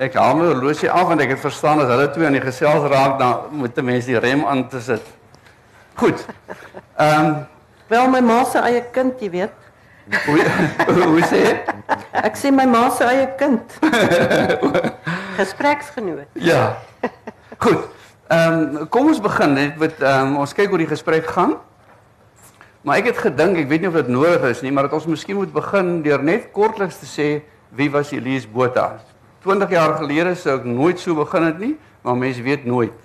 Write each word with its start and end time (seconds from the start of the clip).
Ek 0.00 0.14
haal 0.16 0.38
my 0.38 0.46
horlosie 0.48 0.88
af 0.88 1.10
want 1.10 1.20
ek 1.20 1.34
het 1.34 1.42
verstaan 1.42 1.82
as 1.82 1.90
hulle 1.92 2.06
twee 2.14 2.24
aan 2.24 2.36
die 2.38 2.40
gesels 2.40 2.86
raak 2.88 3.18
dan 3.20 3.50
moet 3.52 3.76
'n 3.76 3.84
mens 3.84 4.06
die 4.08 4.18
rem 4.18 4.46
aan 4.48 4.68
te 4.68 4.80
sit. 4.80 5.04
Goed. 5.94 6.24
Ehm 6.96 7.26
um, 7.26 7.46
wel 7.88 8.08
my 8.08 8.20
ma 8.20 8.44
se 8.44 8.58
eie 8.58 8.80
kind, 8.92 9.20
jy 9.20 9.30
weet. 9.30 9.52
hoe 10.26 10.40
hoe 11.04 11.20
sê? 11.28 11.60
Ek 12.12 12.36
sê 12.36 12.50
my 12.50 12.64
ma 12.64 12.88
se 12.90 13.04
eie 13.04 13.28
kind. 13.36 13.78
Gespreksgenoot. 15.40 16.32
Ja. 16.32 16.78
Goed. 17.58 17.84
Ehm 18.28 18.76
um, 18.76 18.88
kom 18.88 19.06
ons 19.06 19.20
begin 19.20 19.52
net 19.52 19.76
met 19.76 20.00
ehm 20.00 20.32
um, 20.32 20.36
ons 20.36 20.54
kyk 20.54 20.68
hoe 20.68 20.78
die 20.78 20.88
gesprek 20.88 21.26
gaan. 21.26 21.58
Maar 22.80 22.96
ek 22.96 23.12
het 23.12 23.18
gedink, 23.18 23.56
ek 23.58 23.68
weet 23.68 23.80
nie 23.80 23.92
of 23.92 24.00
dit 24.00 24.08
nodig 24.08 24.42
is 24.48 24.62
nie, 24.64 24.72
maar 24.72 24.88
dat 24.88 24.96
ons 24.96 25.06
miskien 25.06 25.36
moet 25.36 25.52
begin 25.52 26.00
deur 26.02 26.22
net 26.22 26.48
kortliks 26.56 26.96
te 26.96 27.06
sê 27.06 27.42
wie 27.68 27.90
was 27.90 28.12
Elise 28.16 28.48
Botha? 28.48 29.09
20 29.42 29.70
jaar 29.70 29.96
gelede 29.96 30.34
sou 30.36 30.58
ek 30.58 30.64
nooit 30.64 31.00
so 31.00 31.14
begin 31.14 31.46
het 31.48 31.58
nie, 31.58 31.74
maar 32.02 32.16
mense 32.16 32.42
weet 32.42 32.64
nooit. 32.64 32.96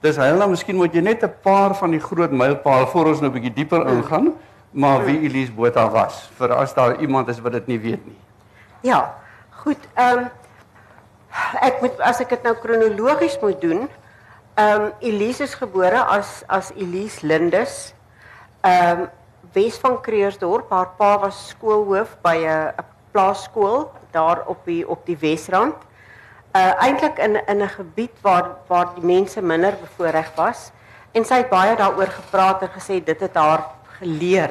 Dis 0.00 0.16
hy 0.16 0.30
nou 0.32 0.48
miskien 0.52 0.78
moet 0.78 0.94
jy 0.94 1.02
net 1.02 1.22
'n 1.24 1.32
paar 1.42 1.74
van 1.74 1.90
die 1.90 2.00
groot 2.00 2.30
mylpaal 2.30 2.86
voor 2.86 3.06
ons 3.06 3.20
nou 3.20 3.30
'n 3.30 3.34
bietjie 3.34 3.54
dieper 3.54 3.86
ingaan, 3.86 4.32
maar 4.72 5.04
wie 5.04 5.20
Elise 5.20 5.52
Botha 5.52 5.90
was 5.90 6.30
vir 6.38 6.52
as 6.54 6.74
daar 6.74 7.00
iemand 7.00 7.28
is 7.28 7.40
wat 7.40 7.52
dit 7.52 7.66
nie 7.66 7.78
weet 7.78 8.06
nie. 8.06 8.18
Ja. 8.82 9.14
Goed, 9.50 9.88
ehm 9.94 10.18
um, 10.18 10.30
ek 11.60 11.80
moet 11.80 12.00
as 12.00 12.20
ek 12.20 12.28
dit 12.28 12.42
nou 12.42 12.54
kronologies 12.54 13.38
moet 13.42 13.60
doen, 13.60 13.88
ehm 14.54 14.82
um, 14.82 14.92
Elise 15.00 15.42
is 15.42 15.54
gebore 15.54 16.00
as 16.02 16.44
as 16.48 16.72
Elise 16.76 17.26
Lindes. 17.26 17.94
Ehm 18.62 19.00
um, 19.00 19.08
Wes 19.52 19.78
van 19.82 20.00
Creersdorp, 20.00 20.70
haar 20.70 20.92
pa 20.96 21.18
was 21.18 21.48
skoolhoof 21.48 22.16
by 22.22 22.36
'n 22.46 22.72
plaasskool 23.12 23.90
daar 24.10 24.44
op 24.46 24.64
die 24.64 24.88
op 24.88 25.06
die 25.06 25.16
Wesrand. 25.18 25.76
Uh 26.56 26.72
eintlik 26.82 27.18
in 27.18 27.36
in 27.46 27.62
'n 27.62 27.68
gebied 27.68 28.16
waar 28.22 28.56
waar 28.66 28.94
die 28.94 29.04
mense 29.04 29.42
minder 29.42 29.76
bevoordeel 29.80 30.32
was 30.36 30.70
en 31.12 31.24
sy 31.24 31.34
het 31.34 31.48
baie 31.48 31.76
daaroor 31.76 32.06
gepraat 32.06 32.62
en 32.62 32.68
gesê 32.68 33.04
dit 33.04 33.20
het 33.20 33.34
haar 33.34 33.64
geleer, 33.98 34.50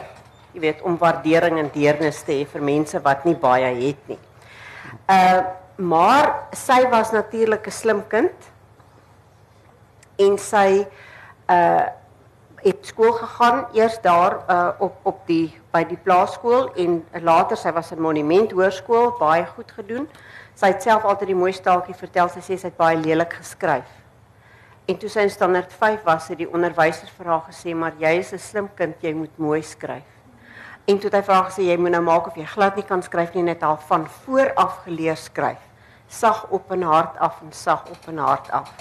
jy 0.51 0.59
weet, 0.59 0.81
om 0.81 0.97
waardering 0.97 1.59
en 1.59 1.69
deernis 1.73 2.21
te 2.21 2.31
hê 2.31 2.45
vir 2.47 2.61
mense 2.61 3.01
wat 3.01 3.25
nie 3.25 3.35
baie 3.35 3.87
het 3.87 4.07
nie. 4.07 4.19
Uh 5.09 5.41
maar 5.79 6.33
sy 6.51 6.89
was 6.89 7.11
natuurlik 7.11 7.67
'n 7.67 7.71
slim 7.71 8.07
kind 8.07 8.51
en 10.17 10.37
sy 10.37 10.87
uh 11.49 11.87
het 12.63 12.85
skool 12.85 13.11
gegaan 13.11 13.65
eers 13.73 14.01
daar 14.01 14.39
uh, 14.49 14.69
op 14.79 14.95
op 15.03 15.21
die 15.27 15.53
by 15.71 15.83
die 15.87 15.97
plaasskool 16.03 16.71
en 16.75 16.99
later 17.21 17.57
sy 17.57 17.71
was 17.71 17.91
in 17.93 18.01
Monument 18.01 18.51
Hoërskool 18.51 19.13
baie 19.19 19.45
goed 19.55 19.71
gedoen. 19.71 20.07
Sy 20.59 20.73
het 20.73 20.83
self 20.83 21.05
altyd 21.07 21.31
die 21.31 21.39
mooi 21.39 21.53
staaltjie 21.55 21.95
vertel. 21.95 22.29
Sy 22.33 22.43
sê 22.43 22.57
sy 22.57 22.67
het 22.67 22.77
baie 22.77 22.97
lelik 22.99 23.37
geskryf. 23.39 23.87
En 24.89 24.97
toe 24.97 25.09
sy 25.11 25.23
in 25.27 25.31
standaard 25.31 25.71
5 25.71 26.03
was, 26.03 26.27
het 26.31 26.39
die 26.41 26.49
onderwyser 26.49 27.07
vir 27.17 27.27
haar 27.29 27.43
gesê, 27.47 27.75
"Maar 27.75 27.93
jy 27.99 28.19
is 28.19 28.33
'n 28.33 28.39
slim 28.39 28.69
kind, 28.75 28.95
jy 29.01 29.13
moet 29.13 29.37
mooi 29.37 29.61
skryf." 29.61 30.09
En 30.87 30.97
toe 30.99 31.09
het 31.09 31.13
hy 31.13 31.21
vir 31.21 31.35
haar 31.35 31.51
gesê, 31.51 31.61
"Jy 31.63 31.77
moet 31.77 31.91
nou 31.91 32.01
maak 32.01 32.27
of 32.27 32.35
jy 32.35 32.45
glad 32.45 32.75
nie 32.75 32.83
kan 32.85 33.01
skryf 33.01 33.33
nie, 33.33 33.43
net 33.43 33.63
al 33.63 33.77
van 33.77 34.07
voor 34.07 34.53
af 34.55 34.79
geleer 34.83 35.17
skryf. 35.17 35.59
Sag 36.07 36.47
op 36.49 36.71
en 36.71 36.81
hart 36.81 37.17
af 37.19 37.41
en 37.41 37.51
sag 37.51 37.85
op 37.89 38.07
en 38.07 38.17
hart 38.17 38.51
af." 38.51 38.73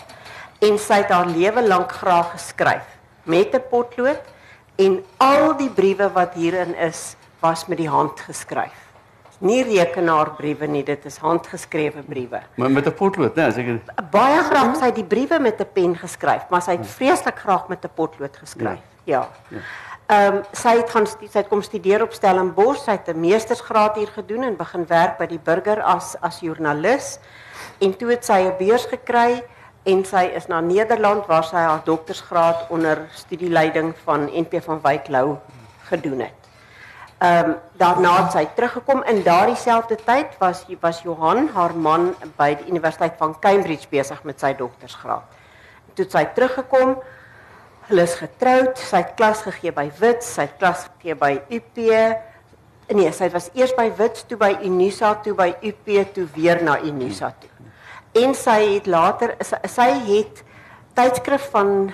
En 0.60 0.78
sy 0.78 0.94
het 0.94 1.10
haar 1.10 1.26
lewe 1.26 1.68
lank 1.68 1.92
graag 1.92 2.30
geskryf 2.32 2.97
met 3.28 3.54
'n 3.54 3.62
potlood 3.70 4.20
en 4.76 5.04
al 5.16 5.56
die 5.56 5.70
briewe 5.70 6.10
wat 6.12 6.34
hierin 6.34 6.74
is 6.74 7.16
was 7.40 7.66
met 7.66 7.78
die 7.78 7.88
hand 7.88 8.20
geskryf. 8.20 8.86
Nie 9.38 9.62
rekenaarbriewe 9.62 10.66
nie, 10.66 10.82
dit 10.82 11.04
is 11.04 11.16
handgeskrewe 11.22 12.02
briewe. 12.02 12.40
Maar 12.54 12.70
met 12.70 12.86
'n 12.86 12.94
potlood, 12.94 13.36
né, 13.36 13.46
as 13.46 13.56
ek 13.56 13.66
baie 14.10 14.42
graag 14.42 14.76
sy 14.76 14.90
die 14.90 15.04
briewe 15.04 15.38
met 15.38 15.60
'n 15.60 15.66
pen 15.72 15.96
geskryf, 15.96 16.48
maar 16.50 16.62
sy 16.62 16.70
het 16.70 16.86
vreeslik 16.86 17.38
graag 17.38 17.68
met 17.68 17.84
'n 17.84 17.90
potlood 17.94 18.36
geskryf. 18.36 18.80
Ja. 19.04 19.28
ja. 19.48 19.58
Ehm 20.06 20.34
um, 20.34 20.42
sy 20.52 20.76
het 20.76 20.90
gaan 20.90 21.06
sy 21.06 21.38
het 21.38 21.48
kom 21.48 21.62
studeer 21.62 22.02
op 22.02 22.12
Stellenbosch, 22.12 22.84
sy 22.84 22.90
het 22.90 23.08
'n 23.08 23.20
meestersgraad 23.20 23.96
hier 23.96 24.08
gedoen 24.08 24.42
en 24.42 24.56
begin 24.56 24.86
werk 24.86 25.18
by 25.18 25.26
die 25.26 25.40
Burger 25.44 25.82
as 25.82 26.16
as 26.20 26.40
joernalis. 26.40 27.18
En 27.78 27.96
toe 27.96 28.10
het 28.10 28.24
sy 28.24 28.40
'n 28.40 28.56
beurs 28.58 28.86
gekry 28.86 29.44
en 29.82 30.04
sy 30.04 30.24
is 30.36 30.48
na 30.50 30.60
Nederland 30.60 31.26
waar 31.26 31.44
sy 31.46 31.60
haar 31.62 31.84
doktorsgraad 31.84 32.66
onder 32.74 33.06
studieleiding 33.14 33.94
van 34.04 34.28
NP 34.32 34.62
van 34.64 34.80
Wyk 34.82 35.08
Lou 35.08 35.36
gedoen 35.88 36.20
het. 36.26 36.34
Ehm 37.18 37.50
um, 37.50 37.56
daarna 37.78 38.12
het 38.22 38.32
sy 38.32 38.44
teruggekom 38.54 39.02
in 39.10 39.22
daardie 39.22 39.56
selfde 39.56 39.96
tyd 40.06 40.36
was 40.38 40.64
was 40.80 41.02
Johan 41.02 41.48
haar 41.54 41.74
man 41.74 42.14
by 42.36 42.54
die 42.54 42.68
Universiteit 42.70 43.16
van 43.18 43.34
Cambridge 43.40 43.88
besig 43.90 44.22
met 44.22 44.40
sy 44.40 44.52
doktorsgraad. 44.54 45.24
Toe 45.94 46.06
sy 46.08 46.24
teruggekom, 46.34 46.94
hulle 47.88 48.02
is 48.02 48.14
getroud, 48.14 48.78
sy 48.78 49.02
het 49.02 49.14
klas 49.16 49.42
gegee 49.42 49.72
by 49.72 49.90
Wits, 49.98 50.34
sy 50.34 50.46
het 50.46 50.56
klas 50.58 50.86
gegee 50.86 51.14
by 51.14 51.40
UP. 51.50 51.82
Nee, 52.94 53.12
sy 53.12 53.30
was 53.34 53.50
eers 53.54 53.74
by 53.74 53.90
Wits, 53.98 54.22
toe 54.22 54.38
by 54.38 54.54
Unisa, 54.62 55.14
toe 55.24 55.34
by 55.34 55.54
UP, 55.62 55.94
toe 56.14 56.28
weer 56.34 56.62
na 56.62 56.78
Unisa 56.78 57.34
toe 57.40 57.57
en 58.12 58.34
sy 58.34 58.74
het 58.74 58.86
later 58.86 59.36
sy 59.64 59.90
het 60.06 60.44
tydskrif 60.94 61.50
van 61.50 61.68
'n 61.88 61.92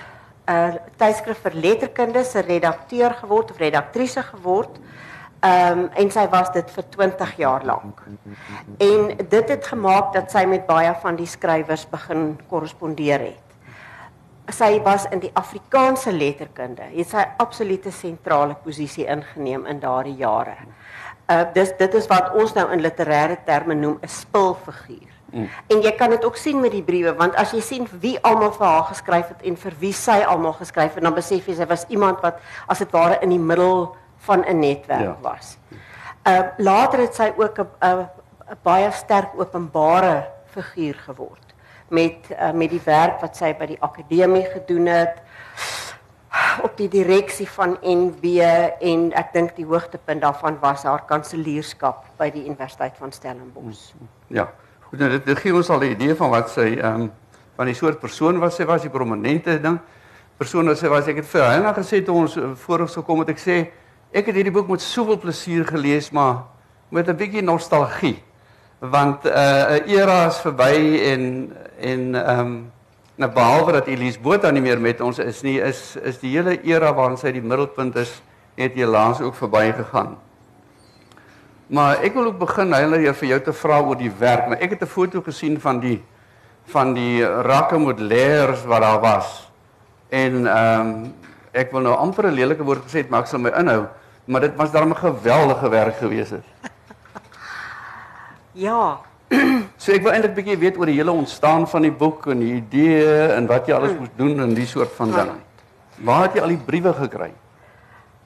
uh, 0.49 0.75
tydskrif 0.97 1.41
vir 1.41 1.53
letterkunde 1.53 2.23
se 2.23 2.39
redakteur 2.39 3.13
geword 3.13 3.51
of 3.51 3.57
redaktrise 3.57 4.23
geword. 4.23 4.79
Ehm 5.39 5.79
um, 5.79 5.89
en 5.93 6.11
sy 6.11 6.27
was 6.29 6.51
dit 6.53 6.71
vir 6.71 6.83
20 6.89 7.35
jaar 7.37 7.65
lank. 7.65 8.01
En 8.77 9.17
dit 9.29 9.49
het 9.49 9.67
gemaak 9.67 10.13
dat 10.13 10.31
sy 10.31 10.45
met 10.45 10.65
baie 10.65 10.93
van 11.01 11.15
die 11.15 11.27
skrywers 11.27 11.89
begin 11.89 12.39
korrespondeer 12.49 13.19
het. 13.19 13.57
Sy 14.49 14.81
was 14.81 15.05
in 15.11 15.19
die 15.19 15.31
Afrikaanse 15.33 16.11
letterkunde. 16.11 16.81
Het 16.93 17.09
sy 17.09 17.25
absolute 17.37 17.91
sentrale 17.91 18.55
posisie 18.63 19.05
ingeneem 19.05 19.65
in 19.65 19.79
daardie 19.79 20.15
jare. 20.15 20.55
Uh 21.29 21.43
dis 21.53 21.73
dit 21.77 21.93
is 21.93 22.07
wat 22.07 22.33
ons 22.33 22.53
nou 22.53 22.71
in 22.71 22.81
literêre 22.81 23.37
terme 23.45 23.73
noem 23.73 23.99
'n 24.01 24.07
spilfiguur. 24.07 25.14
Mm. 25.35 25.49
En 25.67 25.81
jy 25.83 25.91
kan 25.99 26.09
dit 26.09 26.25
ook 26.25 26.37
sien 26.39 26.59
met 26.63 26.71
die 26.71 26.83
briewe 26.83 27.11
want 27.19 27.35
as 27.35 27.51
jy 27.51 27.59
sien 27.59 27.87
wie 27.99 28.15
almal 28.23 28.53
vir 28.55 28.65
haar 28.65 28.85
geskryf 28.87 29.33
het 29.33 29.41
en 29.43 29.57
vir 29.59 29.73
wie 29.81 29.93
sy 29.93 30.21
almal 30.23 30.55
geskryf 30.55 30.95
het, 30.95 31.03
dan 31.03 31.13
besef 31.13 31.47
jy 31.47 31.57
sy 31.57 31.67
was 31.67 31.83
iemand 31.91 32.21
wat 32.23 32.39
as 32.71 32.79
dit 32.79 32.91
ware 32.95 33.19
in 33.25 33.33
die 33.35 33.41
middel 33.51 33.89
van 34.27 34.45
'n 34.47 34.59
netwerk 34.59 35.01
ja. 35.01 35.17
was. 35.21 35.57
Uh 36.23 36.47
later 36.57 36.99
het 36.99 37.15
sy 37.15 37.33
ook 37.35 37.59
'n 37.59 38.07
baie 38.63 38.91
sterk 38.91 39.35
openbare 39.35 40.23
figuur 40.45 40.95
geword 40.95 41.53
met 41.89 42.15
uh, 42.31 42.51
met 42.51 42.69
die 42.69 42.81
werk 42.85 43.21
wat 43.21 43.37
sy 43.37 43.53
by 43.53 43.65
die 43.65 43.81
akademie 43.81 44.45
gedoen 44.45 44.85
het 44.85 45.21
op 46.63 46.77
die 46.77 46.87
direksie 46.91 47.47
van 47.49 47.77
NB 47.81 48.39
en 48.81 49.11
ek 49.13 49.33
dink 49.33 49.55
die 49.55 49.65
hoogtepunt 49.65 50.21
daarvan 50.21 50.57
was 50.59 50.83
haar 50.83 51.05
kanselierskap 51.07 52.05
by 52.17 52.29
die 52.33 52.45
Universiteit 52.45 52.97
van 52.97 53.11
Stellenbosch. 53.11 53.93
Ja. 54.27 54.49
Goed, 54.95 55.03
nou, 55.03 55.11
dit, 55.17 55.25
dit 55.27 55.39
gee 55.43 55.51
ons 55.51 55.69
al 55.69 55.81
'n 55.83 55.91
idee 55.91 56.13
van 56.15 56.29
wat 56.31 56.49
sy 56.49 56.77
ehm 56.79 57.01
um, 57.01 57.11
van 57.55 57.65
die 57.67 57.75
soort 57.75 57.99
persoon 57.99 58.39
wat 58.39 58.53
sy 58.53 58.63
was, 58.65 58.81
die 58.81 58.89
prominente 58.89 59.59
ding. 59.59 59.79
Persoon 60.37 60.67
wat 60.71 60.77
sy 60.77 60.87
was. 60.87 61.07
Ek 61.07 61.17
het 61.19 61.27
vir 61.27 61.41
haar 61.43 61.75
gesê 61.75 61.99
toe 62.03 62.15
ons 62.15 62.37
eh, 62.37 62.43
voor 62.55 62.79
ons 62.79 62.95
gekom 62.95 63.19
het, 63.19 63.29
ek 63.29 63.39
sê 63.39 63.57
ek 64.13 64.25
het 64.25 64.35
hierdie 64.35 64.53
boek 64.55 64.69
met 64.71 64.81
soveel 64.81 65.19
plesier 65.19 65.67
gelees, 65.67 66.11
maar 66.11 66.45
met 66.89 67.09
'n 67.09 67.15
bietjie 67.15 67.41
nostalgie. 67.41 68.23
Want 68.79 69.25
'n 69.25 69.27
uh, 69.27 69.83
era 69.91 70.27
is 70.27 70.39
verby 70.39 71.01
en 71.11 71.51
en 71.79 72.15
ehm 72.15 72.39
um, 72.39 72.71
nou 73.15 73.31
behalwe 73.31 73.71
dat 73.71 73.87
Elise 73.87 74.19
Botha 74.19 74.51
nie 74.51 74.61
meer 74.61 74.79
met 74.79 75.01
ons 75.01 75.19
is 75.19 75.41
nie, 75.41 75.59
is 75.59 75.97
is 76.03 76.19
die 76.19 76.31
hele 76.37 76.63
era 76.63 76.93
waarin 76.93 77.17
sy 77.17 77.31
die 77.31 77.41
middelpunt 77.41 77.95
is, 77.95 78.21
het 78.55 78.73
helaas 78.73 79.21
ook 79.21 79.35
verby 79.35 79.73
gegaan. 79.75 80.15
Maar 81.67 82.03
ek 82.05 82.13
wil 82.13 82.25
ook 82.25 82.37
begin 82.39 82.73
hulle 82.73 82.97
hier 83.01 83.13
vir 83.13 83.27
jou 83.27 83.39
te 83.41 83.53
vra 83.53 83.79
oor 83.81 83.97
die 83.97 84.11
werk. 84.19 84.47
Maar 84.47 84.61
ek 84.61 84.69
het 84.77 84.81
'n 84.81 84.91
foto 84.91 85.21
gesien 85.21 85.59
van 85.59 85.79
die 85.79 86.03
van 86.65 86.93
die 86.93 87.25
rakke 87.25 87.77
modellers 87.77 88.63
wat 88.65 88.81
daar 88.81 88.99
was. 88.99 89.51
En 90.09 90.47
ehm 90.47 90.81
um, 90.81 91.13
ek 91.51 91.71
wil 91.71 91.81
nou 91.81 91.95
amper 91.95 92.27
'n 92.27 92.33
lelike 92.33 92.63
woord 92.63 92.83
gesê 92.83 92.97
het, 92.97 93.09
maar 93.09 93.21
ek 93.21 93.27
sal 93.27 93.39
my 93.39 93.49
inhou, 93.49 93.85
maar 94.25 94.41
dit 94.41 94.55
was 94.55 94.71
darem 94.71 94.89
'n 94.89 94.95
geweldige 94.95 95.69
werk 95.69 95.95
gewees 95.97 96.29
het. 96.29 96.45
Ja. 98.53 98.97
So 99.77 99.91
ek 99.91 100.01
wil 100.01 100.11
eintlik 100.11 100.31
'n 100.31 100.35
bietjie 100.35 100.57
weet 100.57 100.77
oor 100.77 100.85
die 100.85 100.95
hele 100.95 101.11
ontstaan 101.11 101.67
van 101.67 101.81
die 101.81 101.91
boek 101.91 102.27
en 102.27 102.39
die 102.39 102.53
idee 102.53 103.27
en 103.27 103.47
wat 103.47 103.67
jy 103.67 103.73
alles 103.73 103.89
hmm. 103.89 103.99
moes 103.99 104.09
doen 104.15 104.39
en 104.39 104.53
die 104.53 104.65
soort 104.65 104.91
van 104.95 105.11
ding. 105.11 105.31
Waar 105.97 106.21
het 106.21 106.33
jy 106.33 106.41
al 106.41 106.47
die 106.47 106.65
briewe 106.65 106.93
gekry? 106.93 107.31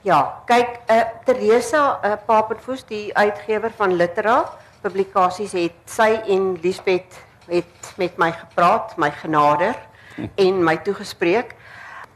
Ja, 0.07 0.43
kyk, 0.47 0.77
uh, 0.87 1.01
Teresa 1.27 1.99
uh, 1.99 2.13
Papenfoos, 2.23 2.85
die 2.87 3.09
uitgewer 3.19 3.73
van 3.75 3.97
Litera 3.99 4.45
publikasies 4.79 5.51
het 5.57 5.91
sy 5.91 6.13
en 6.31 6.53
Liesbeth 6.63 7.17
het 7.49 7.89
met 7.99 8.15
my 8.21 8.29
gepraat, 8.31 8.93
my 8.95 9.09
genader 9.19 9.75
en 10.45 10.61
my 10.63 10.77
toegespreek. 10.85 11.51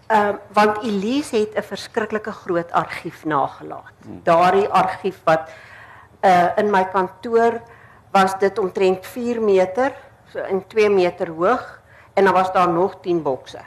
Ehm 0.08 0.38
uh, 0.38 0.40
want 0.56 0.80
Elise 0.84 1.36
het 1.36 1.58
'n 1.60 1.68
verskriklike 1.74 2.32
groot 2.32 2.72
argief 2.72 3.26
nagelaat. 3.26 3.96
Daardie 4.24 4.68
argief 4.68 5.20
wat 5.24 5.52
uh 6.22 6.56
in 6.56 6.72
my 6.72 6.86
kantoor 6.88 7.62
was 8.12 8.40
dit 8.40 8.60
omtrent 8.60 9.06
4 9.06 9.42
meter 9.42 9.92
so 10.32 10.40
in 10.40 10.68
2 10.68 10.90
meter 10.90 11.28
hoog 11.28 11.82
en 12.14 12.24
dan 12.24 12.34
was 12.34 12.52
daar 12.54 12.70
nog 12.70 12.96
10 13.02 13.22
bokse. 13.22 13.60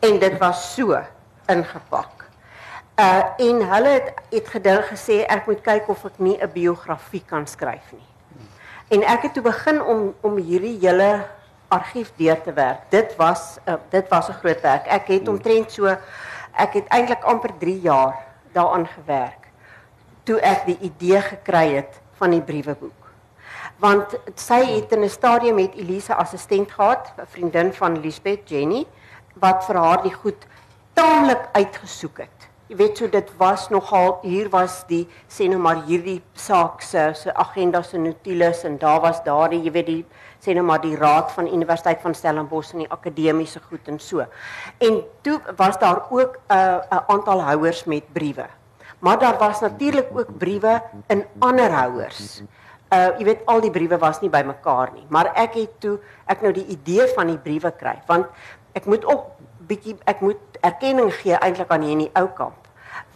En 0.00 0.18
dit 0.18 0.38
was 0.38 0.74
so 0.74 1.00
ingepak. 1.46 2.17
Uh 2.98 3.22
en 3.36 3.60
hulle 3.70 3.88
het 3.88 4.08
het 4.30 4.48
gedink 4.50 4.88
gesê 4.90 5.20
ek 5.30 5.46
moet 5.46 5.60
kyk 5.62 5.88
of 5.88 6.04
ek 6.04 6.16
nie 6.18 6.36
'n 6.42 6.50
biografie 6.52 7.22
kan 7.26 7.46
skryf 7.46 7.92
nie. 7.92 8.08
En 8.88 9.02
ek 9.02 9.22
het 9.22 9.34
toe 9.34 9.42
begin 9.42 9.82
om 9.82 10.14
om 10.20 10.36
hierdie 10.36 10.78
hele 10.80 11.26
argief 11.68 12.12
deur 12.16 12.42
te 12.42 12.52
werk. 12.52 12.90
Dit 12.90 13.16
was 13.16 13.58
uh, 13.68 13.74
dit 13.90 14.08
was 14.08 14.28
'n 14.28 14.40
groot 14.42 14.60
werk. 14.60 14.86
Ek 14.86 15.06
het 15.06 15.28
omtrent 15.28 15.72
so 15.72 15.86
ek 16.52 16.72
het 16.72 16.86
eintlik 16.88 17.22
amper 17.22 17.52
3 17.58 17.80
jaar 17.80 18.14
daaraan 18.52 18.86
gewerk 18.86 19.46
toe 20.24 20.40
ek 20.40 20.66
die 20.66 20.78
idee 20.80 21.20
gekry 21.20 21.74
het 21.74 22.00
van 22.18 22.30
die 22.30 22.42
brieweboek. 22.42 23.04
Want 23.78 24.18
sy 24.34 24.60
het 24.74 24.92
in 24.92 25.04
'n 25.04 25.08
stadium 25.08 25.54
met 25.54 25.74
Elise 25.74 26.14
assistent 26.14 26.70
gehad, 26.70 27.12
'n 27.16 27.26
vriendin 27.26 27.72
van 27.72 28.00
Lisbeth 28.00 28.48
Jenny 28.48 28.86
wat 29.34 29.64
vir 29.64 29.76
haar 29.76 30.02
die 30.02 30.14
goed 30.14 30.46
taamlik 30.92 31.48
uitgesoek 31.52 32.18
het. 32.18 32.37
Weet 32.68 32.98
so 33.00 33.08
dit 33.08 33.30
was 33.40 33.70
nogal 33.72 34.18
hier 34.20 34.50
was 34.52 34.82
die 34.90 35.06
sê 35.24 35.46
nou 35.48 35.56
maar 35.64 35.78
hierdie 35.86 36.18
saak 36.36 36.82
se 36.84 37.32
agenda 37.32 37.80
se 37.82 37.96
notules 37.96 38.60
en 38.68 38.76
daar 38.78 39.00
was 39.00 39.22
daardie 39.24 39.62
jy 39.64 39.72
weet 39.72 39.86
die 39.88 40.02
sê 40.44 40.52
nou 40.52 40.66
maar 40.68 40.82
die 40.82 40.96
raad 40.96 41.32
van 41.32 41.48
Universiteit 41.48 42.02
van 42.04 42.14
Stellenbosch 42.14 42.74
en 42.74 42.84
die 42.84 42.90
akademiese 42.92 43.62
goed 43.70 43.88
en 43.88 43.96
so. 43.98 44.26
En 44.84 45.00
toe 45.24 45.40
was 45.56 45.78
daar 45.78 46.02
ook 46.10 46.36
'n 46.36 46.52
uh, 46.52 46.76
'n 46.92 47.04
aantal 47.08 47.42
houers 47.42 47.84
met 47.84 48.12
briewe. 48.12 48.46
Maar 48.98 49.18
daar 49.18 49.38
was 49.38 49.60
natuurlik 49.60 50.08
ook 50.12 50.38
briewe 50.38 50.82
in 51.06 51.24
ander 51.38 51.70
houers. 51.70 52.42
Uh 52.92 53.08
jy 53.18 53.24
weet 53.24 53.46
al 53.46 53.60
die 53.60 53.70
briewe 53.70 53.98
was 53.98 54.20
nie 54.20 54.30
bymekaar 54.30 54.92
nie, 54.92 55.06
maar 55.08 55.32
ek 55.34 55.54
het 55.54 55.80
toe 55.80 55.98
ek 56.26 56.42
nou 56.42 56.52
die 56.52 56.66
idee 56.66 57.08
van 57.14 57.26
die 57.26 57.38
briewe 57.38 57.70
kry 57.70 58.02
want 58.06 58.26
ek 58.72 58.84
moet 58.84 59.04
ook 59.04 59.24
bietjie 59.68 59.96
ek 60.08 60.20
moet 60.24 60.58
erkenning 60.64 61.12
gee 61.20 61.36
eintlik 61.36 61.70
aan 61.70 61.84
Henny 61.86 62.10
Oukamp. 62.18 62.68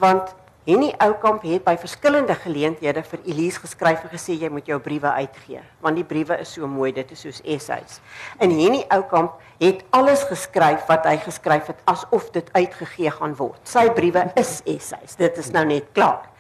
Want 0.03 0.35
Henny 0.63 0.93
Oukamp 1.03 1.43
het 1.43 1.65
by 1.67 1.75
verskillende 1.75 2.37
geleenthede 2.39 3.03
vir 3.03 3.23
Elise 3.27 3.59
geskryf 3.65 4.05
en 4.05 4.13
gesê 4.13 4.37
jy 4.39 4.51
moet 4.53 4.69
jou 4.71 4.77
briewe 4.79 5.11
uitgee, 5.11 5.59
want 5.83 5.99
die 5.99 6.07
briewe 6.07 6.37
is 6.39 6.53
so 6.55 6.69
mooi, 6.71 6.93
dit 6.95 7.09
is 7.11 7.25
soos 7.25 7.41
essays. 7.43 7.99
En 8.39 8.53
Henny 8.55 8.85
Oukamp 8.95 9.41
het 9.59 9.83
alles 9.91 10.23
geskryf 10.31 10.87
wat 10.87 11.09
hy 11.11 11.17
geskryf 11.25 11.73
het 11.73 11.83
asof 11.91 12.31
dit 12.37 12.47
uitgegee 12.55 13.11
gaan 13.11 13.35
word. 13.41 13.59
Sy 13.67 13.89
briewe 13.97 14.29
is 14.39 14.61
essays. 14.71 15.19
Dit 15.19 15.43
is 15.43 15.51
nou 15.51 15.65
net 15.67 15.91
klaar. 15.99 16.31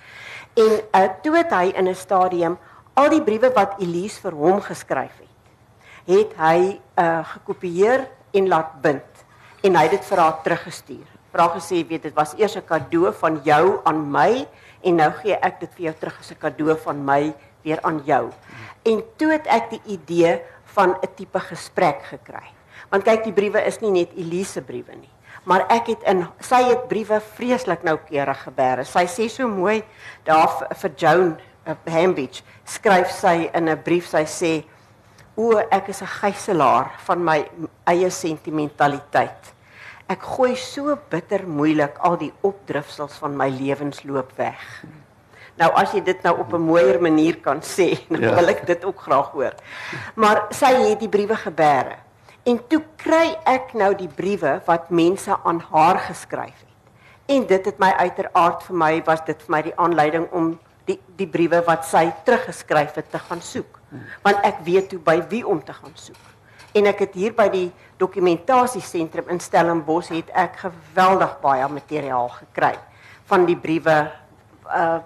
En 0.54 0.78
uh, 0.78 1.04
toe 1.24 1.36
het 1.40 1.50
hy 1.58 1.72
in 1.74 1.88
'n 1.90 1.98
stadium 1.98 2.58
al 2.94 3.10
die 3.10 3.22
briewe 3.22 3.50
wat 3.58 3.80
Elise 3.80 4.20
vir 4.20 4.38
hom 4.38 4.60
geskryf 4.60 5.18
het, 5.18 5.34
het 6.06 6.38
hy 6.38 6.78
uh, 6.94 7.26
gekopieer 7.26 8.06
en 8.32 8.48
laat 8.48 8.78
bind 8.82 9.11
en 9.62 9.76
hy 9.78 9.82
het 9.86 9.94
dit 9.96 10.08
vir 10.10 10.18
haar 10.18 10.38
teruggestuur. 10.42 11.06
Vra 11.32 11.46
gesê, 11.54 11.80
weet 11.88 12.02
dit 12.08 12.14
was 12.14 12.34
eers 12.36 12.56
'n 12.56 12.66
cadeau 12.66 13.12
van 13.12 13.40
jou 13.44 13.80
aan 13.84 14.10
my 14.10 14.46
en 14.82 14.96
nou 14.96 15.10
gee 15.22 15.34
ek 15.34 15.60
dit 15.60 15.74
vir 15.74 15.84
jou 15.84 15.94
terug 16.00 16.18
as 16.20 16.30
'n 16.30 16.38
cadeau 16.38 16.76
van 16.76 17.04
my 17.04 17.34
weer 17.62 17.78
aan 17.82 18.02
jou. 18.04 18.30
En 18.84 19.02
toe 19.16 19.30
het 19.30 19.46
ek 19.46 19.70
die 19.70 19.82
idee 19.86 20.40
van 20.74 20.90
'n 20.90 21.14
tipe 21.14 21.40
gesprek 21.40 22.02
gekry. 22.02 22.44
Want 22.90 23.04
kyk, 23.04 23.24
die 23.24 23.32
briewe 23.32 23.64
is 23.64 23.80
nie 23.80 23.90
net 23.90 24.10
Elise 24.16 24.62
briewe 24.62 24.94
nie, 24.94 25.10
maar 25.44 25.66
ek 25.68 25.86
het 25.86 26.02
in 26.02 26.26
sy 26.40 26.62
het 26.62 26.88
briewe 26.88 27.20
vreeslik 27.20 27.82
noukeurig 27.82 28.42
geberg. 28.42 28.86
Sy 28.86 29.06
sê 29.06 29.28
so 29.28 29.48
mooi 29.48 29.82
daar 30.24 30.68
vir 30.74 30.90
Joan 30.96 31.38
uh, 31.66 31.74
Hambidge 31.86 32.42
skryf 32.64 33.10
sy 33.10 33.50
in 33.54 33.68
'n 33.68 33.82
brief 33.82 34.08
sy 34.08 34.24
sê 34.24 34.64
o 35.34 35.56
ek 35.70 35.88
is 35.88 36.02
'n 36.02 36.06
gijslaer 36.20 36.90
van 37.06 37.24
my 37.24 37.48
eie 37.84 38.10
sentimentaliteit. 38.10 39.54
Ek 40.08 40.22
gooi 40.22 40.56
so 40.56 40.98
bitter 41.08 41.46
moeilik 41.46 41.98
al 41.98 42.16
die 42.16 42.32
opdrifsels 42.40 43.16
van 43.16 43.36
my 43.36 43.48
lewensloop 43.48 44.32
weg. 44.36 44.84
Nou 45.56 45.70
as 45.72 45.92
jy 45.92 46.02
dit 46.04 46.22
nou 46.22 46.38
op 46.38 46.52
'n 46.52 46.60
mooier 46.60 47.00
manier 47.00 47.36
kan 47.40 47.60
sê, 47.60 47.98
dan 48.08 48.20
ja. 48.20 48.34
wil 48.34 48.48
ek 48.48 48.66
dit 48.66 48.84
ook 48.84 49.00
graag 49.00 49.30
hoor. 49.30 49.54
Maar 50.14 50.46
sy 50.50 50.74
het 50.90 51.00
die 51.00 51.08
briewe 51.08 51.36
gebeere. 51.36 51.96
En 52.44 52.60
toe 52.68 52.82
kry 52.96 53.38
ek 53.44 53.72
nou 53.72 53.94
die 53.94 54.08
briewe 54.08 54.60
wat 54.66 54.90
mense 54.90 55.36
aan 55.44 55.60
haar 55.70 55.98
geskryf 55.98 56.58
het. 56.58 56.76
En 57.26 57.46
dit 57.46 57.64
het 57.64 57.78
my 57.78 57.92
uiteraard 57.92 58.62
vir 58.62 58.76
my 58.76 59.02
was 59.04 59.24
dit 59.24 59.42
vir 59.42 59.50
my 59.50 59.62
die 59.62 59.76
aanleiding 59.76 60.28
om 60.32 60.58
die 60.84 61.00
die 61.16 61.26
briewe 61.26 61.62
wat 61.64 61.84
sy 61.84 62.12
teruggeskryf 62.24 62.94
het 62.94 63.10
te 63.10 63.18
gaan 63.18 63.40
soek 63.40 63.81
want 64.22 64.44
ek 64.46 64.62
weet 64.66 64.88
toe 64.88 64.98
by 64.98 65.18
wie 65.28 65.46
om 65.46 65.62
te 65.64 65.72
gaan 65.72 65.94
soek. 65.94 66.30
En 66.72 66.88
ek 66.88 67.04
het 67.04 67.14
hier 67.14 67.34
by 67.36 67.48
die 67.52 67.68
dokumentasiesentrum 68.00 69.28
in 69.28 69.40
Stellenbosch 69.40 70.12
het 70.14 70.30
ek 70.32 70.56
geweldig 70.64 71.34
baie 71.42 71.68
materiaal 71.68 72.30
gekry 72.40 72.76
van 73.30 73.46
die 73.48 73.56
briewe 73.56 73.98
uh 74.68 75.00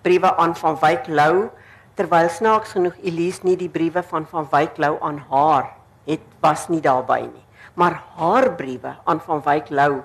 briewe 0.00 0.30
aan 0.40 0.54
van 0.56 0.78
Wyk 0.80 1.10
Lou 1.12 1.50
terwyl 1.98 2.30
snaaks 2.32 2.72
genoeg 2.72 2.96
Elise 3.04 3.44
nie 3.44 3.56
die 3.60 3.68
briewe 3.68 4.00
van 4.02 4.24
van 4.30 4.46
Wyk 4.48 4.78
Lou 4.80 4.94
aan 5.04 5.18
haar 5.28 5.74
het 6.06 6.22
was 6.40 6.68
nie 6.72 6.80
daarby 6.80 7.20
nie. 7.26 7.44
Maar 7.74 8.00
haar 8.16 8.48
briewe 8.56 8.94
aan 9.04 9.20
van 9.20 9.42
Wyk 9.44 9.68
Lou 9.68 10.00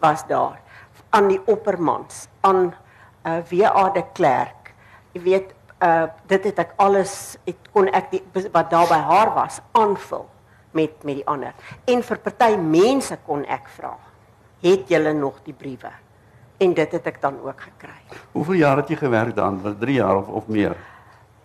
was 0.00 0.24
daar 0.26 0.60
aan 1.10 1.28
die 1.28 1.40
oppermans 1.46 2.26
aan 2.40 2.72
uh 3.24 3.38
W.A. 3.50 3.90
de 3.90 4.04
Klerk. 4.12 4.72
Jy 5.12 5.20
weet 5.22 5.54
uh 5.82 6.06
dit 6.26 6.44
het 6.44 6.58
ek 6.58 6.72
alles 6.76 7.36
het 7.44 7.68
kon 7.72 7.88
ek 7.88 8.10
die, 8.10 8.22
wat 8.52 8.70
daar 8.70 8.88
by 8.88 9.00
haar 9.08 9.34
was 9.34 9.60
aanvul 9.72 10.26
met 10.72 11.02
met 11.04 11.20
die 11.20 11.26
ander. 11.26 11.52
En 11.84 12.02
vir 12.02 12.18
party 12.18 12.56
mense 12.56 13.18
kon 13.26 13.44
ek 13.44 13.68
vra, 13.76 13.94
het 14.62 14.88
julle 14.88 15.12
nog 15.12 15.40
die 15.44 15.54
briewe? 15.54 15.92
En 16.58 16.74
dit 16.74 16.92
het 16.92 17.06
ek 17.06 17.20
dan 17.20 17.40
ook 17.42 17.60
gekry. 17.60 18.00
Hoeveel 18.32 18.54
jaar 18.62 18.76
het 18.76 18.88
jy 18.88 18.96
gewerk 18.96 19.34
dan? 19.36 19.60
Was 19.62 19.74
3 19.80 19.94
jaar 19.94 20.16
of 20.16 20.28
of 20.28 20.46
meer? 20.46 20.76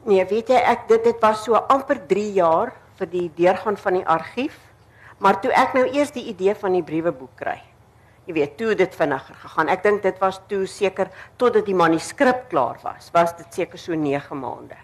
Nee, 0.05 0.25
weet 0.25 0.49
jy 0.49 0.55
ek 0.55 0.87
dit 0.87 1.03
dit 1.03 1.21
was 1.21 1.43
so 1.43 1.55
amper 1.55 1.99
3 2.07 2.31
jaar 2.33 2.73
vir 2.99 3.09
die 3.09 3.29
deurgaan 3.35 3.77
van 3.77 3.99
die 3.99 4.07
argief. 4.07 4.57
Maar 5.19 5.41
toe 5.41 5.51
ek 5.51 5.73
nou 5.75 5.85
eers 5.91 6.13
die 6.15 6.29
idee 6.31 6.55
van 6.55 6.77
die 6.77 6.83
brieweboek 6.83 7.35
kry, 7.35 7.57
jy 8.29 8.35
weet, 8.37 8.57
toe 8.59 8.75
dit 8.77 8.93
vinniger 8.95 9.37
gegaan. 9.41 9.71
Ek 9.73 9.81
dink 9.83 10.03
dit 10.05 10.21
was 10.21 10.37
toe 10.51 10.61
seker 10.69 11.09
totdat 11.41 11.65
die 11.65 11.77
manuskrip 11.77 12.45
klaar 12.51 12.77
was, 12.83 13.09
was 13.15 13.33
dit 13.39 13.61
seker 13.61 13.81
so 13.81 13.97
9 13.97 14.37
maande. 14.37 14.77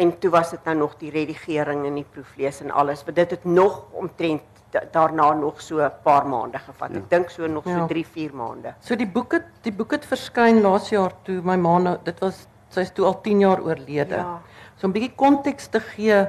En 0.00 0.12
toe 0.20 0.30
was 0.32 0.50
dit 0.52 0.64
nou 0.68 0.76
nog 0.82 0.96
die 1.00 1.12
redigering 1.12 1.86
en 1.88 1.96
die 2.00 2.06
proeflees 2.08 2.60
en 2.64 2.72
alles, 2.72 3.04
want 3.04 3.16
dit 3.16 3.30
het 3.36 3.44
nog 3.44 3.84
omtrent 3.96 4.44
daarna 4.92 5.32
nog 5.32 5.60
so 5.62 5.80
'n 5.80 5.92
paar 6.02 6.26
maande 6.26 6.58
gevat. 6.58 6.90
Ja. 6.90 6.96
Ek 6.96 7.10
dink 7.10 7.30
so 7.30 7.46
nog 7.46 7.64
so 7.64 7.86
3, 7.86 8.04
ja. 8.04 8.10
4 8.12 8.34
maande. 8.34 8.74
So 8.80 8.96
die 8.96 9.06
boek 9.06 9.32
het 9.32 9.46
die 9.62 9.72
boek 9.72 9.90
het 9.90 10.04
verskyn 10.04 10.60
laas 10.60 10.88
jaar 10.90 11.12
toe 11.22 11.40
my 11.42 11.56
ma 11.56 11.78
nou 11.78 11.96
dit 12.04 12.20
was 12.20 12.46
sy's 12.68 12.90
toe 12.90 13.04
al 13.04 13.20
10 13.20 13.40
jaar 13.40 13.60
oorlede. 13.60 14.16
Ja. 14.16 14.40
So 14.76 14.86
'n 14.86 14.92
bietjie 14.92 15.14
konteks 15.16 15.68
te 15.68 15.80
gee 15.80 16.26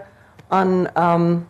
aan 0.50 0.88
ehm 0.94 1.22
um, 1.22 1.50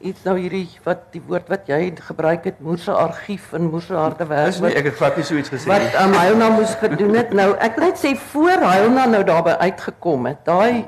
iets 0.00 0.22
nou 0.24 0.36
hierdie 0.38 0.66
wat 0.84 1.10
die 1.12 1.20
woord 1.26 1.50
wat 1.52 1.68
jy 1.68 1.90
gebruik 2.06 2.46
het 2.48 2.60
moerse 2.64 2.92
argief 2.92 3.52
en 3.56 3.68
moerse 3.68 3.94
harde 3.94 4.24
werk. 4.30 4.52
Dis 4.54 4.62
nie 4.64 4.72
ek 4.78 4.88
het 4.88 4.96
glad 5.00 5.18
nie 5.20 5.26
so 5.28 5.36
iets 5.36 5.52
gesê 5.52 5.68
nie. 5.68 5.74
Wat 5.74 5.98
um, 6.00 6.16
Hyona 6.16 6.48
moes 6.54 6.72
gedoen 6.80 7.18
het. 7.18 7.34
Nou 7.36 7.50
ek 7.60 7.76
wil 7.76 7.90
net 7.90 8.00
sê 8.00 8.14
voor 8.32 8.64
Hyona 8.64 9.06
nou 9.12 9.20
daarby 9.28 9.58
uitgekom 9.60 10.30
het. 10.30 10.40
Daai 10.48 10.86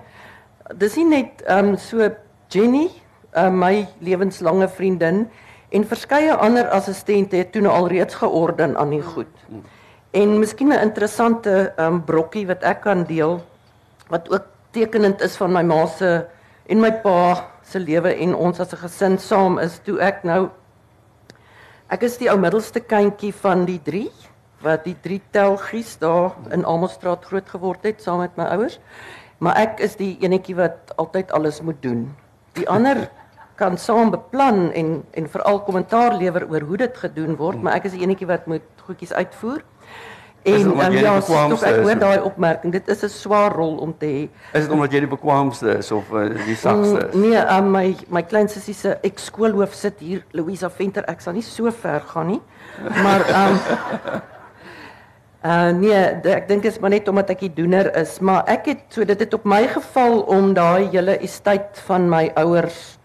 dis 0.80 0.96
nie 1.00 1.08
net 1.10 1.44
ehm 1.44 1.74
um, 1.74 1.76
so 1.76 2.08
Jenny, 2.52 2.88
uh, 3.36 3.48
my 3.48 3.86
lewenslange 4.04 4.68
vriendin 4.68 5.26
en 5.72 5.86
verskeie 5.88 6.34
ander 6.34 6.68
assistente 6.68 7.36
het 7.40 7.52
toe 7.52 7.62
nou 7.64 7.72
alreeds 7.72 8.18
georden 8.20 8.76
aan 8.76 8.92
die 8.92 9.02
goed. 9.02 9.32
En 10.12 10.38
miskien 10.38 10.72
'n 10.72 10.80
interessante 10.88 11.72
ehm 11.76 11.86
um, 11.92 12.04
brokkie 12.04 12.46
wat 12.46 12.62
ek 12.62 12.80
kan 12.80 13.04
deel 13.04 13.40
wat 14.08 14.28
ook 14.30 14.44
tekenend 14.70 15.20
is 15.20 15.36
van 15.36 15.52
my 15.52 15.62
ma 15.62 15.86
se 15.86 16.24
en 16.66 16.80
my 16.80 16.92
pa 16.92 17.51
se 17.62 17.78
lewe 17.78 18.14
en 18.14 18.34
ons 18.34 18.60
as 18.60 18.72
'n 18.72 18.82
gesin 18.84 19.18
saam 19.18 19.58
is 19.58 19.78
toe 19.84 19.98
ek 20.00 20.24
nou 20.24 20.50
ek 21.90 22.02
is 22.02 22.16
die 22.16 22.30
ou 22.30 22.38
middelste 22.38 22.80
kindjie 22.80 23.32
van 23.32 23.64
die 23.64 23.80
3 23.84 24.10
wat 24.62 24.84
die 24.86 24.96
3 25.02 25.20
telgies 25.34 25.96
daar 25.98 26.36
in 26.54 26.64
Almostraat 26.64 27.24
groot 27.24 27.48
geword 27.48 27.82
het 27.82 28.02
saam 28.02 28.22
met 28.22 28.36
my 28.38 28.44
ouers. 28.54 28.78
Maar 29.42 29.58
ek 29.58 29.80
is 29.82 29.96
die 29.98 30.14
enetjie 30.22 30.54
wat 30.56 30.94
altyd 31.02 31.32
alles 31.34 31.60
moet 31.66 31.82
doen. 31.82 32.06
Die 32.54 32.68
ander 32.70 33.08
kan 33.58 33.76
saam 33.78 34.10
beplan 34.10 34.70
en 34.72 35.02
en 35.18 35.28
veral 35.28 35.60
kommentaar 35.66 36.14
lewer 36.14 36.46
oor 36.50 36.60
hoe 36.60 36.76
dit 36.76 36.96
gedoen 36.96 37.36
word, 37.36 37.62
maar 37.62 37.74
ek 37.74 37.90
is 37.90 37.96
die 37.96 38.02
enetjie 38.06 38.26
wat 38.30 38.46
moet 38.46 38.84
goedjies 38.86 39.12
uitvoer. 39.12 39.64
En 40.42 40.66
um, 40.66 40.92
ja, 40.98 41.20
tog 41.20 41.62
ek 41.62 41.76
hoor 41.84 41.98
daai 42.00 42.20
opmerking. 42.26 42.72
Dit 42.74 42.88
is 42.90 43.04
'n 43.06 43.08
swaar 43.08 43.54
rol 43.54 43.76
om 43.76 43.94
te 43.98 44.06
hê. 44.06 44.22
Is 44.52 44.66
dit 44.66 44.70
omdat 44.70 44.92
jy 44.92 45.00
die 45.06 45.12
bekwaamste 45.14 45.78
is 45.78 45.90
of 45.92 46.10
uh, 46.10 46.34
die 46.46 46.56
sagste 46.56 47.06
is? 47.08 47.14
Mm, 47.14 47.20
nee, 47.20 47.38
um, 47.38 47.70
my 47.70 47.96
my 48.08 48.22
klein 48.22 48.48
sussie 48.48 48.74
se 48.74 48.96
ekskoolhoof 49.02 49.74
sit 49.74 49.98
hier, 49.98 50.24
Louisa 50.32 50.70
Venter. 50.70 51.04
Ek 51.06 51.20
sal 51.20 51.32
nie 51.32 51.42
so 51.46 51.70
ver 51.70 52.00
gaan 52.00 52.26
nie. 52.26 52.40
Maar 53.02 53.22
um 53.30 53.58
uh 55.44 55.70
nee, 55.82 56.02
ek 56.34 56.48
dink 56.48 56.62
dit 56.62 56.72
is 56.72 56.78
maar 56.78 56.90
net 56.90 57.08
omdat 57.08 57.30
ek 57.30 57.46
die 57.46 57.54
doener 57.54 57.94
is, 57.96 58.18
maar 58.18 58.42
ek 58.46 58.66
het 58.66 58.82
so 58.88 59.04
dit 59.04 59.20
het 59.20 59.34
op 59.34 59.44
my 59.44 59.66
geval 59.66 60.20
om 60.26 60.54
daai 60.54 60.90
hele 60.90 61.18
estate 61.18 61.78
van 61.86 62.08
my 62.10 62.30
ouers 62.34 62.98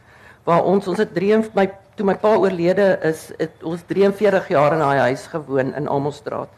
waar 0.48 0.63
ons 0.63 0.88
ons 0.88 0.98
het 0.98 1.13
3 1.13 1.51
my 1.53 1.70
toe 1.98 2.06
my 2.06 2.15
pa 2.15 2.36
oorlede 2.38 3.00
is, 3.03 3.32
het 3.38 3.63
ons 3.65 3.82
43 3.89 4.48
jaar 4.53 4.74
in 4.74 4.79
daai 4.79 5.00
huis 5.10 5.27
gewoon 5.27 5.74
in 5.74 5.88
Almostraat. 5.88 6.50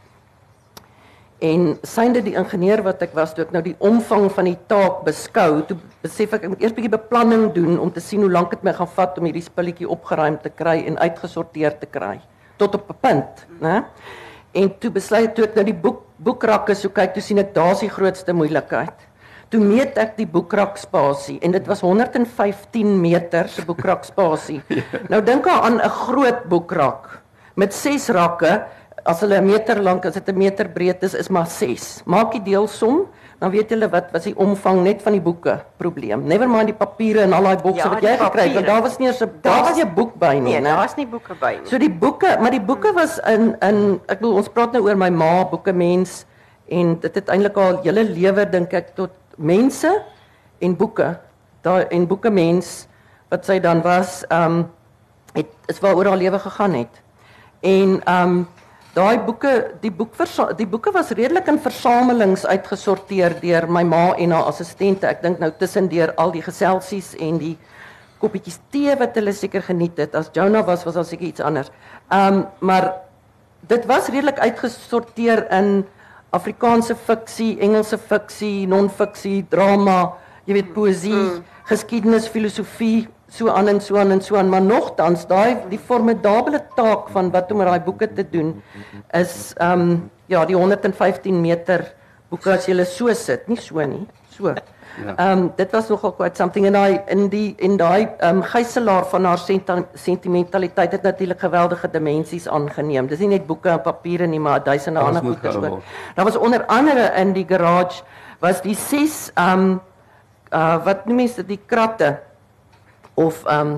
En 1.40 1.78
synde 1.88 2.20
die 2.24 2.36
ingenieur 2.36 2.82
wat 2.84 3.02
ek 3.06 3.14
was 3.16 3.32
toe 3.32 3.46
ek 3.46 3.54
nou 3.56 3.62
die 3.64 3.76
omvang 3.80 4.26
van 4.36 4.48
die 4.50 4.58
taak 4.68 5.06
beskou, 5.06 5.62
toe 5.70 5.78
besef 6.04 6.34
ek 6.36 6.44
ek 6.44 6.52
moet 6.52 6.66
eers 6.66 6.74
bietjie 6.76 6.92
beplanning 6.92 7.46
doen 7.56 7.78
om 7.80 7.92
te 7.96 8.04
sien 8.04 8.26
hoe 8.26 8.32
lank 8.32 8.52
dit 8.52 8.66
my 8.68 8.74
gaan 8.76 8.92
vat 8.98 9.20
om 9.22 9.30
hierdie 9.30 9.46
spulletjie 9.46 9.88
opgeruim 9.88 10.36
te 10.44 10.52
kry 10.52 10.82
en 10.90 11.00
uitgesorteer 11.00 11.78
te 11.80 11.88
kry 11.88 12.18
tot 12.60 12.76
op 12.76 12.90
'n 12.92 13.00
punt, 13.00 13.46
né? 13.64 13.86
En 14.52 14.68
toe 14.80 14.92
besluit 14.92 15.36
toe 15.36 15.46
ek 15.46 15.56
nou 15.56 15.64
die 15.64 15.80
boek 15.82 16.04
boekrakke 16.18 16.76
so 16.76 16.90
kyk, 16.90 17.14
toe 17.14 17.24
sien 17.24 17.38
ek 17.38 17.54
daar's 17.54 17.80
die 17.80 17.90
grootste 17.90 18.34
moeilikheid. 18.34 19.08
Toe 19.50 19.62
meet 19.62 19.98
ek 19.98 20.18
die 20.18 20.28
boekrak 20.28 20.78
spasie 20.78 21.40
en 21.42 21.52
dit 21.52 21.66
was 21.68 21.82
115 21.82 23.02
meter 23.02 23.48
se 23.48 23.64
boekrak 23.66 24.04
spasie. 24.04 24.62
Nou 25.12 25.22
dink 25.22 25.48
aan 25.48 25.80
'n 25.80 25.90
groot 25.90 26.44
boekrak 26.50 27.22
met 27.56 27.74
6 27.74 28.10
rakke 28.10 28.66
as 29.06 29.22
hulle 29.22 29.38
'n 29.40 29.46
meter 29.46 29.80
lank 29.82 30.06
as 30.06 30.14
dit 30.14 30.28
'n 30.30 30.38
meter 30.38 30.68
breed 30.70 31.04
is, 31.04 31.14
is 31.14 31.30
maar 31.30 31.48
6. 31.48 32.02
Maak 32.06 32.32
die 32.32 32.42
deelsom, 32.44 33.08
dan 33.40 33.52
weet 33.52 33.70
julle 33.70 33.90
wat 33.90 34.12
was 34.12 34.24
die 34.24 34.36
omvang 34.36 34.84
net 34.84 35.02
van 35.02 35.14
die 35.14 35.22
boeke 35.22 35.64
probleem. 35.78 36.28
Never 36.28 36.48
mind 36.50 36.66
die 36.68 36.76
papiere 36.76 37.22
en 37.22 37.34
al 37.34 37.44
daai 37.44 37.58
bokse 37.58 37.88
Ja, 37.88 37.90
wat 37.90 38.02
jy 38.02 38.18
gekry 38.18 38.42
het, 38.42 38.54
want 38.54 38.66
daar 38.66 38.82
was 38.82 38.98
nie 39.00 39.08
eens 39.08 39.22
'n 39.22 39.30
Daar 39.42 39.54
daar 39.54 39.64
was 39.64 39.76
nie 39.76 39.86
'n 39.86 39.94
boek 39.94 40.14
by 40.20 40.34
nie, 40.34 40.42
Nee, 40.42 40.60
né? 40.60 40.64
daar 40.64 40.78
was 40.78 40.96
nie 40.96 41.08
boeke 41.08 41.34
by 41.40 41.58
nie. 41.62 41.68
So 41.70 41.78
die 41.78 41.90
boeke, 41.92 42.38
maar 42.42 42.52
die 42.52 42.62
boeke 42.62 42.94
was 42.94 43.20
in 43.20 43.56
in 43.62 44.00
ek 44.08 44.20
bedoel 44.20 44.36
ons 44.36 44.50
praat 44.50 44.72
nou 44.74 44.84
oor 44.84 44.98
my 44.98 45.10
ma, 45.10 45.46
boeke 45.46 45.74
mens 45.74 46.26
en 46.68 47.00
dit 47.00 47.16
het 47.16 47.30
eintlik 47.30 47.58
al 47.58 47.80
hele 47.84 48.04
lewe 48.04 48.50
dink 48.50 48.74
ek 48.74 48.96
tot 48.96 49.12
mense 49.38 50.04
en 50.60 50.76
boeke. 50.76 51.18
Daai 51.62 51.86
en 51.90 52.08
boeke 52.08 52.30
mens 52.30 52.88
wat 53.30 53.46
sy 53.46 53.60
dan 53.60 53.82
was, 53.82 54.24
ehm 54.28 54.44
um, 54.52 54.72
het 55.34 55.48
is 55.68 55.80
waaroor 55.80 56.06
haar 56.06 56.18
lewe 56.18 56.40
gegaan 56.40 56.74
het. 56.74 57.02
En 57.62 58.02
ehm 58.04 58.24
um, 58.30 58.48
daai 59.00 59.20
boeke, 59.24 59.52
die 59.82 59.92
boek 59.92 60.16
die 60.60 60.68
boeke 60.68 60.92
was 60.96 61.12
redelik 61.16 61.48
in 61.52 61.60
versamelings 61.64 62.46
uitgesorteer 62.46 63.38
deur 63.42 63.68
my 63.72 63.84
ma 63.88 64.14
en 64.18 64.36
haar 64.36 64.50
assistente. 64.52 65.08
Ek 65.08 65.24
dink 65.24 65.40
nou 65.40 65.52
tussendeur 65.60 66.14
al 66.18 66.34
die 66.36 66.44
geselsies 66.44 67.14
en 67.20 67.40
die 67.42 67.56
koppietjies 68.20 68.60
tee 68.74 68.96
wat 69.00 69.16
hulle 69.16 69.34
seker 69.34 69.64
geniet 69.64 70.00
het. 70.02 70.16
As 70.20 70.32
Jonah 70.36 70.66
was, 70.68 70.84
was 70.88 71.00
daar 71.00 71.08
seker 71.08 71.30
iets 71.32 71.46
anders. 71.46 71.72
Ehm 72.12 72.42
um, 72.42 72.44
maar 72.60 72.92
dit 73.70 73.86
was 73.86 74.10
redelik 74.10 74.40
uitgesorteer 74.40 75.46
in 75.54 75.86
Afrikaanse 76.36 76.96
fiksie, 76.96 77.58
Engelse 77.60 77.98
fiksie, 77.98 78.68
non-fiksie, 78.70 79.46
drama, 79.50 80.14
jy 80.46 80.60
weet 80.60 80.74
poësie, 80.76 81.16
mm. 81.16 81.40
geskiedenis, 81.72 82.28
filosofie, 82.30 83.08
so 83.30 83.50
aan 83.50 83.68
en 83.68 83.80
so 83.82 83.98
aan 83.98 84.12
en 84.12 84.22
so 84.22 84.36
aan, 84.38 84.50
maar 84.50 84.62
nogtans 84.62 85.28
daai 85.28 85.58
die 85.70 85.80
formidable 85.80 86.60
taak 86.76 87.10
van 87.14 87.32
wat 87.32 87.52
om 87.52 87.58
met 87.58 87.68
daai 87.68 87.80
boeke 87.86 88.08
te 88.14 88.26
doen 88.30 88.56
is 89.14 89.54
ehm 89.58 89.82
um, 89.82 90.10
ja, 90.30 90.46
die 90.46 90.56
115 90.56 91.42
meter 91.42 91.94
boeke 92.30 92.52
as 92.54 92.66
jy 92.68 92.74
hulle 92.76 92.86
so 92.86 93.14
sit, 93.14 93.48
nie 93.50 93.58
so 93.58 93.82
nie, 93.86 94.06
so. 94.30 94.54
Ja. 95.06 95.14
Ehm 95.16 95.32
um, 95.40 95.52
dit 95.56 95.72
was 95.72 95.88
nogal 95.90 96.12
quite 96.18 96.36
something 96.38 96.66
en 96.66 96.74
daai 96.74 97.00
in 97.08 97.30
die 97.30 97.56
en 97.60 97.78
daai 97.78 98.08
ehm 98.18 98.38
um, 98.38 98.42
gijslaar 98.44 99.06
van 99.10 99.26
haar 99.26 99.38
senta- 99.38 99.86
sentimentaliteit 99.94 100.92
het 100.92 101.02
natuurlik 101.04 101.40
geweldige 101.40 101.90
dimensies 101.92 102.48
aangeneem. 102.48 103.08
Dis 103.08 103.20
nie 103.20 103.28
net 103.28 103.46
boeke 103.48 103.70
en 103.70 103.82
papiere 103.82 104.28
nie, 104.28 104.40
maar 104.40 104.64
duisende 104.64 105.00
ander 105.00 105.22
ook. 105.32 105.42
word. 105.70 105.84
Daar 106.16 106.26
was 106.26 106.36
onder 106.38 106.66
andere 106.66 107.12
in 107.16 107.34
die 107.34 107.46
garage 107.48 108.04
was 108.40 108.62
die 108.62 108.76
ses 108.76 109.32
ehm 109.36 109.60
um, 109.60 109.82
uh 110.54 110.84
wat 110.86 111.06
noem 111.06 111.16
mense 111.16 111.46
die 111.46 111.60
kratte 111.66 112.18
of 113.20 113.44
ehm 113.46 113.76
um, 113.76 113.78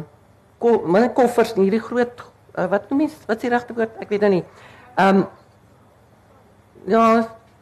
ko, 0.62 0.78
maar 0.86 1.08
nie 1.08 1.14
koffers 1.18 1.56
nie, 1.58 1.66
hierdie 1.66 1.82
groot 1.82 2.20
uh, 2.54 2.68
wat 2.70 2.90
noem 2.90 3.06
mense 3.06 3.18
wat 3.26 3.40
is 3.40 3.46
die 3.48 3.54
regte 3.54 3.76
woord? 3.78 3.96
Ek 4.04 4.12
weet 4.14 4.26
nou 4.26 4.34
nie. 4.38 4.44
Ehm 4.96 5.22
um, 5.22 5.30
ja, 6.90 7.06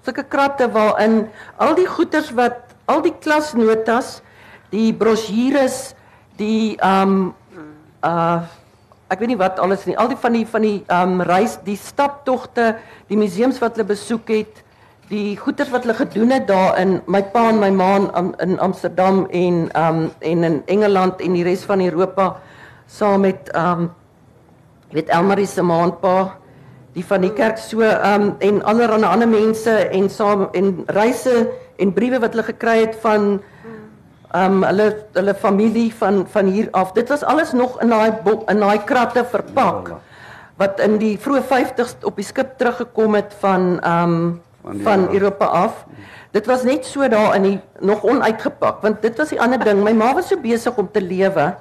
sulke 0.08 0.24
kratte 0.32 0.70
waarin 0.72 1.22
al 1.60 1.76
die 1.76 1.88
goeders 1.88 2.32
wat 2.36 2.76
al 2.90 3.04
die 3.06 3.14
klasnotas, 3.22 4.20
die 4.74 4.92
brosjures, 4.96 5.94
die 6.40 6.76
ehm 6.78 7.20
um, 7.20 7.68
uh 8.04 8.40
ek 9.10 9.24
weet 9.24 9.32
nie 9.32 9.40
wat 9.40 9.58
alles 9.58 9.88
nie. 9.90 9.96
Al 9.98 10.12
die 10.12 10.20
van 10.22 10.36
die 10.38 10.46
van 10.46 10.66
die 10.66 10.78
ehm 10.86 11.16
um, 11.18 11.24
reis, 11.26 11.58
die 11.66 11.78
staptogte, 11.80 12.76
die 13.10 13.18
museums 13.18 13.58
wat 13.64 13.78
hulle 13.78 13.88
besoek 13.90 14.30
het, 14.36 14.64
die 15.10 15.38
goeders 15.38 15.72
wat 15.74 15.86
hulle 15.86 15.98
gedoen 15.98 16.30
het 16.36 16.48
daar 16.48 16.78
in 16.80 17.00
my 17.10 17.22
pa 17.34 17.48
en 17.50 17.60
my 17.62 17.70
ma 17.74 17.96
in, 17.98 18.10
Am- 18.14 18.34
in 18.46 18.60
Amsterdam 18.60 19.26
en 19.32 19.70
ehm 19.74 20.02
um, 20.04 20.12
en 20.20 20.44
in 20.44 20.62
Engeland 20.66 21.22
en 21.22 21.34
die 21.34 21.44
res 21.44 21.64
van 21.66 21.82
Europa 21.82 22.36
saam 22.86 23.22
met 23.26 23.50
ehm 23.54 23.82
um, 23.82 23.90
weet 24.92 25.10
Elmarie 25.10 25.48
se 25.48 25.62
maandpa 25.62 26.36
die 26.94 27.06
van 27.06 27.22
die 27.22 27.34
kerk 27.34 27.58
so 27.58 27.82
ehm 27.82 28.22
um, 28.22 28.36
en 28.40 28.64
allerlei 28.64 29.10
ander 29.12 29.28
mense 29.28 29.72
en 29.72 30.10
saam 30.10 30.48
en 30.52 30.84
reise 30.88 31.48
en 31.78 31.94
briewe 31.94 32.20
wat 32.20 32.36
hulle 32.36 32.44
gekry 32.44 32.78
het 32.82 32.98
van 33.02 33.40
ehm 34.34 34.60
um, 34.60 34.64
hulle 34.64 34.90
hulle 35.14 35.34
familie 35.34 35.94
van 35.94 36.28
van 36.30 36.46
hier 36.46 36.68
af. 36.72 36.92
Dit 36.92 37.10
was 37.10 37.24
alles 37.24 37.52
nog 37.52 37.82
in 37.82 37.90
daai 37.90 38.12
in 38.48 38.60
daai 38.60 38.84
kratte 38.84 39.26
verpak 39.26 39.88
Ja, 39.88 39.94
ja. 39.94 40.00
wat 40.58 40.80
in 40.80 40.98
die 40.98 41.18
vroeë 41.18 41.42
50s 41.42 41.96
op 42.04 42.16
die 42.16 42.26
skip 42.26 42.58
teruggekom 42.58 43.16
het 43.16 43.34
van 43.40 43.80
ehm 43.80 44.14
um, 44.14 44.42
Van 44.70 44.82
van 44.86 45.14
Europa. 45.14 45.46
Af. 45.46 45.86
Dit 46.32 46.46
was 46.46 46.62
net 46.64 46.86
so 46.86 47.08
daar 47.10 47.36
in 47.36 47.42
die 47.42 47.60
nog 47.82 48.04
onuitgepak 48.06 48.82
want 48.82 49.02
dit 49.02 49.18
was 49.18 49.30
die 49.34 49.42
ander 49.42 49.58
ding. 49.66 49.82
My 49.84 49.92
ma 49.98 50.14
was 50.14 50.28
so 50.30 50.38
besig 50.38 50.78
om 50.78 50.90
te 50.92 51.02
lewe 51.02 51.56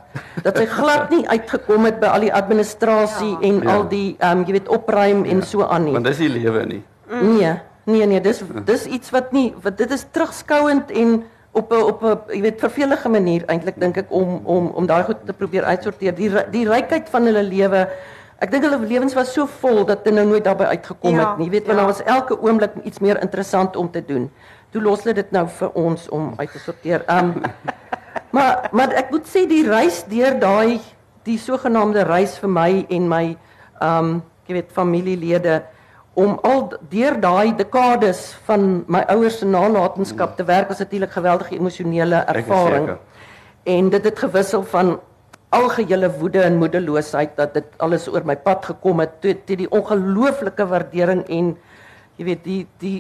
dat 0.45 0.59
sy 0.61 0.67
glad 0.69 1.09
nie 1.11 1.25
uitgekom 1.29 1.85
het 1.89 1.97
by 2.01 2.07
al 2.13 2.21
die 2.27 2.33
administrasie 2.35 3.31
Ja. 3.41 3.49
en 3.49 3.63
Ja. 3.63 3.75
al 3.75 3.89
die 3.89 4.17
ehm 4.19 4.39
um, 4.39 4.45
jy 4.45 4.53
weet 4.53 4.69
opruim 4.69 5.25
en 5.25 5.43
so 5.43 5.65
aan 5.65 5.85
nie. 5.85 5.93
Want 5.93 6.05
dis 6.05 6.17
die 6.21 6.29
lewe 6.29 6.67
nie. 6.67 6.83
Nee, 7.09 7.55
nee 7.85 8.07
nee, 8.07 8.21
dis 8.21 8.43
dis 8.65 8.85
iets 8.85 9.11
wat 9.11 9.33
nie 9.33 9.55
wat 9.63 9.79
dit 9.79 9.91
is 9.91 10.05
terugskouend 10.11 10.91
en 10.91 11.25
op 11.53 11.73
'n 11.73 11.83
op 11.83 12.03
'n 12.05 12.19
jy 12.35 12.41
weet 12.43 12.61
vervelige 12.61 13.09
manier 13.09 13.43
eintlik 13.47 13.81
dink 13.81 13.97
ek 13.97 14.07
om 14.13 14.41
om 14.45 14.67
om 14.75 14.87
daai 14.87 15.03
goed 15.05 15.17
te 15.27 15.33
probeer 15.33 15.65
uitsorteer. 15.65 16.15
Die 16.15 16.31
die 16.51 16.69
rykheid 16.69 17.09
van 17.09 17.25
hulle 17.25 17.43
lewe. 17.43 17.89
Ek 18.39 18.53
dink 18.53 18.63
hulle 18.63 18.79
lewens 18.87 19.17
was 19.19 19.33
so 19.35 19.49
vol 19.61 19.83
dat 19.87 20.05
hulle 20.07 20.21
nou 20.21 20.29
nooit 20.35 20.45
daarbey 20.47 20.77
uitgekom 20.77 21.17
Ja, 21.17 21.31
het 21.31 21.41
nie. 21.41 21.49
Jy 21.49 21.55
weet, 21.57 21.67
want 21.67 21.79
ja. 21.79 21.85
daar 21.85 21.91
was 21.91 22.03
elke 22.07 22.37
oomblik 22.39 22.77
iets 22.87 23.03
meer 23.03 23.19
interessant 23.23 23.77
om 23.77 23.91
te 23.91 24.05
doen. 24.07 24.29
Toe 24.71 24.83
los 24.83 25.03
hulle 25.03 25.17
dit 25.19 25.33
nou 25.35 25.47
vir 25.59 25.73
ons 25.75 26.05
om 26.15 26.29
uit 26.37 26.53
te 26.53 26.63
sorteer. 26.63 27.03
Um 27.11 27.35
maar 28.35 28.69
maar 28.73 28.95
ek 29.01 29.11
moet 29.11 29.27
sê 29.27 29.47
die 29.49 29.65
reis 29.67 30.05
deur 30.07 30.39
daai 30.39 30.79
die 31.27 31.39
sogenaamde 31.41 32.05
reis 32.07 32.37
vir 32.39 32.53
my 32.53 32.71
en 32.89 33.09
my 33.11 33.25
um 33.83 34.13
jy 34.47 34.61
weet 34.61 34.71
familielede 34.77 35.59
om 36.19 36.39
al 36.47 36.65
deur 36.91 37.19
daai 37.21 37.55
dekades 37.57 38.23
van 38.47 38.85
my 38.91 39.03
ouers 39.15 39.39
se 39.43 39.47
nalatenskap 39.47 40.37
te 40.37 40.45
werk 40.45 40.71
was 40.71 40.81
natuurlik 40.83 41.13
geweldige 41.15 41.59
emosionele 41.59 42.23
ervaring. 42.27 42.97
En 43.65 43.91
dit 43.91 44.05
het 44.05 44.19
gewissel 44.19 44.63
van 44.63 44.99
algehele 45.49 46.11
woede 46.19 46.43
en 46.45 46.59
moedeloosheid 46.61 47.37
dat 47.37 47.55
dit 47.55 47.65
alles 47.77 48.09
oor 48.09 48.25
my 48.25 48.37
pad 48.37 48.65
gekom 48.69 49.01
het 49.01 49.21
toe 49.23 49.35
toe 49.49 49.57
die 49.57 49.71
ongelooflike 49.71 50.67
waardering 50.69 51.25
en 51.29 51.55
jy 52.19 52.25
weet 52.25 52.45
die 52.45 52.67
die 52.83 52.99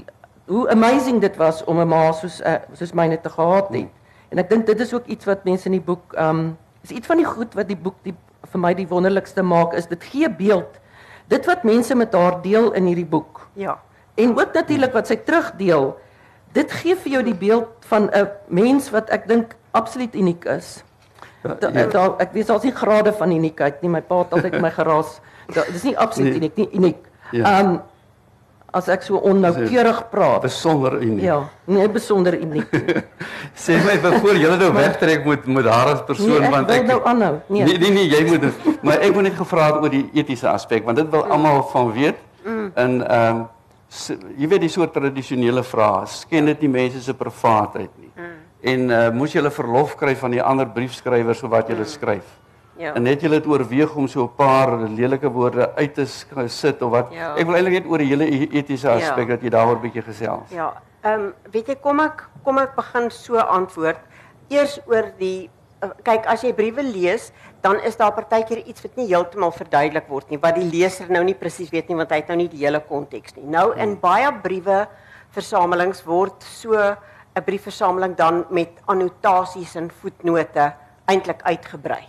hoe 0.48 0.64
amazing 0.72 1.20
dit 1.20 1.36
was 1.36 1.64
om 1.64 1.80
'n 1.80 1.88
ma 1.88 2.12
soos 2.12 2.40
uh, 2.40 2.56
soos 2.72 2.92
myne 2.92 3.20
te 3.20 3.28
gehad 3.28 3.68
het. 3.68 3.88
En 4.28 4.38
ek 4.38 4.48
dink 4.48 4.66
dit 4.66 4.80
is 4.80 4.94
ook 4.94 5.06
iets 5.06 5.24
wat 5.24 5.44
mense 5.44 5.66
in 5.66 5.76
die 5.76 5.84
boek 5.84 6.16
um 6.16 6.56
is 6.82 6.90
iets 6.90 7.06
van 7.06 7.16
die 7.16 7.26
goed 7.26 7.54
wat 7.54 7.68
die 7.68 7.76
boek 7.76 7.96
die 8.02 8.14
vir 8.52 8.60
my 8.60 8.74
die 8.74 8.88
wonderlikste 8.88 9.42
maak 9.42 9.74
is 9.74 9.86
dit 9.86 10.04
gee 10.04 10.30
beeld. 10.30 10.80
Dit 11.28 11.46
wat 11.46 11.64
mense 11.64 11.94
met 11.94 12.12
haar 12.12 12.42
deel 12.42 12.72
in 12.72 12.84
hierdie 12.84 13.06
boek 13.08 13.48
Ja. 13.54 13.78
En 14.14 14.38
ook 14.38 14.52
natuurlik 14.54 14.92
wat 14.92 15.06
sy 15.06 15.16
terugdeel. 15.16 15.98
Dit 16.52 16.72
gee 16.72 16.96
vir 16.96 17.12
jou 17.12 17.22
die 17.22 17.34
beeld 17.34 17.68
van 17.80 18.10
'n 18.10 18.28
mens 18.48 18.90
wat 18.90 19.10
ek 19.10 19.28
dink 19.28 19.54
absoluut 19.70 20.14
uniek 20.14 20.44
is. 20.44 20.84
Da, 21.42 21.70
Ja, 21.72 21.86
da, 21.86 22.14
ek 22.18 22.32
weet 22.34 22.46
daar's 22.50 22.62
nie 22.66 22.72
grade 22.74 23.12
van 23.12 23.30
uniekheid 23.32 23.82
nie. 23.82 23.90
My 23.90 24.00
pa 24.02 24.18
het 24.24 24.32
altyd 24.32 24.60
my 24.60 24.70
geraas. 24.74 25.20
Dis 25.72 25.82
nie 25.86 25.94
absoluut 25.98 26.32
Nee. 26.34 26.40
uniek 26.42 26.56
nie, 26.56 26.68
uniek. 26.72 27.04
Ja. 27.32 27.60
Um 27.60 27.78
as 28.70 28.88
ek 28.92 29.02
so 29.02 29.16
onnoukeurig 29.16 30.02
praat. 30.10 30.42
besonder 30.44 30.98
uniek. 31.00 31.22
Ja, 31.24 31.38
nie 31.64 31.88
besonder 31.88 32.34
uniek. 32.36 32.72
nie. 32.72 33.02
Sê 33.64 33.78
my 33.84 33.96
voor 34.20 34.36
jy 34.36 34.50
nou 34.60 34.72
wegtrek 34.76 35.24
met 35.24 35.46
met 35.46 35.64
haar 35.64 35.94
as 35.94 36.02
persoon 36.04 36.28
Nee, 36.36 36.42
ek 36.44 36.50
want 36.52 36.66
wil 36.68 36.76
ek 36.76 36.86
nou 36.86 36.98
aanhou. 37.04 37.34
Nee. 37.48 37.64
Nee 37.64 37.78
nee 37.78 37.90
nee, 37.90 38.08
jy 38.12 38.24
moet 38.28 38.40
dit. 38.44 38.82
Maar 38.84 39.00
ek 39.00 39.14
wil 39.16 39.24
net 39.24 39.38
gevra 39.40 39.70
het 39.72 39.80
oor 39.82 39.90
die 39.94 40.04
etiese 40.12 40.48
aspek 40.52 40.84
want 40.84 41.00
dit 41.00 41.08
wil 41.10 41.24
almal 41.24 41.62
van 41.72 41.92
weet. 41.96 42.20
En 42.74 43.00
ehm 43.08 43.36
um, 43.40 43.46
jy 44.36 44.48
weet 44.52 44.60
die 44.60 44.68
soort 44.68 44.92
tradisionele 44.92 45.62
vrae, 45.64 46.04
sken 46.06 46.44
dit 46.52 46.60
nie 46.60 46.68
mense 46.68 47.00
se 47.00 47.14
privaatheid 47.16 47.88
nie. 47.96 48.10
En 48.60 48.90
uh, 48.90 49.08
moes 49.14 49.32
jy 49.32 49.38
hulle 49.38 49.54
verlof 49.54 49.94
kry 49.96 50.16
van 50.18 50.30
die 50.34 50.42
ander 50.42 50.66
briefskrywers 50.66 51.42
of 51.46 51.50
wat 51.50 51.68
jy 51.70 51.76
skryf? 51.84 52.26
Ja. 52.78 52.92
En 52.94 53.06
het 53.10 53.22
jy 53.22 53.28
dit 53.28 53.46
oorweeg 53.46 53.94
om 53.98 54.06
so 54.08 54.22
'n 54.24 54.34
paar 54.36 54.70
lelike 54.88 55.28
woorde 55.30 55.74
uit 55.74 55.94
te 55.94 56.06
sit 56.06 56.82
of 56.82 56.90
wat? 56.90 57.12
Ja. 57.12 57.34
Ek 57.36 57.46
wil 57.46 57.54
eintlik 57.54 57.82
net 57.82 57.86
oor 57.90 57.98
die 57.98 58.06
hele 58.06 58.24
e- 58.24 58.48
etiese 58.58 58.90
aspek 58.90 59.28
Ja. 59.28 59.34
dat 59.34 59.42
jy 59.42 59.50
daaroor 59.50 59.80
bietjie 59.80 60.02
gesels. 60.02 60.50
Ja, 60.50 60.72
ehm 61.02 61.20
um, 61.20 61.34
weet 61.50 61.66
jy 61.68 61.74
kom 61.74 62.00
ek 62.00 62.28
kom 62.44 62.58
ek 62.58 62.76
begin 62.76 63.10
so 63.10 63.36
antwoord. 63.36 63.98
Eers 64.48 64.80
oor 64.86 65.12
die 65.18 65.50
uh, 65.82 65.90
kyk 66.02 66.26
as 66.26 66.42
jy 66.42 66.52
briewe 66.52 66.82
lees, 66.82 67.32
dan 67.62 67.80
is 67.80 67.96
daar 67.96 68.12
partykeer 68.12 68.58
iets 68.66 68.82
wat 68.82 68.96
nie 68.96 69.06
heeltemal 69.06 69.50
verduidelik 69.50 70.08
word 70.08 70.30
nie, 70.30 70.38
wat 70.38 70.54
die 70.54 70.70
leser 70.70 71.06
nou 71.10 71.24
nie 71.24 71.34
presies 71.34 71.70
weet 71.70 71.88
nie 71.88 71.96
want 71.96 72.10
hy 72.10 72.16
het 72.16 72.28
nou 72.28 72.36
nie 72.36 72.48
die 72.48 72.64
hele 72.64 72.80
konteks 72.80 73.34
nie. 73.36 73.44
Nou 73.46 73.72
in 73.76 73.98
baie 74.00 74.32
briewe 74.42 74.86
versamelings 75.30 76.04
word 76.06 76.42
so 76.42 76.96
'n 77.38 77.44
briefversameling 77.44 78.16
dan 78.16 78.44
met 78.50 78.82
annotasies 78.84 79.74
en 79.74 79.90
voetnote 80.00 80.72
eintlik 81.06 81.42
uitgebrei. 81.42 82.06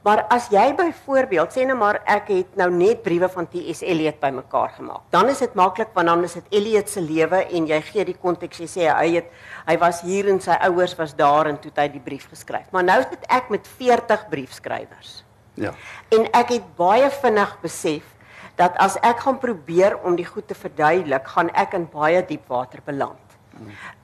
Maar 0.00 0.22
as 0.32 0.46
jy 0.48 0.70
byvoorbeeld 0.76 1.52
sê 1.52 1.66
nou 1.68 1.76
maar 1.76 1.98
ek 2.08 2.30
het 2.32 2.54
nou 2.56 2.70
net 2.72 3.02
briewe 3.04 3.28
van 3.28 3.44
T.S. 3.52 3.82
Eliot 3.84 4.16
bymekaar 4.20 4.72
gemaak. 4.78 5.02
Dan 5.12 5.28
is 5.28 5.42
dit 5.44 5.54
maklik 5.54 5.92
want 5.92 6.08
dan 6.08 6.24
is 6.24 6.38
dit 6.38 6.56
Eliot 6.56 6.88
se 6.88 7.02
lewe 7.04 7.42
en 7.44 7.66
jy 7.68 7.80
gee 7.90 8.06
die 8.08 8.16
konteks 8.16 8.62
jy 8.62 8.68
sê 8.70 8.86
hy 8.88 9.10
het 9.18 9.28
hy 9.66 9.76
was 9.82 10.00
hier 10.00 10.30
en 10.32 10.40
sy 10.40 10.56
ouers 10.70 10.96
was 10.96 11.12
daar 11.16 11.52
en 11.52 11.60
toe 11.60 11.68
het 11.74 11.82
hy 11.84 11.88
die 11.98 12.04
brief 12.06 12.30
geskryf. 12.32 12.70
Maar 12.72 12.86
nou 12.88 13.02
sit 13.02 13.28
ek 13.28 13.52
met 13.52 13.68
40 13.76 14.24
briefskrywers. 14.32 15.20
Ja. 15.60 15.74
En 16.08 16.24
ek 16.32 16.56
het 16.56 16.72
baie 16.80 17.10
vinnig 17.20 17.52
besef 17.60 18.16
dat 18.56 18.76
as 18.80 18.96
ek 19.04 19.20
gaan 19.26 19.38
probeer 19.40 19.98
om 20.00 20.16
die 20.16 20.24
goed 20.24 20.48
te 20.48 20.56
verduidelik, 20.56 21.28
gaan 21.28 21.52
ek 21.52 21.76
in 21.76 21.84
baie 21.92 22.24
diep 22.24 22.48
water 22.48 22.80
beland. 22.84 23.29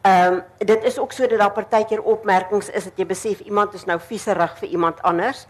Ehm 0.03 0.33
um, 0.33 0.43
dit 0.59 0.85
is 0.85 0.99
ook 0.99 1.13
so 1.13 1.27
dat 1.27 1.39
daar 1.39 1.53
partykeer 1.53 2.03
opmerkings 2.03 2.71
is 2.71 2.85
dat 2.85 2.93
jy 2.97 3.07
besef 3.07 3.41
iemand 3.41 3.75
is 3.75 3.85
nou 3.85 4.01
vieserig 4.01 4.59
vir 4.59 4.69
iemand 4.69 5.03
anders. 5.03 5.47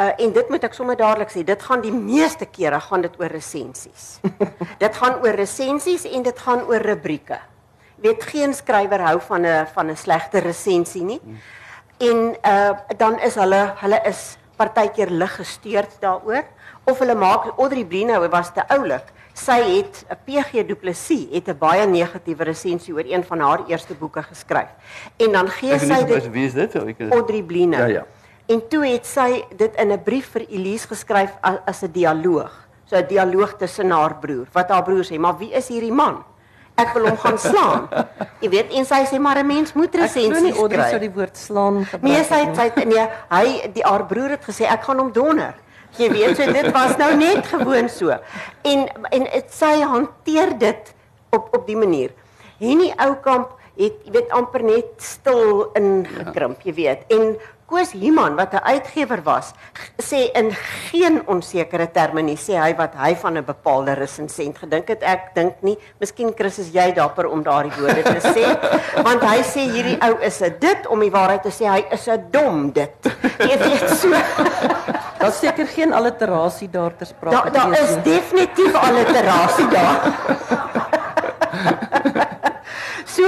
Uh, 0.00 0.08
en 0.16 0.32
dit 0.32 0.48
moet 0.48 0.64
ek 0.64 0.74
sommer 0.74 0.96
dadelik 0.96 1.30
sê, 1.30 1.42
dit 1.44 1.62
gaan 1.62 1.82
die 1.84 1.92
meeste 1.92 2.46
kere 2.48 2.80
gaan 2.80 3.02
dit 3.04 3.18
oor 3.20 3.28
resensies. 3.28 4.20
dit 4.84 4.94
gaan 4.96 5.18
oor 5.20 5.36
resensies 5.36 6.06
en 6.08 6.22
dit 6.22 6.38
gaan 6.38 6.64
oor 6.64 6.80
rubrieke. 6.80 7.38
Weet 8.02 8.24
geen 8.24 8.54
skrywer 8.54 9.04
hou 9.04 9.18
van 9.20 9.46
'n 9.46 9.66
van 9.74 9.90
'n 9.90 9.96
slegte 9.96 10.38
resensie 10.40 11.04
nie. 11.04 11.20
En 11.98 12.36
uh 12.44 12.72
dan 12.96 13.20
is 13.20 13.34
hulle 13.34 13.74
hulle 13.76 14.00
is 14.04 14.36
partykeer 14.56 15.10
lig 15.10 15.34
gestuurd 15.36 16.00
daaroor 16.00 16.44
of 16.84 16.98
hulle 16.98 17.14
maak 17.14 17.52
Audrey 17.58 17.84
Brino 17.84 18.28
was 18.28 18.52
te 18.52 18.62
oulik. 18.68 19.12
Sy 19.34 19.60
het 19.80 20.04
'n 20.10 20.16
PG 20.26 20.66
Du 20.66 20.74
Plessis 20.74 21.26
het 21.32 21.48
'n 21.48 21.58
baie 21.58 21.86
negatiewe 21.86 22.44
resensie 22.44 22.94
oor 22.94 23.04
een 23.06 23.24
van 23.24 23.40
haar 23.40 23.60
eerste 23.66 23.94
boeke 23.94 24.22
geskryf. 24.22 24.68
En 25.16 25.32
dan 25.32 25.48
gee 25.48 25.78
sy 25.78 26.04
dit 26.04 26.30
Wie 26.30 26.46
is 26.46 26.52
dit? 26.52 26.74
Ek 26.74 27.00
Audrey 27.10 27.42
Brino. 27.42 27.76
Ja 27.78 27.86
ja. 27.86 28.04
En 28.46 28.68
toe 28.68 28.86
het 28.86 29.06
sy 29.06 29.44
dit 29.56 29.74
in 29.76 29.92
'n 29.92 30.02
brief 30.02 30.30
vir 30.30 30.44
Elise 30.48 30.86
geskryf 30.86 31.30
as, 31.40 31.56
as 31.64 31.82
'n 31.82 31.90
dialoog. 31.92 32.52
So 32.84 32.96
'n 32.96 33.06
dialoog 33.06 33.56
tussen 33.56 33.90
haar 33.90 34.16
broer. 34.20 34.46
Wat 34.52 34.68
haar 34.68 34.82
broer 34.82 35.04
sê, 35.04 35.18
"Maar 35.18 35.38
wie 35.38 35.50
is 35.52 35.68
hierdie 35.68 35.92
man? 35.92 36.24
Ek 36.74 36.92
wil 36.92 37.08
hom 37.08 37.16
gaan 37.16 37.38
slaan." 37.38 37.88
Jy 38.42 38.48
weet, 38.48 38.72
en 38.72 38.84
sy 38.84 39.04
sê, 39.06 39.18
"Maar 39.18 39.38
'n 39.38 39.46
mens 39.46 39.72
moet 39.72 39.84
Ek 39.86 39.90
glo 39.92 40.02
resensies 40.02 40.42
nie 40.42 40.52
Audrey 40.52 40.78
sou 40.78 40.86
skryf." 40.88 41.00
die 41.00 41.10
woord 41.14 41.36
slaan 41.36 41.84
gebruik. 41.84 42.02
Nee, 42.02 42.24
sy 42.24 42.44
nie. 42.44 42.54
sy 42.54 42.70
het- 42.74 42.84
nee, 42.88 43.08
hy 43.30 43.70
die 43.72 43.82
haar 43.82 44.04
broer 44.06 44.28
het 44.30 44.44
gesê, 44.44 44.64
"Ek 44.66 44.82
gaan 44.82 44.98
hom 44.98 45.12
donder." 45.12 45.54
Jy 45.98 46.08
weet, 46.12 46.36
so 46.38 46.52
dit 46.52 46.68
was 46.72 46.96
nou 46.96 47.10
net 47.20 47.46
gewoon 47.46 47.88
so. 47.92 48.16
En 48.64 48.86
en 49.10 49.26
het, 49.28 49.50
sy 49.52 49.74
hanteer 49.84 50.54
dit 50.58 50.94
op 51.36 51.52
op 51.56 51.66
die 51.66 51.76
manier. 51.76 52.14
Henny 52.62 52.92
Oukamp 52.96 53.58
het 53.76 54.04
jy 54.04 54.12
weet 54.14 54.32
amper 54.36 54.64
net 54.64 54.90
stil 55.00 55.68
ingekrimp, 55.78 56.60
jy 56.64 56.74
weet. 56.76 57.04
En 57.12 57.36
Koos 57.72 57.94
Human 57.96 58.34
wat 58.36 58.52
'n 58.52 58.60
uitgewer 58.68 59.22
was, 59.24 59.52
sê 59.96 60.28
in 60.36 60.52
geen 60.90 61.22
onsekere 61.26 61.88
terme 61.90 62.20
nie 62.22 62.36
sê 62.36 62.60
hy 62.60 62.74
wat 62.76 62.92
hy 62.94 63.14
van 63.16 63.38
'n 63.38 63.44
bepaalde 63.44 63.92
resensent 63.94 64.58
gedink 64.58 64.88
het. 64.88 65.02
Ek 65.02 65.34
dink 65.34 65.54
nie, 65.62 65.78
miskien 65.98 66.34
Chris 66.36 66.58
is 66.58 66.68
jy 66.68 66.92
dapper 66.92 67.26
om 67.26 67.42
daardie 67.42 67.72
woorde 67.80 68.02
te 68.02 68.20
sê, 68.20 68.44
want 69.08 69.22
hy 69.24 69.40
sê 69.40 69.64
hierdie 69.72 69.96
ou 70.04 70.20
is 70.20 70.42
'n 70.42 70.54
dit 70.60 70.86
om 70.86 71.00
die 71.00 71.10
waarheid 71.10 71.42
te 71.42 71.48
sê, 71.48 71.64
hy 71.64 71.84
is 71.90 72.08
'n 72.08 72.26
dom 72.30 72.72
dit. 72.72 72.92
Jy 73.48 73.56
weet 73.58 73.88
so. 73.96 74.10
Daar's 75.20 75.38
seker 75.38 75.66
geen 75.66 75.92
alliterasie 75.92 76.68
daar 76.68 76.96
ter 76.96 77.06
sprake. 77.06 77.50
Daar 77.50 77.52
daar 77.52 77.80
is 77.80 77.94
nie. 77.94 78.02
definitief 78.02 78.74
alliterasie 78.74 79.68
daar. 79.68 79.98
so, 83.16 83.24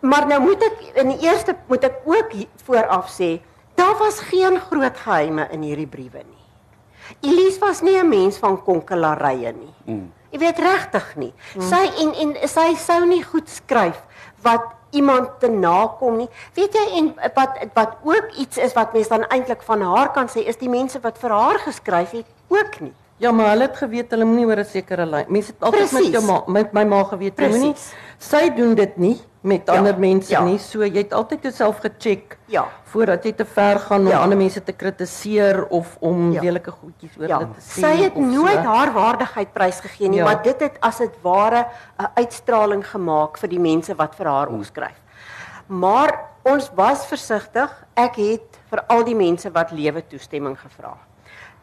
maar 0.00 0.26
nou 0.26 0.40
moet 0.40 0.62
ek 0.62 0.76
in 0.94 1.08
die 1.08 1.28
eerste 1.28 1.54
moet 1.66 1.84
ek 1.84 1.96
ook 2.04 2.32
vooraf 2.64 3.06
sê, 3.12 3.40
daar 3.80 3.96
was 3.98 4.20
geen 4.20 4.60
groot 4.60 4.96
geheime 4.96 5.48
in 5.54 5.62
hierdie 5.64 5.88
briewe 5.88 6.22
nie. 6.24 6.44
Elise 7.20 7.58
was 7.60 7.80
nie 7.82 7.98
'n 7.98 8.08
mens 8.08 8.36
van 8.38 8.62
konkelarye 8.62 9.52
nie. 9.52 9.74
Mm. 9.84 10.12
Jy 10.30 10.38
weet 10.38 10.58
regtig 10.58 11.16
nie. 11.16 11.32
Mm. 11.54 11.62
Sy 11.62 11.82
en 12.02 12.14
en 12.14 12.48
sy 12.48 12.74
sou 12.74 13.06
nie 13.06 13.22
goed 13.22 13.48
skryf 13.48 13.98
wat 14.42 14.62
iemand 14.90 15.40
te 15.40 15.48
nakom 15.48 16.16
nie. 16.16 16.28
Weet 16.54 16.74
jy 16.74 16.86
en 16.98 17.14
wat 17.34 17.58
wat 17.74 17.96
ook 18.02 18.30
iets 18.36 18.56
is 18.56 18.72
wat 18.72 18.92
mense 18.92 19.08
dan 19.08 19.26
eintlik 19.28 19.62
van 19.62 19.82
haar 19.82 20.12
kan 20.12 20.28
sê 20.28 20.46
is 20.46 20.56
die 20.56 20.68
mense 20.68 21.00
wat 21.00 21.18
vir 21.18 21.30
haar 21.30 21.58
geskryf 21.58 22.10
het 22.10 22.26
ook 22.48 22.80
nie. 22.80 22.94
Ja, 23.16 23.32
maar 23.32 23.50
hulle 23.52 23.66
het 23.68 23.76
geweet 23.76 24.10
hulle 24.10 24.24
moenie 24.24 24.46
oor 24.46 24.58
'n 24.58 24.64
sekere 24.64 25.06
lyn. 25.06 25.26
Mense 25.28 25.52
het 25.52 25.62
altyd 25.62 25.80
met 25.80 25.90
Precies. 25.90 26.12
jou 26.12 26.24
ma, 26.24 26.42
met 26.46 26.72
my 26.72 26.84
ma 26.84 27.04
geweet 27.04 27.38
jy 27.38 27.48
moenie. 27.48 27.74
Sy 28.18 28.48
doen 28.54 28.74
dit 28.74 28.96
nie 28.96 29.20
met 29.42 29.62
Ja, 29.66 29.76
ander 29.76 29.98
mense 29.98 30.30
ja. 30.32 30.42
nie. 30.44 30.58
So 30.58 30.82
jy 30.84 30.96
het 31.02 31.12
altyd 31.12 31.42
jouself 31.42 31.78
gecheck 31.80 32.36
Ja. 32.46 32.66
voordat 32.84 33.24
jy 33.24 33.32
te 33.32 33.44
ver 33.44 33.78
gaan 33.78 34.00
om 34.00 34.06
Ja. 34.08 34.20
ander 34.22 34.36
mense 34.38 34.62
te 34.62 34.72
kritiseer 34.72 35.66
of 35.68 35.96
om 36.00 36.32
Ja. 36.32 36.40
lelike 36.42 36.70
goedjies 36.70 37.16
oor 37.18 37.28
Ja, 37.28 37.38
hulle 37.38 37.48
te 37.54 37.60
sê. 37.60 37.80
sy 37.80 38.02
het 38.02 38.16
nooit 38.16 38.62
so. 38.62 38.68
haar 38.68 38.92
waardigheid 38.92 39.52
prysgegee 39.52 40.08
nie, 40.08 40.18
Ja. 40.18 40.24
maar 40.24 40.42
dit 40.42 40.60
het 40.60 40.76
as 40.80 40.98
dit 40.98 41.14
ware 41.22 41.66
'n 41.98 42.06
uitstraling 42.14 42.86
gemaak 42.86 43.38
vir 43.38 43.48
die 43.48 43.58
mense 43.60 43.94
wat 43.94 44.14
vir 44.14 44.26
haar 44.26 44.48
omskryf. 44.48 45.00
Maar 45.66 46.20
ons 46.42 46.70
was 46.74 47.06
versigtig. 47.06 47.84
Ek 47.96 48.16
het 48.16 48.58
vir 48.70 48.82
al 48.88 49.04
die 49.04 49.14
mense 49.14 49.50
wat 49.52 49.70
lewe 49.70 50.02
toestemming 50.06 50.58
gevra. 50.58 50.96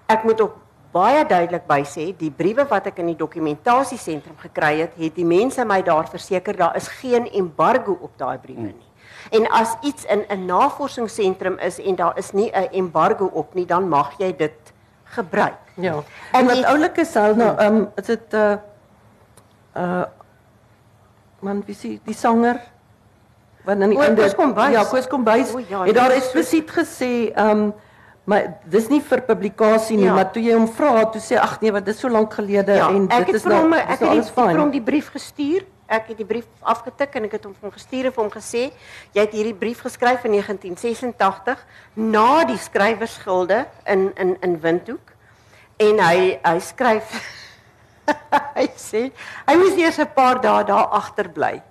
Ek 0.08 0.24
moet 0.24 0.42
ook 0.42 0.56
baie 0.98 1.24
duidelik 1.30 1.68
by 1.70 1.82
sê, 1.86 2.10
die 2.18 2.32
briewe 2.32 2.66
wat 2.70 2.90
ek 2.92 3.00
in 3.04 3.12
die 3.14 3.20
dokumentasiesentrum 3.20 4.38
gekry 4.42 4.74
het, 4.84 4.98
het 4.98 5.16
die 5.16 5.26
mense 5.28 5.66
my 5.66 5.82
daar 5.86 6.10
verseker 6.12 6.58
daar 6.58 6.76
is 6.80 6.88
geen 7.02 7.30
embargo 7.34 7.98
op 8.02 8.14
daai 8.18 8.38
briewe 8.42 8.72
nie. 8.72 8.88
En 9.36 9.48
as 9.52 9.76
iets 9.84 10.06
in 10.06 10.24
'n 10.30 10.46
navorsingsentrum 10.46 11.58
is 11.60 11.80
en 11.80 11.96
daar 11.96 12.18
is 12.18 12.32
nie 12.32 12.50
'n 12.52 12.70
embargo 12.72 13.26
op 13.34 13.54
nie, 13.54 13.66
dan 13.66 13.90
mag 13.90 14.14
jy 14.20 14.32
dit 14.38 14.74
gebruik. 15.04 15.60
Ja. 15.76 16.04
En 16.32 16.46
wat 16.46 16.56
die- 16.56 16.68
oulik 16.68 16.98
is 16.98 17.16
al 17.16 17.36
nou, 17.36 17.58
ehm 17.58 17.76
um, 17.76 17.88
is 17.96 18.06
dit 18.06 18.34
uh 18.34 18.56
uh 19.76 20.04
man, 21.40 21.64
wie 21.66 21.76
sê 21.76 22.00
die 22.04 22.14
sanger 22.16 22.60
wat 23.66 23.82
aan 23.82 23.90
die 23.90 23.98
O, 23.98 24.02
einde 24.02 24.22
Koos 24.22 24.36
Kombuis. 24.36 24.72
Ja, 24.74 24.84
Koos 24.84 25.08
Kombuis. 25.08 25.54
O, 25.54 25.60
ja, 25.60 25.84
het 25.86 25.96
daar 25.96 26.12
eksplisiet 26.12 26.72
gesê 26.72 27.32
ehm 27.36 27.50
um, 27.50 27.74
maar 28.28 28.58
dis 28.68 28.90
nie 28.92 29.00
vir 29.02 29.22
publikasie 29.24 29.96
nie, 29.98 30.06
Ja. 30.10 30.13
maar 30.18 30.32
toe 30.32 30.42
jy 30.44 30.54
hom 30.58 30.68
vra, 30.68 31.06
toe 31.12 31.22
sê 31.22 31.38
ag 31.40 31.62
nee, 31.62 31.72
wat 31.72 31.86
dis 31.86 32.00
so 32.00 32.10
lank 32.12 32.34
gelede 32.36 32.76
Ja, 32.76 32.90
en 32.90 33.08
dit 33.08 33.18
het 33.28 33.36
is 33.36 33.46
nou 33.48 33.62
hom 33.62 33.72
dis 33.72 33.80
ek 33.82 33.90
het 33.90 34.00
nou 34.02 34.10
die, 34.10 34.18
alles 34.20 34.30
ek 34.30 34.36
het 34.36 34.52
vir 34.52 34.60
hom 34.60 34.72
die 34.72 34.82
brief 34.82 35.12
gestuur. 35.13 35.66
Ek 35.88 36.08
het 36.12 36.18
die 36.18 36.26
brief 36.28 36.46
afgetik 36.62 37.16
en 37.16 37.24
ek 37.24 37.32
het 37.38 37.46
hom 37.48 37.54
vir 37.56 37.70
hom 37.70 37.72
gestuur 37.72 38.06
en 38.10 38.12
vir 38.12 38.24
hom 38.24 38.32
gesê, 38.32 38.63
jy 39.16 39.22
het 39.24 39.32
hierdie 39.32 39.54
brief 39.56 39.80
geskryf 39.82 40.26
in 40.26 40.32
1986 40.36 41.63
na 41.96 42.44
die 42.44 42.58
skrywersgilde 42.58 43.66
in 43.86 44.12
in 44.18 44.36
in 44.42 44.60
Windhoek. 44.62 45.13
En 45.80 46.00
hy 46.00 46.40
hy 46.44 46.60
skryf 46.60 47.16
hy 48.58 48.68
sê 48.76 49.12
hy 49.48 49.56
moes 49.56 49.78
eers 49.80 50.00
'n 50.00 50.12
paar 50.16 50.42
dae 50.42 50.63
daar 50.68 50.88
agterbly 50.92 51.62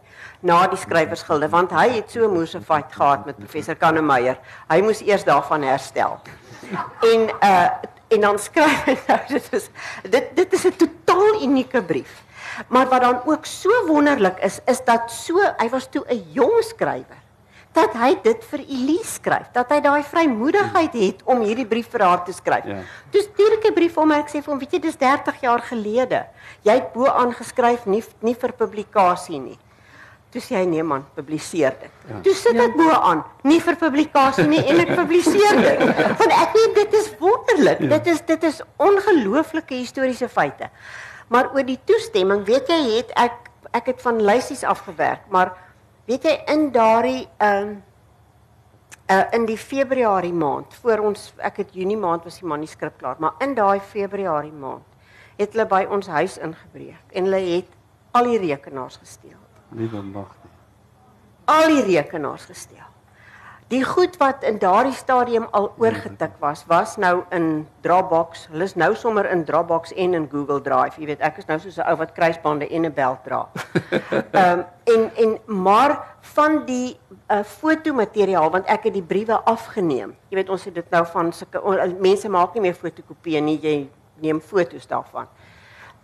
na 0.42 0.66
die 0.66 0.76
skrywersgilde 0.80 1.48
want 1.50 1.70
hy 1.72 1.88
het 2.00 2.10
so 2.10 2.24
'n 2.24 2.32
moerse 2.32 2.60
fight 2.60 2.92
gehad 2.92 3.26
met 3.26 3.36
professor 3.36 3.74
Kannemeyer. 3.74 4.38
Hy 4.70 4.80
moes 4.80 5.02
eers 5.02 5.24
daarvan 5.24 5.62
herstel. 5.62 6.20
En 7.00 7.28
uh 7.42 7.68
en 8.08 8.20
dan 8.20 8.38
skryf 8.38 8.84
hy 8.86 8.94
nou 9.08 9.18
dit 9.34 9.52
is 9.58 9.68
dit 10.10 10.26
dit 10.36 10.52
is 10.52 10.64
'n 10.64 10.76
totaal 10.76 11.42
unieke 11.42 11.82
brief. 11.82 12.22
Maar 12.68 12.88
wat 12.88 13.00
dan 13.00 13.20
ook 13.24 13.46
so 13.46 13.70
wonderlik 13.86 14.38
is, 14.38 14.60
is 14.64 14.84
dat 14.84 15.10
so 15.10 15.42
hy 15.56 15.68
was 15.68 15.88
toe 15.90 16.04
'n 16.08 16.22
jong 16.32 16.62
skrywer 16.62 17.24
dat 17.76 17.96
hy 18.00 18.14
dit 18.24 18.44
vir 18.50 18.62
Elise 18.64 19.18
skryf, 19.18 19.50
dat 19.52 19.70
hy 19.72 19.80
daai 19.84 20.02
vrymoedigheid 20.06 20.94
het 20.96 21.22
om 21.28 21.42
hierdie 21.44 21.66
brief 21.68 21.90
vir 21.92 22.06
haar 22.06 22.22
te 22.24 22.32
skryf. 22.32 22.64
Ja. 22.70 22.78
Toe 23.12 23.22
stuur 23.26 23.58
ek 23.58 23.68
'n 23.70 23.74
brief 23.74 23.92
vir 23.94 24.02
hom 24.02 24.12
en 24.12 24.20
ek 24.20 24.30
sê 24.32 24.40
vir 24.40 24.52
hom, 24.52 24.58
weet 24.58 24.72
jy, 24.72 24.80
dis 24.80 24.96
30 24.96 25.40
jaar 25.42 25.60
gelede. 25.60 26.26
Jy 26.64 26.72
het 26.72 26.92
bo 26.94 27.06
aangeskryf 27.06 27.86
nie 27.86 28.02
nie 28.22 28.34
vir 28.34 28.52
publikasie 28.52 29.40
nie. 29.40 29.58
Toe 30.36 30.42
sê 30.44 30.58
hy 30.58 30.66
nee 30.68 30.82
man, 30.84 31.00
publiseer 31.16 31.72
dit. 31.80 31.92
Ja. 32.10 32.18
Toe 32.20 32.32
sit 32.36 32.58
ek 32.60 32.74
bo 32.76 32.92
aan, 32.92 33.22
nie 33.48 33.56
vir 33.64 33.78
publikasie 33.80 34.44
nie 34.44 34.60
en 34.68 34.82
ek 34.82 34.90
publiseer 34.98 35.60
dit. 35.64 35.84
Want 36.20 36.34
ek 36.36 36.50
weet 36.52 36.74
dit 36.76 36.96
is 36.98 37.06
wonderlik. 37.22 37.80
Ja. 37.80 37.88
Dit 37.94 38.10
is 38.12 38.20
dit 38.28 38.44
is 38.44 38.58
ongelooflike 38.84 39.78
historiese 39.78 40.28
feite. 40.28 40.68
Maar 41.32 41.48
oor 41.56 41.64
die 41.64 41.78
toestemming, 41.88 42.44
weet 42.44 42.68
jy, 42.68 42.80
het 42.98 43.14
ek 43.16 43.48
ek 43.80 43.88
het 43.94 44.04
van 44.04 44.20
lysies 44.28 44.60
afgewerk, 44.68 45.24
maar 45.32 45.54
weet 46.04 46.28
jy 46.28 46.36
in 46.52 46.68
daardie 46.76 47.24
ehm 47.40 47.62
um, 47.62 47.72
uh, 49.08 49.24
in 49.40 49.48
die 49.48 49.58
Februarie 49.58 50.36
maand, 50.36 50.76
voor 50.84 51.06
ons 51.08 51.30
ek 51.40 51.62
het 51.64 51.74
Junie 51.80 51.96
maand 51.96 52.28
was 52.28 52.42
die 52.44 52.48
manuskrip 52.52 53.00
klaar, 53.00 53.16
maar 53.24 53.40
in 53.40 53.56
daai 53.56 53.80
Februarie 53.80 54.52
maand 54.52 54.84
het 55.40 55.56
hulle 55.56 55.68
by 55.72 55.82
ons 55.88 56.12
huis 56.12 56.36
ingebreek 56.44 57.16
en 57.16 57.28
hulle 57.28 57.42
het 57.54 57.74
al 58.16 58.32
die 58.34 58.40
rekenaars 58.44 59.00
gesteel 59.00 59.45
Liewe 59.70 60.02
mag 60.02 60.34
nie. 60.42 60.52
al 61.44 61.66
die 61.68 61.82
rekenaars 61.82 62.44
gesteel. 62.44 62.86
Die 63.66 63.82
goed 63.82 64.14
wat 64.16 64.44
in 64.46 64.60
daardie 64.62 64.94
stadium 64.94 65.48
al 65.50 65.72
oorgetik 65.82 66.36
was, 66.38 66.62
was 66.70 66.92
nou 67.02 67.24
in 67.34 67.66
Dropbox. 67.82 68.44
Hulle 68.52 68.62
is 68.62 68.76
nou 68.78 68.92
sommer 68.94 69.26
in 69.26 69.42
Dropbox 69.44 69.90
en 69.92 70.14
in 70.14 70.28
Google 70.30 70.60
Drive. 70.62 71.00
Jy 71.00 71.08
weet, 71.10 71.24
ek 71.26 71.40
is 71.42 71.48
nou 71.48 71.58
soos 71.58 71.78
'n 71.78 71.88
ou 71.90 71.96
wat 71.98 72.12
kruisbande 72.14 72.68
en 72.70 72.86
'n 72.86 72.94
bel 72.94 73.18
dra. 73.24 73.48
Ehm 73.50 74.58
um, 74.58 74.64
en 74.84 75.10
en 75.16 75.38
maar 75.46 76.14
van 76.20 76.64
die 76.64 76.98
uh, 77.30 77.42
fotomateriaal 77.42 78.50
want 78.50 78.66
ek 78.66 78.84
het 78.84 78.94
die 78.94 79.02
briewe 79.02 79.34
afgeneem. 79.34 80.14
Jy 80.28 80.36
weet 80.36 80.48
ons 80.48 80.64
het 80.64 80.74
dit 80.74 80.90
nou 80.90 81.06
van 81.06 81.32
sulke 81.32 81.60
mense 82.00 82.28
maak 82.28 82.54
nie 82.54 82.62
meer 82.62 82.74
fotokopieë 82.74 83.40
nie, 83.40 83.58
jy 83.62 83.90
neem 84.22 84.40
foto's 84.40 84.86
daarvan. 84.86 85.26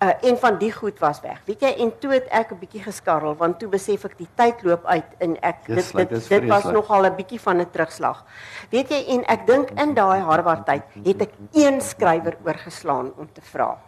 Uh 0.03 0.11
een 0.21 0.37
van 0.37 0.57
die 0.59 0.73
goed 0.73 0.99
was 0.99 1.21
weg. 1.21 1.39
Weet 1.47 1.61
jy, 1.61 1.69
en 1.85 1.93
toe 1.99 2.13
het 2.13 2.27
ek 2.29 2.51
'n 2.51 2.59
bietjie 2.59 2.83
geskarrel 2.83 3.37
want 3.37 3.59
toe 3.59 3.69
besef 3.69 4.05
ek 4.05 4.17
die 4.19 4.29
tyd 4.35 4.63
loop 4.63 4.85
uit 4.85 5.11
en 5.19 5.37
ek 5.41 5.67
Dis 5.67 5.93
dit 5.93 5.97
dit, 5.97 6.09
dis 6.09 6.29
dit 6.29 6.49
was 6.49 6.65
nogal 6.65 7.07
'n 7.07 7.15
bietjie 7.15 7.41
van 7.41 7.61
'n 7.61 7.71
terugslag. 7.71 8.25
Weet 8.71 8.89
jy, 8.91 9.05
en 9.15 9.25
ek 9.25 9.47
dink 9.47 9.71
in 9.71 9.95
daai 9.95 10.21
Harvard 10.21 10.67
tyd 10.67 10.83
het 11.05 11.23
ek 11.23 11.33
een 11.53 11.81
skrywer 11.81 12.37
oorgeslaan 12.45 13.13
om 13.17 13.29
te 13.33 13.41
vra. 13.41 13.79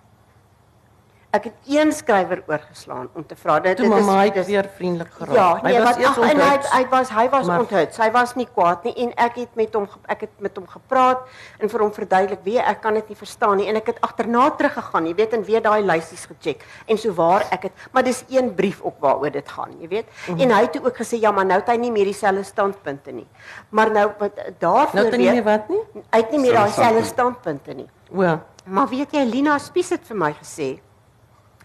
Ek 1.35 1.45
het 1.49 1.55
een 1.67 1.91
skrywer 1.93 2.45
oorgeslaan 2.47 3.09
om 3.19 3.25
te 3.27 3.35
vra. 3.37 3.57
Dit 3.61 3.77
Toe 3.77 3.89
dit 3.89 3.95
is- 3.99 4.05
mamma 4.05 4.23
het 4.23 4.35
dis- 4.35 4.47
weer 4.47 4.69
vriendelik 4.77 5.11
geraak. 5.13 5.35
Ja, 5.35 5.61
nee, 5.63 5.75
hy 5.75 5.83
was 5.83 5.97
eers 5.97 6.17
en 6.31 6.41
hy 6.41 6.59
hy 6.77 6.85
was 6.93 7.09
hy 7.11 7.25
was 7.33 7.49
onthut. 7.49 7.97
Hy 7.99 8.11
was 8.15 8.35
nie 8.39 8.47
kwaad 8.55 8.85
nie 8.85 8.93
en 9.03 9.11
ek 9.17 9.35
het 9.43 9.55
met 9.59 9.75
hom 9.75 9.89
ek 10.07 10.21
het 10.21 10.31
met 10.39 10.57
hom 10.57 10.67
gepraat 10.71 11.27
en 11.59 11.69
vir 11.69 11.81
hom 11.81 11.93
verduidelik 11.93 12.39
wie 12.45 12.59
ek 12.61 12.81
kan 12.83 12.95
dit 12.95 13.09
nie 13.09 13.17
verstaan 13.17 13.57
nie 13.57 13.67
en 13.69 13.77
ek 13.77 13.87
het 13.87 13.99
agterna 14.01 14.51
teruggegaan, 14.51 15.07
jy 15.07 15.15
weet, 15.15 15.33
en 15.33 15.45
weer 15.45 15.63
daai 15.63 15.83
lysies 15.83 16.27
gecheck 16.31 16.63
en 16.87 16.99
so 16.99 17.13
waar 17.13 17.43
ek 17.51 17.63
het, 17.63 17.73
maar 17.93 18.03
dis 18.05 18.25
een 18.31 18.55
brief 18.55 18.81
ook 18.83 19.01
waaroor 19.01 19.31
dit 19.31 19.49
gaan, 19.49 19.75
jy 19.81 19.89
weet. 19.89 20.07
Mhm. 20.29 20.41
En 20.41 20.51
hy 20.51 20.61
het 20.63 20.79
ook 20.87 20.97
gesê 20.97 21.19
ja, 21.21 21.31
maar 21.33 21.47
nou 21.47 21.59
het 21.61 21.69
hy 21.69 21.77
nie 21.77 21.91
meer 21.91 22.05
dieselfde 22.05 22.43
standpunte 22.45 23.11
nie. 23.13 23.27
Maar 23.71 23.91
nou 23.91 24.11
wat 24.19 24.39
daarvoor 24.59 24.95
Nou 24.95 25.05
het 25.07 25.15
hy 25.15 25.21
nie 25.21 25.31
meer 25.33 25.43
wat 25.45 25.69
nie? 25.69 25.81
Hy 26.13 26.19
het 26.21 26.31
nie 26.31 26.41
meer 26.41 26.53
daai 26.53 26.71
selfde 26.71 27.05
standpunt. 27.05 27.61
standpunte 27.65 27.75
nie. 27.75 27.89
O, 28.15 28.41
Maar 28.67 28.89
weet 28.89 29.13
jy, 29.13 29.25
Lina 29.25 29.59
Spies 29.59 29.91
het 29.91 30.01
vir 30.07 30.17
my 30.17 30.33
gesê, 30.33 30.79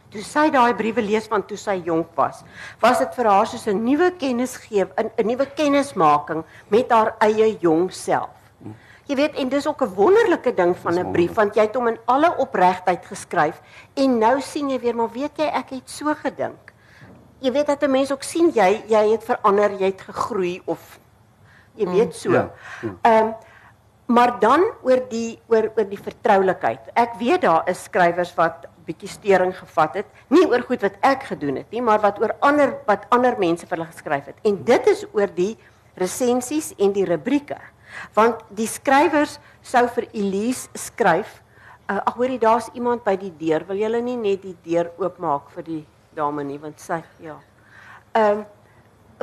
toe 0.10 0.24
sy 0.26 0.50
daai 0.50 0.74
briewe 0.74 1.02
lees 1.02 1.28
van 1.28 1.44
toe 1.46 1.58
sy 1.58 1.82
jonk 1.86 2.16
was, 2.18 2.44
was 2.82 3.00
dit 3.00 3.16
vir 3.16 3.30
haar 3.30 3.48
soos 3.48 3.68
'n 3.68 3.84
nuwe 3.84 4.12
kennisgeef, 4.18 4.90
'n 4.98 5.12
'n 5.18 5.28
nuwe 5.28 5.46
kennismaking 5.46 6.44
met 6.70 6.92
haar 6.92 7.16
eie 7.20 7.58
jong 7.62 7.92
self. 7.92 8.30
Jy 9.10 9.16
weet, 9.16 9.36
en 9.42 9.50
dis 9.50 9.68
ook 9.68 9.82
'n 9.82 9.94
wonderlike 9.96 10.54
ding 10.54 10.78
van 10.78 11.00
'n 11.00 11.12
brief 11.12 11.34
want 11.34 11.56
jy 11.56 11.62
het 11.62 11.76
hom 11.76 11.88
in 11.88 12.00
alle 12.06 12.36
opregtheid 12.38 13.06
geskryf 13.06 13.62
en 13.96 14.20
nou 14.20 14.42
sien 14.42 14.70
jy 14.70 14.80
weer, 14.80 14.96
maar 14.96 15.10
weet 15.12 15.38
jy, 15.38 15.46
ek 15.46 15.70
het 15.70 15.90
so 15.90 16.14
gedink. 16.14 16.74
Jy 17.40 17.52
weet 17.52 17.68
dat 17.68 17.84
'n 17.84 17.92
mens 17.92 18.12
ook 18.12 18.24
sien 18.24 18.52
jy 18.54 18.84
jy 18.88 19.12
het 19.12 19.24
verander, 19.24 19.72
jy 19.72 19.86
het 19.86 20.02
gegroei 20.02 20.62
of 20.66 21.00
jy 21.76 21.88
weet 21.88 22.16
so. 22.16 22.32
Ja, 22.32 22.50
Ehm 23.02 23.34
maar 24.10 24.40
dan 24.40 24.64
oor 24.82 25.02
die 25.10 25.40
oor 25.48 25.72
oor 25.78 25.90
die 25.90 26.02
vertroulikheid. 26.02 26.80
Ek 26.94 27.14
weet 27.20 27.42
daar 27.42 27.68
is 27.70 27.84
skrywers 27.84 28.34
wat 28.36 28.66
bietjie 28.86 29.10
steuring 29.12 29.54
gevat 29.58 30.00
het, 30.02 30.08
nie 30.34 30.46
oor 30.48 30.64
goed 30.68 30.84
wat 30.86 30.96
ek 31.06 31.28
gedoen 31.32 31.60
het 31.62 31.72
nie, 31.72 31.82
maar 31.82 32.02
wat 32.04 32.20
oor 32.22 32.36
ander 32.46 32.78
wat 32.88 33.06
ander 33.16 33.38
mense 33.40 33.68
vir 33.68 33.78
hulle 33.78 33.92
geskryf 33.92 34.32
het. 34.32 34.40
En 34.48 34.62
dit 34.66 34.88
is 34.88 35.06
oor 35.14 35.32
die 35.36 35.54
resensies 36.00 36.74
en 36.80 36.94
die 36.96 37.06
rubrieke. 37.08 37.60
Want 38.16 38.42
die 38.56 38.68
skrywers 38.70 39.40
sou 39.66 39.86
vir 39.96 40.08
Elise 40.14 40.70
skryf, 40.78 41.40
uh, 41.90 41.98
ag 42.00 42.16
hoorie 42.20 42.40
daar's 42.40 42.70
iemand 42.78 43.04
by 43.04 43.16
die 43.20 43.34
deur. 43.40 43.66
Wil 43.68 43.82
julle 43.84 44.02
nie 44.06 44.18
net 44.20 44.44
die 44.46 44.56
deur 44.66 44.92
oopmaak 45.02 45.50
vir 45.56 45.66
die 45.66 45.84
dame 46.16 46.44
nie 46.46 46.60
want 46.62 46.82
sy 46.84 47.02
ja. 47.24 47.38
Ehm 48.18 48.46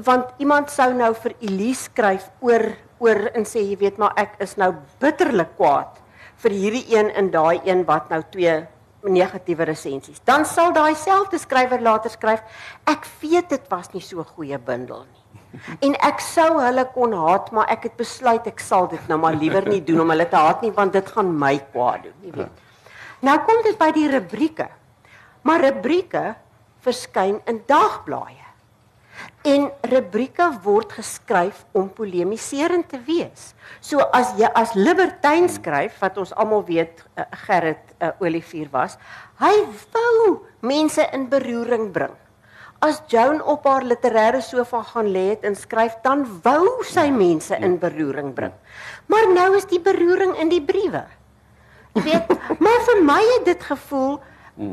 want 0.04 0.34
iemand 0.44 0.68
sou 0.68 0.90
nou 0.92 1.14
vir 1.16 1.32
Elise 1.40 1.86
skryf 1.86 2.26
oor 2.44 2.66
oor 3.00 3.30
en 3.32 3.46
sê 3.48 3.62
jy 3.64 3.78
weet 3.80 4.00
maar 4.00 4.12
ek 4.20 4.34
is 4.44 4.56
nou 4.60 4.74
bitterlik 5.00 5.54
kwaad 5.56 6.02
vir 6.42 6.52
hierdie 6.52 6.84
een 6.92 7.08
en 7.16 7.30
daai 7.32 7.62
een 7.64 7.84
wat 7.88 8.10
nou 8.12 8.20
twee 8.34 8.58
negatiewe 9.08 9.64
resensies. 9.64 10.20
Dan 10.24 10.44
sal 10.44 10.72
daai 10.72 10.94
selfde 10.94 11.38
skrywer 11.38 11.80
later 11.80 12.10
skryf 12.10 12.42
ek 12.86 13.06
weet 13.20 13.48
dit 13.48 13.70
was 13.70 13.92
nie 13.94 14.00
so 14.00 14.20
'n 14.20 14.24
goeie 14.36 14.58
bundel 14.58 15.04
nie. 15.04 15.60
En 15.86 15.94
ek 16.00 16.20
sou 16.20 16.60
hulle 16.60 16.84
kon 16.94 17.12
haat, 17.12 17.52
maar 17.52 17.68
ek 17.68 17.82
het 17.82 17.96
besluit 17.96 18.46
ek 18.46 18.60
sal 18.60 18.88
dit 18.88 19.08
nou 19.08 19.18
maar 19.18 19.34
liewer 19.34 19.66
nie 19.68 19.80
doen 19.80 20.00
om 20.00 20.10
hulle 20.10 20.28
te 20.28 20.36
haat 20.36 20.62
nie 20.62 20.72
want 20.72 20.92
dit 20.92 21.06
gaan 21.06 21.38
my 21.38 21.58
kwaad 21.72 22.02
doen, 22.02 22.18
jy 22.22 22.32
weet. 22.32 22.64
Nou 23.20 23.38
kom 23.46 23.62
dit 23.64 23.78
by 23.78 23.90
die 23.92 24.08
rubrieke. 24.10 24.68
Maar 25.42 25.60
rubrieke 25.60 26.34
verskyn 26.84 27.40
in 27.46 27.62
dagblaaie. 27.66 28.45
En 29.46 29.68
rubrieke 29.86 30.48
word 30.64 30.90
geskryf 30.96 31.60
om 31.76 31.86
polemiserend 31.94 32.88
te 32.90 32.98
wees. 33.06 33.52
So 33.78 34.02
as 34.16 34.32
jy 34.40 34.48
as 34.58 34.74
libertyn 34.74 35.46
skryf 35.52 36.00
wat 36.02 36.18
ons 36.18 36.34
almal 36.34 36.64
weet 36.66 37.04
uh, 37.14 37.28
Gerrit 37.46 37.94
uh, 38.02 38.10
Olivier 38.24 38.66
was, 38.72 38.98
hy 39.38 39.52
wou 39.94 40.40
mense 40.66 41.04
in 41.14 41.28
beroering 41.30 41.92
bring. 41.94 42.14
As 42.82 42.98
Joan 43.08 43.38
op 43.40 43.64
haar 43.70 43.86
literêre 43.86 44.42
sofa 44.42 44.82
gaan 44.90 45.08
lê 45.14 45.30
het 45.30 45.46
en 45.46 45.54
skryf, 45.56 45.94
dan 46.02 46.26
wou 46.42 46.82
sy 46.84 47.06
mense 47.14 47.54
in 47.56 47.78
beroering 47.80 48.34
bring. 48.34 48.52
Maar 49.06 49.30
nou 49.32 49.48
is 49.56 49.70
die 49.70 49.80
beroering 49.80 50.34
in 50.42 50.50
die 50.52 50.62
briewe. 50.62 51.06
Jy 51.94 52.02
weet, 52.10 52.34
maar 52.64 52.82
vir 52.90 53.02
my 53.06 53.22
het 53.36 53.46
dit 53.54 53.68
gevoel 53.70 54.18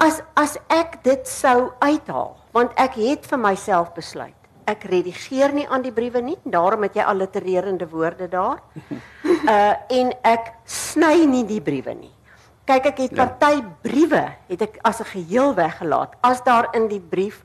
as 0.03 0.21
as 0.39 0.57
ek 0.71 1.03
dit 1.05 1.27
sou 1.27 1.71
uithaal, 1.83 2.33
want 2.55 2.73
ek 2.79 2.97
het 2.99 3.27
vir 3.29 3.39
myself 3.39 3.93
besluit. 3.95 4.42
Ek 4.65 4.83
redigeer 4.83 5.53
nie 5.53 5.67
aan 5.67 5.81
die 5.81 5.91
briewe 5.91 6.21
nie, 6.21 6.37
daarom 6.43 6.83
het 6.83 6.95
jy 6.95 7.03
allitererende 7.03 7.87
woorde 7.89 8.27
daar. 8.29 8.61
Uh 9.43 9.75
en 9.89 10.13
ek 10.23 10.53
sny 10.65 11.25
nie 11.27 11.43
die 11.43 11.59
briewe 11.61 11.93
nie. 11.93 12.11
Kyk, 12.65 12.85
ek 12.85 12.97
het 12.97 13.11
Ja. 13.11 13.25
party 13.25 13.61
briewe 13.83 14.21
het 14.47 14.61
ek 14.61 14.79
as 14.83 15.01
'n 15.01 15.05
geheel 15.05 15.53
weggelaat. 15.55 16.15
As 16.23 16.41
daar 16.43 16.69
in 16.73 16.87
die 16.87 16.99
brief 16.99 17.43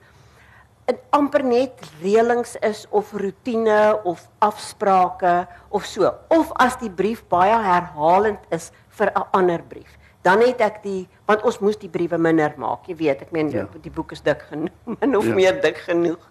'n 0.88 0.98
amper 1.11 1.42
net 1.44 1.74
reëlings 2.02 2.57
is 2.62 2.87
of 2.90 3.12
rotine 3.12 3.98
of 4.04 4.28
afsprake 4.40 5.46
of 5.70 5.85
so 5.85 6.14
of 6.28 6.52
as 6.57 6.76
die 6.76 6.90
brief 6.90 7.24
baie 7.28 7.57
herhalend 7.59 8.38
is 8.50 8.70
vir 8.88 9.11
'n 9.11 9.24
ander 9.33 9.62
brief 9.62 9.98
dan 10.22 10.40
het 10.40 10.61
ek 10.61 10.83
die 10.83 11.09
want 11.29 11.43
ons 11.45 11.59
moes 11.61 11.77
die 11.79 11.91
briewe 11.93 12.19
minder 12.19 12.55
maak 12.57 12.88
jy 12.88 12.97
weet 12.97 13.23
ek 13.27 13.33
meen 13.37 13.51
Ja. 13.53 13.67
die, 13.83 13.91
boek 13.93 14.12
is 14.17 14.23
dik 14.25 14.43
genoeg 14.51 14.73
min 15.01 15.17
of 15.17 15.27
Ja. 15.29 15.35
meer 15.35 15.61
dik 15.62 15.77
genoeg 15.87 16.23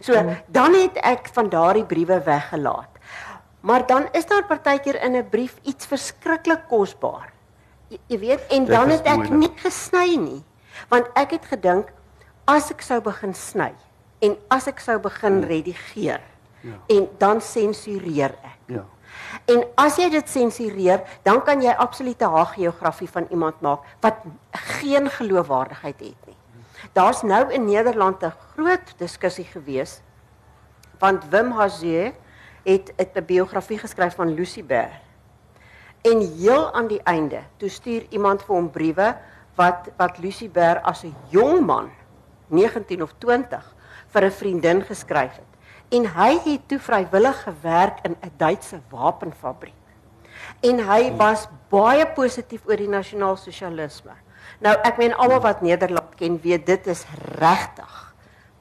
so 0.00 0.12
dan 0.48 0.74
het 0.74 0.96
ek 1.02 1.28
van 1.36 1.48
daardie 1.52 1.84
briewe 1.84 2.20
weggelaat 2.24 2.88
maar 3.66 3.86
dan 3.86 4.08
is 4.12 4.26
daar 4.26 4.44
partykeer 4.46 5.02
in 5.04 5.16
'n 5.16 5.28
brief 5.30 5.56
iets 5.62 5.86
verskriklik 5.86 6.68
kosbaar 6.68 7.32
jy, 7.88 7.98
jy 8.08 8.18
weet 8.18 8.40
en 8.50 8.64
dan 8.64 8.90
is 8.90 8.98
het 8.98 9.06
ek 9.06 9.16
moeilik. 9.16 9.38
nie 9.38 9.52
gesny 9.62 10.16
nie 10.16 10.42
want 10.88 11.06
ek 11.14 11.30
het 11.30 11.44
gedink 11.44 11.92
as 12.46 12.70
ek 12.70 12.80
sou 12.82 13.00
begin 13.00 13.34
sny 13.34 13.72
en 14.22 14.36
as 14.50 14.66
ek 14.66 14.80
sou 14.80 14.98
begin 14.98 15.42
redigeer 15.44 16.20
Ja. 16.62 16.72
en 16.88 17.08
dan 17.18 17.40
sensureer 17.40 18.32
ek. 18.42 18.55
En 19.44 19.64
as 19.74 19.96
jy 19.96 20.10
dit 20.10 20.28
sensureer, 20.28 21.02
dan 21.22 21.42
kan 21.44 21.62
jy 21.62 21.72
absolute 21.72 22.24
hagiografie 22.24 23.08
van 23.08 23.26
iemand 23.30 23.60
maak 23.60 23.80
wat 24.00 24.14
geen 24.50 25.10
geloofwaardigheid 25.10 26.00
het 26.00 26.26
nie. 26.26 26.36
Daar's 26.92 27.22
nou 27.22 27.52
in 27.52 27.64
Nederland 27.64 28.22
'n 28.22 28.32
groot 28.54 28.94
diskussie 28.98 29.44
gewees 29.44 30.00
want 30.98 31.28
Wim 31.30 31.50
Hazee 31.52 32.14
het 32.64 32.92
'n 33.14 33.24
biografie 33.24 33.78
geskryf 33.78 34.14
van 34.14 34.34
Lucy 34.34 34.64
Bear. 34.64 35.00
En 36.02 36.20
heel 36.20 36.72
aan 36.72 36.86
die 36.86 37.02
einde, 37.02 37.40
toe 37.56 37.68
stuur 37.68 38.06
iemand 38.10 38.42
vir 38.42 38.54
hom 38.54 38.70
briewe 38.70 39.16
wat 39.54 39.88
wat 39.96 40.18
Lucy 40.18 40.50
Bear 40.50 40.80
as 40.80 41.04
'n 41.04 41.14
jong 41.28 41.66
man, 41.66 41.90
19 42.46 43.02
of 43.02 43.12
20, 43.18 43.74
vir 44.06 44.24
'n 44.24 44.30
vriendin 44.30 44.82
geskryf 44.82 45.32
het. 45.32 45.55
En 45.88 46.06
hy 46.16 46.38
het 46.44 46.68
toe 46.68 46.78
vrywillig 46.78 47.42
gewerk 47.42 47.98
in 48.02 48.16
'n 48.20 48.32
Duitse 48.36 48.80
wapenfabriek. 48.90 49.74
En 50.60 50.78
hy 50.88 51.16
was 51.16 51.48
baie 51.68 52.06
positief 52.06 52.66
oor 52.66 52.76
die 52.76 52.88
nasionaal-sosialisme. 52.88 54.12
Nou 54.60 54.76
ek 54.82 54.96
meen 54.98 55.14
almal 55.14 55.40
wat 55.40 55.62
Nederland 55.62 56.14
ken 56.16 56.40
weet 56.40 56.66
dit 56.66 56.86
is 56.86 57.06
regtig 57.38 58.06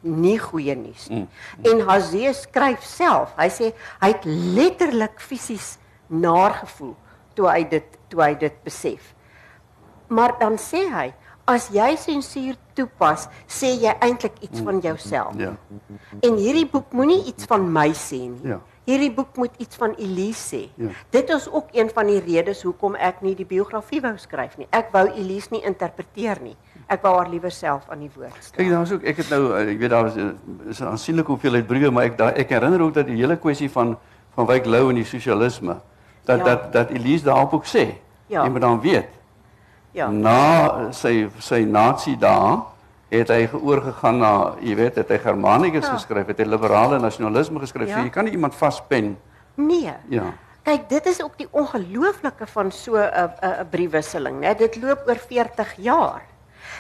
nie 0.06 0.38
goeie 0.40 0.76
nuus 0.78 1.08
nie. 1.10 1.26
En 1.66 1.82
Hazee 1.88 2.34
skryf 2.38 2.86
self, 2.86 3.34
hy 3.40 3.50
sê 3.50 3.72
hy 4.02 4.12
het 4.14 4.26
letterlik 4.26 5.20
fisies 5.24 5.76
naar 6.08 6.60
gevoel 6.62 6.96
toe 7.36 7.50
hy 7.50 7.64
dit 7.70 7.98
toe 8.12 8.22
hy 8.22 8.34
dit 8.40 8.58
besef. 8.64 9.14
Maar 10.08 10.36
dan 10.40 10.60
sê 10.62 10.86
hy, 10.92 11.10
as 11.46 11.70
jy 11.74 11.96
sensuur 11.96 12.56
toepas, 12.74 13.28
sê 13.48 13.68
jy 13.82 13.94
eintlik 14.02 14.34
iets 14.42 14.60
van 14.66 14.80
jouself. 14.82 15.36
Ja. 15.38 15.52
En 16.22 16.36
hierdie 16.42 16.66
boek 16.72 16.92
moenie 16.94 17.24
iets 17.30 17.46
van 17.46 17.68
my 17.72 17.92
sê 17.94 18.20
nie. 18.30 18.40
Ja. 18.44 18.60
Hierdie 18.86 19.12
boek 19.14 19.38
moet 19.38 19.52
iets 19.58 19.76
van 19.76 19.94
Elise 19.98 20.56
sê. 20.56 20.70
Ja. 20.78 20.88
Dit 21.10 21.30
is 21.30 21.48
ook 21.52 21.68
een 21.74 21.90
van 21.94 22.06
die 22.06 22.20
redes 22.22 22.62
hoekom 22.62 22.96
ek 22.96 23.22
nie 23.22 23.36
die 23.36 23.46
biografie 23.46 24.02
wou 24.02 24.14
skryf 24.18 24.58
nie. 24.58 24.68
Ek 24.72 24.92
wou 24.94 25.08
Elise 25.08 25.48
nie 25.52 25.62
interpreteer 25.66 26.42
nie. 26.42 26.56
Ek 26.88 27.02
wou 27.02 27.16
haar 27.18 27.30
liewer 27.30 27.52
self 27.52 27.88
aan 27.90 28.00
die 28.00 28.12
woord 28.16 28.34
Kyk, 28.34 28.44
stel. 28.44 28.70
daar's 28.70 28.92
ook 28.92 29.04
ek 29.04 29.18
het 29.18 29.30
nou 29.30 29.56
eh, 29.58 29.72
ek 29.74 29.80
weet 29.80 29.90
daar 29.90 30.06
is, 30.06 30.16
eh, 30.22 30.70
is 30.70 30.80
'n 30.82 30.86
aansienlike 30.92 31.32
hoeveelheid 31.32 31.68
briewe, 31.68 31.92
maar 31.92 32.04
ek 32.04 32.18
daar 32.18 32.34
ek 32.38 32.50
herinner 32.50 32.82
ook 32.82 32.94
dat 32.94 33.08
die 33.08 33.16
hele 33.18 33.38
kwessie 33.38 33.70
van 33.72 33.98
van 34.36 34.46
Wyk 34.46 34.66
Lou 34.66 34.90
en 34.90 34.96
die 34.96 35.06
sosialisme 35.06 35.78
dat 36.26 36.38
Ja. 36.40 36.44
dat 36.44 36.74
dat 36.74 36.90
Elise 36.90 37.24
daarop 37.26 37.54
ook 37.54 37.66
sê. 37.66 37.96
Ja. 38.28 38.44
Jy 38.44 38.50
moet 38.50 38.62
dan 38.62 38.82
weet. 38.82 39.08
Ja. 39.96 40.10
Na 40.12 40.92
sy 40.92 41.30
sy 41.40 41.64
nasie 41.64 42.18
dae 42.20 42.58
het 43.14 43.30
hy 43.32 43.46
oorgegaan 43.54 44.18
na, 44.20 44.32
jy 44.60 44.76
weet, 44.76 44.96
het 45.00 45.10
hy 45.14 45.18
Germanicus 45.24 45.86
Ja. 45.86 45.94
geskryf, 45.94 46.28
het 46.28 46.40
hy 46.42 46.48
liberale 46.50 47.00
nasionalisme 47.00 47.60
geskryf. 47.64 47.88
Ja. 47.88 47.96
So 48.00 48.04
jy 48.04 48.10
kan 48.12 48.26
nie 48.26 48.34
iemand 48.36 48.56
vaspen. 48.56 49.16
Nee. 49.56 49.94
Ja. 50.10 50.34
Kyk, 50.66 50.90
dit 50.90 51.06
is 51.06 51.22
ook 51.24 51.38
die 51.38 51.48
ongelooflike 51.52 52.48
van 52.48 52.72
so 52.72 52.98
'n 52.98 53.08
'n 53.42 53.62
'n 53.62 53.68
briefwisseling, 53.70 54.40
né? 54.42 54.56
Dit 54.58 54.82
loop 54.82 55.04
oor 55.08 55.16
40 55.18 55.76
jaar. 55.78 56.22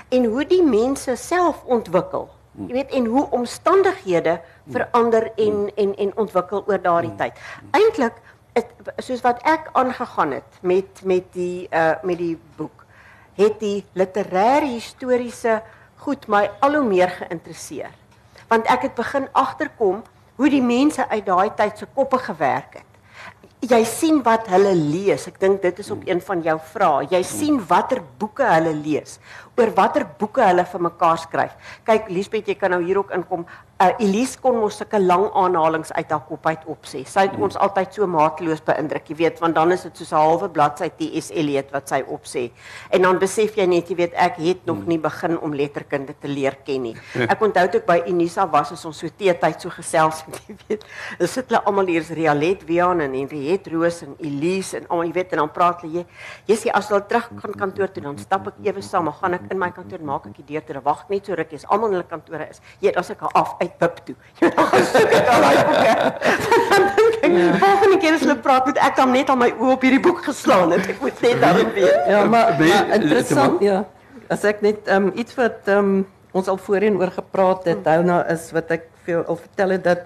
En 0.09 0.25
hoe 0.25 0.45
die 0.45 0.63
mense 0.63 1.15
self 1.15 1.63
ontwikkel. 1.65 2.29
Jy 2.67 2.73
weet 2.73 2.91
en 2.91 3.05
hoe 3.05 3.29
omstandighede 3.31 4.41
verander 4.69 5.31
en 5.35 5.71
en 5.75 5.95
en 5.95 6.17
ontwikkel 6.17 6.63
oor 6.67 6.81
daardie 6.81 7.15
tyd. 7.15 7.33
Eintlik 7.71 8.13
soos 8.97 9.21
wat 9.21 9.39
ek 9.43 9.69
aangegaan 9.73 10.31
het 10.31 10.59
met 10.61 11.01
met 11.03 11.23
die 11.33 11.67
uh 11.71 11.93
met 12.03 12.17
die 12.17 12.37
boek, 12.55 12.84
het 13.35 13.59
die 13.59 13.83
literêre 13.95 14.67
historiese 14.67 15.61
goed 16.05 16.27
my 16.27 16.47
al 16.61 16.79
hoe 16.79 16.87
meer 16.87 17.11
geïnteresseer. 17.19 17.93
Want 18.47 18.67
ek 18.71 18.89
het 18.89 18.95
begin 18.95 19.29
agterkom 19.33 20.03
hoe 20.35 20.49
die 20.49 20.63
mense 20.63 21.07
uit 21.09 21.25
daai 21.25 21.49
tyd 21.55 21.77
se 21.79 21.87
koppe 21.95 22.19
gewerk 22.21 22.79
het 22.79 22.95
jy 23.69 23.81
sien 23.87 24.21
wat 24.25 24.49
hulle 24.51 24.73
lees. 24.77 25.25
Ek 25.29 25.37
dink 25.41 25.61
dit 25.63 25.79
is 25.81 25.91
op 25.93 26.03
een 26.07 26.21
van 26.23 26.41
jou 26.45 26.55
vrae. 26.73 27.07
Jy 27.11 27.21
sien 27.27 27.59
watter 27.69 28.01
boeke 28.19 28.45
hulle 28.47 28.73
lees, 28.77 29.17
oor 29.57 29.71
watter 29.77 30.05
boeke 30.19 30.43
hulle 30.45 30.65
vir 30.71 30.83
mekaar 30.87 31.21
skryf. 31.21 31.55
Kyk, 31.87 32.09
Liesbeth, 32.13 32.51
jy 32.51 32.57
kan 32.59 32.75
nou 32.75 32.81
hier 32.83 32.99
ook 33.01 33.13
inkom. 33.15 33.45
Uh, 33.75 33.89
Elise 33.99 34.37
kon 34.39 34.55
mos 34.55 34.77
sulke 34.79 34.95
lang 35.03 35.25
aanhalings 35.35 35.89
uit 35.97 36.11
haar 36.13 36.21
kop 36.23 36.45
uit 36.47 36.61
opsê. 36.71 37.01
Sy 37.11 37.25
het 37.25 37.33
ons 37.43 37.57
altyd 37.59 37.97
so 37.97 38.05
maatloos 38.07 38.61
beïndruk, 38.63 39.09
jy 39.11 39.15
weet, 39.19 39.41
want 39.43 39.57
dan 39.57 39.75
is 39.75 39.81
dit 39.83 39.97
soos 39.99 40.13
'n 40.13 40.15
halwe 40.15 40.47
bladsy 40.47 40.87
T.S. 40.95 41.27
Eliot 41.35 41.73
wat 41.75 41.91
sy 41.91 41.99
opsê. 42.07 42.43
En 42.95 43.01
dan 43.01 43.19
besef 43.19 43.57
jy 43.59 43.65
net, 43.67 43.89
jy 43.91 43.97
weet, 43.99 44.13
ek 44.15 44.39
het 44.39 44.65
nog 44.65 44.85
nie 44.87 44.97
begin 44.97 45.35
om 45.39 45.51
letterkunde 45.51 46.15
te 46.15 46.27
leer 46.27 46.55
ken 46.63 46.83
nie. 46.83 46.95
Ek 47.33 47.41
onthou 47.41 47.67
toe 47.67 47.81
ek 47.81 47.85
by 47.85 47.99
Unisa 48.07 48.45
was, 48.47 48.71
as 48.71 48.85
ons 48.85 48.97
so 48.97 49.09
teetyd 49.09 49.59
so 49.59 49.69
gesels 49.69 50.23
het, 50.23 50.39
jy 50.47 50.55
weet. 50.69 50.85
Dan 51.19 51.27
sit 51.27 51.49
hulle 51.49 51.61
almal 51.65 51.85
hier, 51.85 52.01
is 52.01 52.09
Rialet 52.15 52.63
Wian 52.63 53.01
en 53.01 53.11
Henriette 53.11 53.69
Roos 53.69 54.01
en 54.03 54.15
Elise 54.19 54.77
en 54.77 54.87
almal, 54.87 55.07
jy 55.07 55.13
weet, 55.19 55.33
en 55.33 55.43
dan 55.43 55.51
praat 55.51 55.81
hulle 55.83 56.05
jy, 56.47 56.55
sê 56.55 56.71
as 56.71 56.87
hulle 56.87 57.03
terug 57.09 57.27
gaan 57.27 57.59
kantoor 57.59 57.91
toe, 57.91 58.03
dan 58.07 58.17
stap 58.17 58.47
ek 58.47 58.63
ewe 58.63 58.81
saam, 58.81 59.11
dan 59.11 59.19
gaan 59.19 59.33
ek 59.33 59.51
in 59.51 59.59
my 59.59 59.71
kantoor 59.75 59.99
maak 59.99 60.31
ek 60.31 60.39
die 60.39 60.53
deur 60.53 60.63
toe, 60.63 60.79
dan 60.79 60.87
wag 60.87 61.03
net 61.09 61.27
so 61.27 61.35
rukkie, 61.35 61.59
as 61.59 61.67
almal 61.67 61.91
in 61.91 61.99
hulle 61.99 62.07
kantore 62.07 62.47
is. 62.47 62.63
Jy 62.79 62.95
as 62.95 63.11
ek 63.11 63.27
af 63.35 63.57
uit 63.69 63.77
pip 63.81 63.99
toe. 64.07 64.15
Jy 64.39 64.49
dan 64.55 64.69
gaan 64.71 64.87
soek 64.91 65.13
ek 65.19 65.29
al 65.33 65.45
daai 65.45 65.59
boeke. 65.69 65.93
dan 66.71 66.87
dink 66.97 67.19
ek, 67.27 67.37
volgende 67.63 67.99
keer 68.03 68.17
as 68.17 68.25
hulle 68.25 68.37
praat, 68.47 68.69
moet 68.69 68.81
ek 68.87 68.97
dan 68.99 69.13
net 69.15 69.31
al 69.33 69.39
my 69.41 69.51
oë 69.53 69.75
op 69.75 69.85
hierdie 69.87 70.01
boek 70.07 70.23
geslaan 70.29 70.75
het. 70.75 70.89
Ek 70.95 71.03
moet 71.03 71.23
net 71.25 71.43
daarin 71.43 71.71
weet. 71.77 72.09
Ja, 72.11 72.25
maar, 72.25 72.51
maar 72.59 72.91
interessant, 72.99 73.63
ja. 73.65 73.83
As 74.33 74.45
ek 74.47 74.61
net 74.65 74.89
um, 74.89 75.11
iets 75.15 75.37
wat 75.37 75.69
um, 75.71 75.95
ons 76.35 76.49
al 76.51 76.59
voorheen 76.61 76.97
oor 76.99 77.13
gepraat 77.13 77.67
het, 77.69 77.87
hou 77.87 78.01
nou 78.05 78.19
is 78.33 78.49
wat 78.55 78.73
ek 78.75 78.89
vir 79.05 79.21
al 79.23 79.37
vertel 79.37 79.75
het 79.77 79.83
dat 79.85 80.05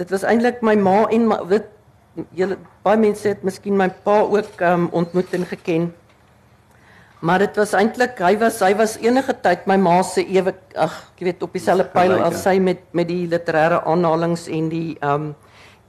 dit 0.00 0.12
was 0.12 0.24
eintlik 0.28 0.62
my 0.64 0.74
ma 0.80 1.02
en 1.12 1.28
my 1.30 1.38
dit 1.50 1.72
julle 2.36 2.56
baie 2.84 2.98
mense 3.00 3.28
het 3.28 3.44
miskien 3.44 3.76
my 3.76 3.88
pa 4.04 4.22
ook 4.24 4.62
um, 4.64 4.88
ontmoet 4.96 5.34
en 5.36 5.46
geken. 5.52 5.90
Maar 7.26 7.42
dit 7.42 7.56
was 7.58 7.72
eintlik 7.74 8.20
hy 8.22 8.34
was 8.38 8.60
hy 8.62 8.72
was 8.78 8.94
enige 9.02 9.34
tyd 9.42 9.64
my 9.66 9.76
ma 9.82 9.96
se 10.06 10.22
ewe 10.22 10.52
ag 10.78 10.94
jy 11.18 11.30
weet 11.30 11.40
op 11.42 11.56
dieselfde 11.56 11.88
pyl 11.94 12.12
Gelyk, 12.12 12.26
as 12.28 12.44
sy 12.44 12.58
met 12.62 12.84
met 12.94 13.08
die 13.10 13.24
literêre 13.30 13.80
aanhalings 13.88 14.46
en 14.52 14.68
die 14.70 14.94
um 15.02 15.32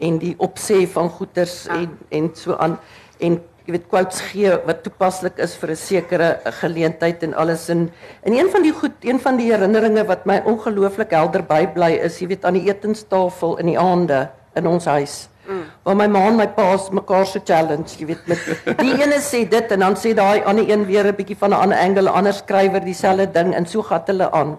en 0.08 0.17
die 0.21 0.34
opsê 0.45 0.84
van 0.93 1.10
goeters 1.10 1.60
en 1.73 1.93
en 2.13 2.32
so 2.38 2.58
aan. 2.62 2.78
En 3.21 3.38
jy 3.67 3.76
weet 3.76 3.88
quotes 3.91 4.21
gee 4.32 4.56
wat 4.65 4.84
toepaslik 4.86 5.41
is 5.45 5.56
vir 5.62 5.71
'n 5.76 5.82
sekere 5.84 6.30
geleentheid 6.62 7.23
en 7.23 7.34
alles. 7.34 7.69
En 7.69 7.89
en 8.23 8.34
een 8.34 8.50
van 8.50 8.62
die 8.63 8.73
goed 8.73 8.97
een 9.02 9.19
van 9.19 9.38
die 9.38 9.52
herinneringe 9.52 10.06
wat 10.06 10.26
my 10.26 10.41
ongelooflik 10.45 11.12
helder 11.12 11.43
bybly 11.43 11.91
is 12.02 12.19
jy 12.21 12.28
weet 12.34 12.45
aan 12.45 12.58
die 12.58 12.69
etenstafel 12.69 13.58
in 13.58 13.65
die 13.65 13.80
aande 13.80 14.30
in 14.56 14.67
ons 14.67 14.86
huis 14.86 15.28
mm. 15.47 15.63
waar 15.83 15.95
my 15.95 16.07
ma 16.07 16.27
en 16.27 16.36
my 16.36 16.47
pa 16.60 16.67
se 16.77 16.93
mekaar 16.93 17.25
so 17.25 17.39
challenge 17.43 17.97
jy 17.99 18.05
weet 18.12 18.27
met 18.27 18.39
die 18.83 18.93
ene 18.93 19.19
sê 19.23 19.43
dit 19.49 19.71
en 19.71 19.86
dan 19.86 19.95
sê 19.95 20.13
daai 20.13 20.43
ander 20.43 20.69
een 20.69 20.86
weer 20.86 21.07
'n 21.07 21.15
bietjie 21.15 21.38
van 21.39 21.51
'n 21.51 21.62
ander 21.65 21.77
angle 21.77 22.10
ander 22.10 22.33
skrywer 22.33 22.83
dieselfde 22.86 23.31
ding 23.31 23.53
en 23.55 23.65
so 23.65 23.81
gat 23.81 24.07
hulle 24.07 24.31
aan 24.31 24.57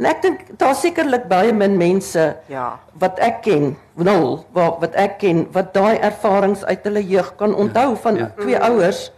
en 0.00 0.06
ek 0.10 0.22
dink 0.22 0.38
daar 0.58 0.74
sekerlik 0.74 1.28
baie 1.28 1.52
min 1.52 1.76
mense 1.76 2.36
Ja. 2.48 2.78
wat 2.98 3.18
ek 3.18 3.42
ken, 3.42 3.76
nul, 3.94 4.44
wat 4.52 4.80
wat 4.80 4.94
ek 4.94 5.18
ken 5.18 5.46
wat 5.52 5.74
daai 5.74 5.98
ervarings 5.98 6.64
uit 6.64 6.84
hulle 6.84 7.02
jeug 7.06 7.34
kan 7.36 7.54
onthou 7.54 7.96
van 7.96 8.16
ja. 8.16 8.30
twee 8.40 8.58
ouers 8.58 9.10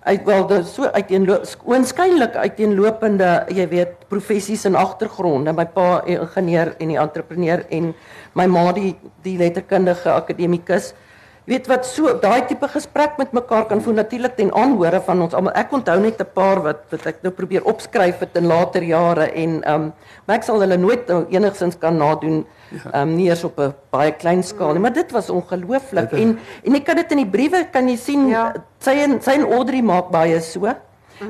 uit 0.00 0.24
wel 0.24 0.46
dit 0.46 0.66
so 0.66 0.88
uiteenloop 0.88 1.44
oënskynlik 1.68 2.36
uiteenlopende, 2.40 3.28
jy 3.52 3.66
weet, 3.68 4.08
professies 4.08 4.64
en 4.64 4.78
agtergronde. 4.80 5.52
My 5.52 5.66
pa 5.66 6.02
'n 6.06 6.20
ingenieur 6.24 6.74
en 6.78 6.88
die 6.88 6.98
entrepreneur 6.98 7.64
en 7.68 7.94
my 8.34 8.46
ma 8.46 8.72
die 8.72 8.96
die 9.22 9.36
letterkundige 9.36 10.10
akademikus. 10.10 10.92
Jy 10.92 11.09
weet 11.50 11.66
wat 11.70 11.86
so 11.88 12.12
daai 12.22 12.46
tipe 12.46 12.68
gesprek 12.70 13.16
met 13.18 13.32
mekaar 13.34 13.64
kan 13.70 13.80
voer 13.82 13.96
natuurlik 13.98 14.36
ten 14.38 14.52
aanhore 14.54 15.00
van 15.06 15.22
ons 15.24 15.34
almal. 15.34 15.52
Ek 15.58 15.72
onthou 15.74 15.98
net 16.00 16.20
'n 16.22 16.28
paar 16.34 16.62
wat 16.62 16.84
wat 16.92 17.06
ek 17.06 17.22
nou 17.26 17.32
probeer 17.34 17.64
opskryf 17.66 18.20
het 18.22 18.36
in 18.38 18.46
later 18.46 18.82
jare 18.82 19.26
en 19.34 19.62
ehm 19.64 19.74
um, 19.74 19.92
maar 20.26 20.36
ek 20.36 20.44
sal 20.46 20.60
hulle 20.60 20.76
nooit 20.78 21.08
nou 21.08 21.26
enigsins 21.30 21.78
kan 21.78 21.96
nadoen 21.98 22.46
ehm 22.70 23.02
um, 23.02 23.16
nie 23.16 23.26
eers 23.28 23.44
op 23.44 23.58
'n 23.58 23.74
baie 23.90 24.12
klein 24.12 24.42
skaal 24.42 24.72
nie, 24.72 24.80
maar 24.80 24.92
dit 24.94 25.10
was 25.12 25.30
ongelooflik 25.30 26.12
en 26.12 26.38
en 26.64 26.74
ek 26.74 26.84
kan 26.84 26.96
dit 26.96 27.10
in 27.12 27.18
die 27.24 27.30
briewe 27.30 27.64
kan 27.72 27.88
jy 27.88 27.96
sien 27.96 28.28
Ja. 28.28 28.52
sy 28.78 28.90
en 28.90 29.20
sy 29.20 29.30
en 29.32 29.52
Audrey 29.52 29.82
maak 29.82 30.10
baie 30.10 30.40
so. 30.40 30.68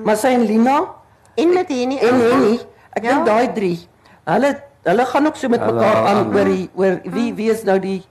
Maar 0.05 0.17
sy 0.17 0.29
en 0.29 0.45
Lina 0.47 1.01
En 1.37 1.53
met 1.55 1.69
Henny 1.69 1.97
en 1.99 2.21
Henny, 2.21 2.59
ek 2.93 3.03
Ja. 3.05 3.11
dink 3.15 3.27
daai 3.27 3.53
drie. 3.55 3.79
Hulle 4.27 4.61
hulle 4.85 5.05
gaan 5.07 5.27
ook 5.27 5.37
so 5.37 5.49
met 5.49 5.61
mekaar 5.61 5.97
aan 6.07 6.17
aan. 6.17 6.35
oor 6.35 6.45
die 6.45 6.71
oor 6.75 7.01
wie 7.05 7.35
wie 7.35 7.51
is 7.51 7.63
nou 7.65 7.79
die 7.79 8.03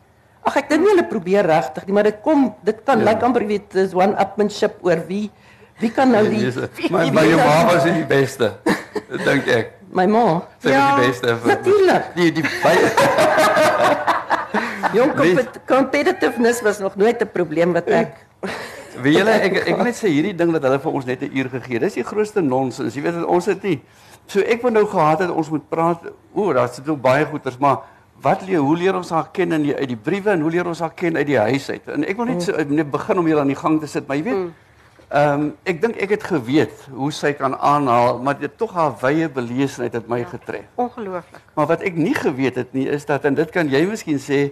Ag 0.43 0.56
ek 0.58 0.69
dink 0.69 0.82
nie 0.82 0.89
hulle 0.93 1.04
probeer 1.08 1.45
regtig 1.45 1.86
nie, 1.86 1.93
maar 1.93 2.04
dit 2.04 2.21
kom 2.23 2.56
dit 2.63 2.84
kan 2.86 2.99
Ja. 2.99 3.06
lyk 3.12 3.21
amper 3.23 3.45
weet 3.45 3.71
dis 3.71 3.93
one 3.93 4.15
upmanship 4.19 4.78
oor 4.82 5.04
wie 5.08 5.30
wie 5.80 5.91
kan 5.91 6.12
nou 6.12 6.28
die 6.30 6.52
Maar 6.91 7.13
maar 7.13 7.25
jou 7.25 7.38
ma 7.38 7.65
was 7.65 7.84
die 7.84 8.06
beste. 8.06 8.52
Dink 9.25 9.47
ek. 9.47 9.71
my 9.91 10.06
ma. 10.06 10.41
Sy 10.62 10.69
Ja, 10.69 10.97
was 10.97 11.06
die 11.06 11.08
beste. 11.08 11.47
natuurlijk. 11.47 12.15
Die 12.15 12.32
die 12.32 12.43
baie 12.63 12.89
Jong 14.93 15.12
competitiveness 15.67 16.62
was 16.62 16.80
nog 16.80 16.95
nooit 16.95 17.21
'n 17.21 17.30
probleem 17.32 17.73
wat 17.73 17.88
ek 17.89 18.15
Weet 19.04 19.13
julle 19.17 19.32
ek 19.32 19.54
ek 19.67 19.75
wil 19.75 19.86
net 19.86 19.95
sê 19.95 20.08
hierdie 20.10 20.36
ding 20.36 20.52
dat 20.52 20.63
hulle 20.63 20.80
vir 20.80 20.91
ons 20.91 21.06
net 21.06 21.21
'n 21.21 21.32
uur 21.38 21.49
gegee 21.49 21.73
het. 21.73 21.82
Dis 21.82 21.93
die 21.93 22.04
grootste 22.04 22.41
nonsens. 22.41 22.93
Jy 22.95 23.02
weet 23.02 23.13
dat 23.13 23.25
ons 23.25 23.45
dit 23.45 23.63
nie. 23.63 23.82
So 24.28 24.39
ek 24.39 24.62
wou 24.62 24.71
nou 24.71 24.86
gehad 24.86 25.19
het 25.19 25.30
ons 25.30 25.49
moet 25.49 25.69
praat. 25.69 25.99
O, 26.34 26.54
daar's 26.54 26.75
dit 26.75 26.89
ook 26.89 27.02
baie 27.02 27.25
goeters, 27.25 27.58
maar 27.58 27.78
wat 28.21 28.41
leer 28.47 28.60
hoe 28.60 28.77
leer 28.77 28.95
ons 28.95 29.10
haar 29.10 29.29
ken 29.32 29.51
in 29.51 29.62
die, 29.63 29.75
uit 29.75 29.88
die 29.88 29.95
briewe 29.97 30.29
en 30.32 30.41
hoe 30.41 30.51
leer 30.51 30.67
ons 30.67 30.79
haar 30.79 30.93
ken 30.95 31.15
uit 31.17 31.27
die 31.27 31.38
huis 31.39 31.69
uit? 31.69 31.88
En 31.88 32.03
ek 32.03 32.17
wil 32.17 32.25
net 32.25 32.41
so 32.43 32.55
net 32.67 32.91
begin 32.91 33.17
om 33.17 33.27
julle 33.27 33.41
aan 33.41 33.47
die 33.53 33.55
gang 33.60 33.79
te 33.79 33.88
sit, 33.88 34.08
maar 34.08 34.17
jy 34.17 34.23
weet 34.23 34.49
Ehm 35.10 35.47
ek 35.65 35.79
dink 35.82 35.95
ek 35.97 36.10
het 36.13 36.23
geweet 36.23 36.84
hoe 36.93 37.08
sy 37.12 37.32
kan 37.34 37.55
aanhaal, 37.58 38.19
maar 38.21 38.36
dit 38.38 38.51
tog 38.62 38.75
haar 38.77 38.91
wye 39.01 39.25
belesenheid 39.29 39.93
het 39.97 40.05
my 40.08 40.19
getref. 40.23 40.67
Ongelooflik. 40.77 41.41
Maar 41.58 41.65
wat 41.71 41.82
ek 41.82 41.95
nie 41.97 42.13
geweet 42.13 42.55
het 42.62 42.73
nie 42.77 42.86
is 42.88 43.05
dat 43.10 43.25
en 43.25 43.34
dit 43.34 43.49
kan 43.49 43.65
jy 43.67 43.82
miskien 43.89 44.19
sê, 44.21 44.51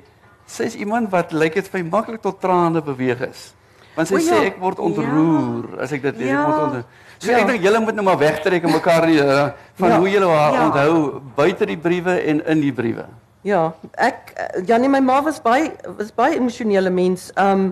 sy's 0.50 0.74
iemand 0.76 1.12
wat 1.14 1.32
lyk 1.32 1.54
dit 1.54 1.68
vir 1.70 1.86
maklik 1.86 2.22
tot 2.26 2.42
trane 2.42 2.82
beweeg 2.82 3.22
is. 3.30 3.54
Want 3.94 4.08
sy 4.10 4.16
O 4.16 4.18
sê 4.18 4.34
ja, 4.34 4.48
ek 4.50 4.58
word 4.58 4.80
ontroer 4.80 5.78
as 5.80 5.94
ek 5.94 6.02
dit 6.02 6.18
lees, 6.18 6.32
ek 6.32 6.34
Ja. 6.34 6.48
word 6.50 6.64
ontroer. 6.64 6.84
So 7.20 7.32
Ja. 7.32 7.38
ek 7.38 7.48
dink 7.48 7.62
julle 7.64 7.80
moet 7.80 7.96
nou 7.96 8.06
maar 8.06 8.18
wegtrek 8.18 8.64
en 8.64 8.72
mekaar 8.72 9.06
die, 9.06 9.22
uh, 9.22 9.50
van 9.76 9.90
Ja. 9.90 10.00
hoe 10.00 10.10
julle 10.10 10.28
haar 10.28 10.54
Ja. 10.54 10.66
onthou 10.66 11.22
buite 11.36 11.66
die 11.66 11.78
briewe 11.78 12.18
en 12.26 12.42
in 12.46 12.62
die 12.62 12.74
briewe. 12.74 13.06
Ja, 13.48 13.62
ek 13.96 14.34
eh, 14.36 14.64
ja 14.68 14.78
nee 14.82 14.92
my 14.92 15.00
ma 15.04 15.22
was 15.24 15.40
baie 15.44 15.72
was 15.98 16.12
baie 16.16 16.36
emosionele 16.36 16.92
mens. 16.92 17.30
Um 17.40 17.70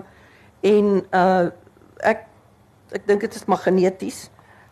en 0.64 1.02
uh 1.12 1.50
ek 2.00 2.24
ek 2.96 3.04
dink 3.08 3.26
dit 3.26 3.36
is 3.36 3.44
maar 3.50 3.60
geneties. 3.66 4.26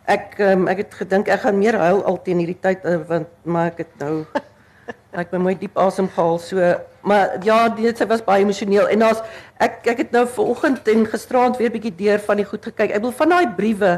Ek 0.09 0.37
um, 0.41 0.67
ek 0.69 0.83
het 0.85 0.97
gedink 1.01 1.29
ek 1.33 1.43
gaan 1.45 1.57
meer 1.57 1.77
huil 1.81 2.01
al 2.05 2.17
teen 2.25 2.41
hierdie 2.41 2.59
tyd 2.61 2.83
uh, 2.85 2.99
want 3.09 3.29
maar 3.43 3.71
ek 3.73 3.83
het 3.83 3.93
nou 4.01 4.25
ek 5.21 5.31
ben 5.31 5.41
mooi 5.45 5.55
diep 5.57 5.77
asem 5.81 6.09
gehaal 6.13 6.37
so 6.43 6.73
maar 7.05 7.37
ja 7.45 7.63
dit 7.73 7.97
sy 7.97 8.05
was 8.09 8.21
baie 8.25 8.43
emosioneel 8.45 8.89
en 8.93 9.05
daar's 9.05 9.21
ek 9.61 9.85
ek 9.93 10.03
het 10.05 10.11
nou 10.13 10.25
vanoggend 10.37 10.89
en 10.93 11.05
gisteraand 11.09 11.57
weer 11.61 11.73
bietjie 11.73 11.93
deur 12.01 12.21
van 12.25 12.41
die 12.41 12.47
goed 12.49 12.65
gekyk. 12.71 12.97
Ek 12.97 13.05
wil 13.05 13.13
van 13.21 13.33
daai 13.33 13.47
briewe 13.57 13.93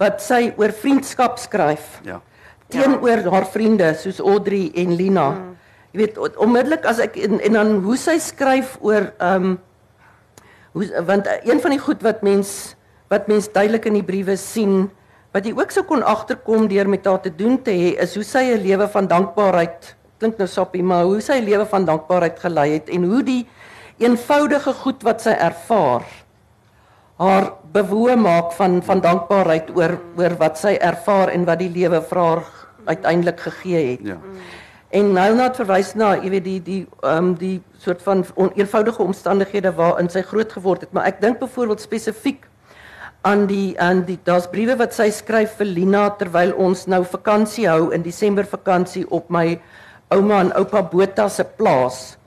wat 0.00 0.20
sy 0.24 0.52
oor 0.60 0.72
vriendskap 0.76 1.40
skryf 1.40 2.00
Ja. 2.04 2.20
teenoor 2.68 3.24
haar 3.32 3.46
vriende 3.46 3.92
soos 3.96 4.20
Audrey 4.20 4.70
en 4.74 4.96
Lina. 4.96 5.28
Mm. 5.30 5.53
Jy 5.94 6.00
weet 6.02 6.16
on- 6.18 6.38
onmiddellik 6.42 6.86
as 6.90 6.98
ek 6.98 7.14
en, 7.22 7.38
en 7.38 7.52
dan 7.54 7.68
hoe 7.86 7.96
sy 8.00 8.18
skryf 8.18 8.76
oor 8.82 9.12
ehm 9.22 9.44
um, 9.54 9.58
hoe 10.74 10.88
want 11.06 11.28
eh, 11.30 11.38
een 11.46 11.60
van 11.62 11.70
die 11.70 11.78
goed 11.78 12.02
wat 12.02 12.22
mens 12.26 12.74
wat 13.12 13.28
mens 13.30 13.46
duidelik 13.54 13.84
in 13.86 13.94
die 14.00 14.06
briewe 14.06 14.34
sien 14.36 14.88
wat 15.34 15.46
jy 15.46 15.52
ook 15.54 15.70
sou 15.70 15.84
kon 15.86 16.02
agterkom 16.02 16.66
deur 16.66 16.88
met 16.90 17.06
haar 17.06 17.20
te 17.22 17.30
doen 17.30 17.54
te 17.62 17.70
hê 17.70 17.92
is 18.02 18.14
hoe 18.18 18.24
sy 18.26 18.42
'n 18.56 18.62
lewe 18.66 18.88
van 18.90 19.06
dankbaarheid 19.06 19.94
klink 20.18 20.38
nou 20.38 20.48
sappie 20.50 20.82
maar 20.82 21.04
hoe 21.06 21.20
sy 21.22 21.38
'n 21.38 21.46
lewe 21.46 21.66
van 21.66 21.84
dankbaarheid 21.86 22.38
gelei 22.42 22.72
het 22.74 22.88
en 22.90 23.04
hoe 23.04 23.22
die 23.22 23.46
eenvoudige 23.98 24.72
goed 24.82 25.02
wat 25.06 25.22
sy 25.22 25.30
ervaar 25.30 26.02
haar 27.18 27.52
bewoe 27.72 28.16
maak 28.16 28.50
van 28.58 28.82
van 28.82 29.00
dankbaarheid 29.00 29.70
oor 29.76 29.98
oor 30.18 30.34
wat 30.42 30.58
sy 30.58 30.74
ervaar 30.80 31.30
en 31.30 31.44
wat 31.46 31.58
die 31.62 31.70
lewe 31.70 32.02
vir 32.02 32.18
haar 32.18 32.42
uiteindelik 32.84 33.40
gegee 33.40 33.90
het. 33.94 34.00
Ja. 34.02 34.18
En 34.94 35.10
nou 35.10 35.30
net 35.34 35.56
verwys 35.58 35.94
na, 35.98 36.12
jy 36.22 36.30
weet 36.36 36.44
die 36.46 36.58
die 36.62 36.80
ehm 37.02 37.30
um, 37.30 37.30
die 37.38 37.56
soort 37.82 38.02
van 38.06 38.22
eenvoudige 38.54 39.02
omstandighede 39.02 39.72
waarin 39.74 40.08
sy 40.08 40.22
groot 40.22 40.52
geword 40.54 40.84
het, 40.86 40.92
maar 40.94 41.08
ek 41.10 41.18
dink 41.20 41.40
byvoorbeeld 41.40 41.82
spesifiek 41.82 42.46
aan 43.26 43.46
die 43.50 43.74
aan 43.80 44.04
die 44.06 44.18
daar's 44.22 44.46
briewe 44.52 44.76
wat 44.78 44.94
sy 44.94 45.08
skryf 45.10 45.56
vir 45.58 45.70
Lina 45.70 46.04
terwyl 46.20 46.52
ons 46.60 46.84
nou 46.92 47.00
vakansie 47.08 47.66
hou 47.66 47.88
in 47.96 48.04
Desember 48.04 48.46
vakansie 48.46 49.06
op 49.08 49.30
my 49.32 49.56
ouma 50.14 50.42
en 50.44 50.52
oupa 50.60 50.82
Botha 50.92 51.26
se 51.32 51.46
plaas 51.58 52.18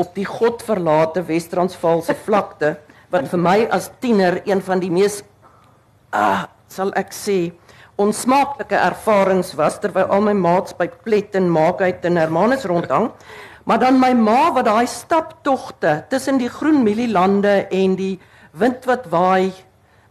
op 0.00 0.14
die 0.16 0.24
godverlate 0.24 1.22
Wes-Transvaalse 1.28 2.16
vlakte 2.26 2.74
wat 3.12 3.28
vir 3.30 3.44
my 3.44 3.58
as 3.70 3.90
tiener 4.00 4.40
een 4.48 4.64
van 4.64 4.80
die 4.80 4.90
mees 4.90 5.20
ah 6.10 6.48
sal 6.72 6.94
ek 6.98 7.12
sê 7.14 7.38
onsmaaklike 8.00 8.78
ervarings 8.78 9.52
was 9.58 9.78
terwyl 9.82 10.08
al 10.08 10.24
my 10.24 10.34
maats 10.36 10.74
by 10.78 10.88
Plet 11.04 11.36
en 11.38 11.50
Maakheid 11.52 12.04
en 12.08 12.16
Hermanus 12.16 12.64
rondhang. 12.68 13.10
Maar 13.68 13.82
dan 13.82 14.00
my 14.00 14.12
ma 14.16 14.52
wat 14.56 14.66
daai 14.66 14.86
staptogte 14.88 16.00
tussen 16.08 16.40
die 16.40 16.48
groen 16.48 16.82
mielielande 16.82 17.66
en 17.70 17.96
die 17.98 18.16
wind 18.56 18.88
wat 18.88 19.06
waai 19.12 19.52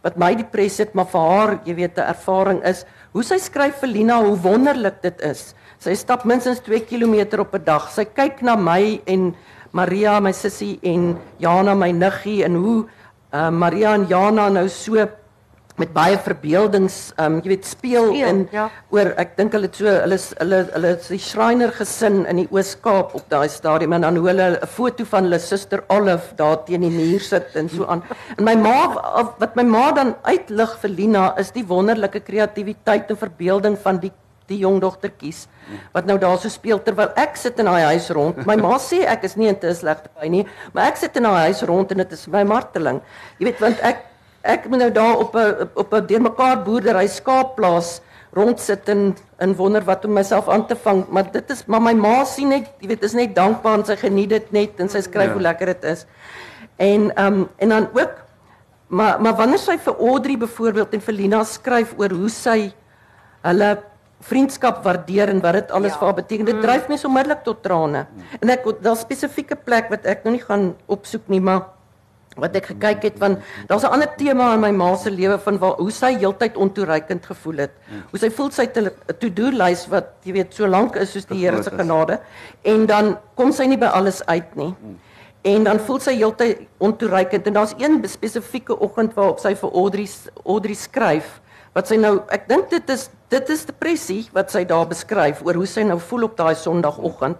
wat 0.00 0.16
my 0.16 0.30
depress 0.32 0.80
het, 0.80 0.94
maar 0.96 1.10
vir 1.12 1.24
haar, 1.28 1.50
jy 1.66 1.74
weet, 1.76 1.98
'n 1.98 2.08
ervaring 2.08 2.62
is 2.64 2.86
hoe 3.12 3.22
sy 3.22 3.36
skryf 3.36 3.80
vir 3.80 3.88
Lina 3.88 4.22
hoe 4.22 4.36
wonderlik 4.36 5.02
dit 5.02 5.20
is. 5.20 5.54
Sy 5.78 5.94
stap 5.94 6.24
minstens 6.24 6.60
2 6.60 6.80
km 6.88 7.40
op 7.40 7.54
'n 7.54 7.64
dag. 7.64 7.90
Sy 7.90 8.04
kyk 8.04 8.42
na 8.42 8.56
my 8.56 9.00
en 9.06 9.34
Maria, 9.72 10.20
my 10.20 10.32
sussie 10.32 10.78
en 10.82 11.18
Jana, 11.38 11.74
my 11.74 11.90
niggie 11.92 12.44
en 12.44 12.54
hoe 12.54 12.86
uh, 13.32 13.50
Maria 13.50 13.94
en 13.94 14.06
Jana 14.06 14.48
nou 14.48 14.68
so 14.68 15.06
met 15.80 15.92
baie 15.96 16.18
verbeeldings 16.20 16.98
um 17.22 17.38
jy 17.40 17.54
weet 17.54 17.68
speel 17.68 18.10
Speel, 18.10 18.28
in 18.28 18.42
ja. 18.54 18.68
oor 18.94 19.12
ek 19.20 19.36
dink 19.38 19.56
hulle 19.56 19.70
het 19.70 19.80
so 19.80 19.88
hulle 19.88 20.18
hulle 20.42 20.60
hulle 20.74 20.92
is 20.96 21.10
die 21.12 21.20
Schreiner 21.24 21.72
gesin 21.76 22.22
in 22.30 22.42
die 22.42 22.48
Oos-Kaap 22.52 23.14
op 23.18 23.26
daai 23.32 23.48
stadium 23.52 23.96
en 23.96 24.06
dan 24.06 24.20
hoe 24.20 24.28
hulle 24.28 24.48
'n 24.52 24.70
foto 24.76 25.04
van 25.04 25.28
hulle 25.28 25.40
suster 25.40 25.84
Olive 25.88 26.36
daar 26.36 26.64
teen 26.64 26.86
die 26.86 26.90
muur 26.90 27.20
sit 27.20 27.56
en 27.56 27.68
so 27.68 27.86
aan. 27.86 28.02
En 28.38 28.44
my 28.44 28.54
ma 28.54 28.78
wat 29.38 29.56
my 29.56 29.62
ma 29.62 29.92
dan 29.92 30.14
uitlig 30.22 30.78
vir 30.82 30.90
Lina 30.90 31.34
is 31.38 31.50
die 31.50 31.66
wonderlike 31.66 32.20
kreatiwiteit 32.20 33.10
en 33.10 33.16
verbeelding 33.16 33.78
van 33.78 33.98
die 33.98 34.12
die 34.50 34.58
jong 34.64 34.80
dogtertjies 34.82 35.44
wat 35.94 36.06
nou 36.10 36.18
daar 36.18 36.38
so 36.42 36.50
speel 36.50 36.80
terwyl 36.82 37.12
ek 37.20 37.36
sit 37.38 37.58
in 37.62 37.68
daai 37.70 37.92
huis 37.92 38.10
rond. 38.10 38.40
My 38.46 38.56
ma 38.58 38.76
sê 38.82 39.04
ek 39.06 39.24
is 39.28 39.36
nie 39.38 39.48
in 39.50 39.58
te 39.62 39.70
slegte 39.74 40.10
by 40.18 40.26
nie, 40.32 40.44
maar 40.74 40.90
ek 40.90 40.98
sit 40.98 41.16
in 41.16 41.28
daai 41.28 41.50
huis 41.50 41.62
rond 41.70 41.92
en 41.92 42.02
dit 42.02 42.12
is 42.18 42.26
my 42.32 42.42
marteling. 42.42 43.00
Jy 43.38 43.50
weet 43.50 43.62
want 43.62 43.84
ek 43.86 44.09
ek 44.42 44.68
moet 44.68 44.78
nou 44.78 44.90
daar 44.90 45.16
op 45.18 45.34
'n 45.36 45.68
op 45.74 45.92
'n 45.94 46.06
deurmekaar 46.06 46.62
boerdery 46.64 47.06
skaapplaas 47.06 48.00
rondsit 48.32 48.88
en 48.88 49.16
en 49.38 49.54
wonder 49.56 49.82
wat 49.84 50.04
om 50.04 50.12
myself 50.12 50.48
aan 50.48 50.66
te 50.66 50.76
vang, 50.76 51.04
maar 51.08 51.30
dit 51.32 51.50
is 51.50 51.64
maar 51.66 51.82
my 51.82 51.92
ma 51.94 52.24
sien 52.24 52.48
net, 52.48 52.70
jy 52.80 52.88
weet, 52.88 53.02
is 53.04 53.12
net 53.12 53.34
dankbaar 53.34 53.78
en 53.78 53.84
sy 53.84 53.96
geniet 53.96 54.28
dit 54.28 54.52
net 54.52 54.80
en 54.80 54.88
sy 54.88 55.00
skryf 55.00 55.26
Ja. 55.26 55.32
hoe 55.32 55.42
lekker 55.42 55.66
dit 55.66 55.84
is. 55.84 56.06
En 56.76 57.10
ehm 57.16 57.26
um, 57.32 57.48
en 57.58 57.68
dan 57.68 57.88
ook 57.92 58.12
maar 58.88 59.20
maar 59.20 59.36
wanneer 59.36 59.58
sy 59.58 59.78
vir 59.78 59.94
Audrey 59.98 60.36
byvoorbeeld 60.38 60.94
en 60.94 61.00
vir 61.00 61.14
Lina 61.14 61.44
skryf 61.44 61.94
oor 61.98 62.10
hoe 62.10 62.28
sy 62.28 62.72
hulle 63.42 63.78
vriendskap 64.20 64.84
waardeer 64.84 65.28
en 65.28 65.40
wat 65.40 65.52
dit 65.52 65.70
alles 65.70 65.92
Ja. 65.92 65.98
vir 65.98 66.06
haar 66.06 66.14
beteken, 66.14 66.44
dit 66.44 66.60
dryf 66.62 66.88
my 66.88 66.98
onmiddellik 67.04 67.42
tot 67.44 67.62
trane. 67.62 68.06
En 68.40 68.50
ek 68.50 68.64
daar's 68.82 69.00
spesifieke 69.00 69.56
plek 69.56 69.88
wat 69.90 70.04
ek 70.06 70.24
nou 70.24 70.32
nie 70.34 70.42
gaan 70.44 70.74
opsoek 70.86 71.28
nie, 71.28 71.40
maar 71.40 71.62
wat 72.38 72.54
ek 72.54 72.70
gekyk 72.70 73.02
het 73.02 73.16
van 73.18 73.36
daar's 73.66 73.82
'n 73.82 73.92
ander 73.92 74.08
tema 74.16 74.54
in 74.54 74.60
my 74.60 74.70
ma 74.70 74.96
se 74.96 75.10
lewe 75.10 75.38
van 75.38 75.58
waar 75.58 75.74
hoe 75.78 75.90
sy 75.90 76.14
heeltyd 76.14 76.56
ontoereikend 76.56 77.26
gevoel 77.26 77.56
het. 77.56 77.70
Hoe 78.10 78.18
sy 78.18 78.30
voel 78.30 78.50
sy 78.50 78.62
'n 78.62 78.90
to-do 79.18 79.50
lys 79.50 79.86
wat 79.88 80.06
jy 80.22 80.32
weet 80.32 80.54
so 80.54 80.66
lank 80.66 80.96
is 80.96 81.12
soos 81.12 81.24
die 81.24 81.38
Here 81.38 81.62
se 81.62 81.70
genade 81.70 82.20
en 82.62 82.86
dan 82.86 83.18
kom 83.34 83.52
sy 83.52 83.66
nie 83.66 83.78
by 83.78 83.86
alles 83.86 84.24
uit 84.26 84.56
nie. 84.56 84.74
En 85.42 85.64
dan 85.64 85.80
voel 85.80 86.00
sy 86.00 86.14
heeltyd 86.14 86.58
ontoereikend 86.78 87.46
en 87.46 87.52
daar's 87.52 87.74
een 87.78 88.04
spesifieke 88.08 88.78
oggend 88.78 89.14
waarop 89.14 89.38
sy 89.38 89.54
vir 89.54 89.70
Audrey 89.72 90.08
Audrey 90.44 90.74
skryf 90.74 91.40
wat 91.72 91.88
sy 91.88 91.96
nou 91.96 92.22
ek 92.28 92.48
dink 92.48 92.70
dit 92.70 92.90
is 92.90 93.10
dit 93.30 93.50
is 93.50 93.64
depressie 93.64 94.28
wat 94.32 94.50
sy 94.50 94.64
daar 94.64 94.86
beskryf 94.86 95.42
oor 95.42 95.54
hoe 95.54 95.66
sy 95.66 95.82
nou 95.82 95.98
voel 95.98 96.22
op 96.22 96.36
daai 96.36 96.54
Sondagoggend. 96.54 97.38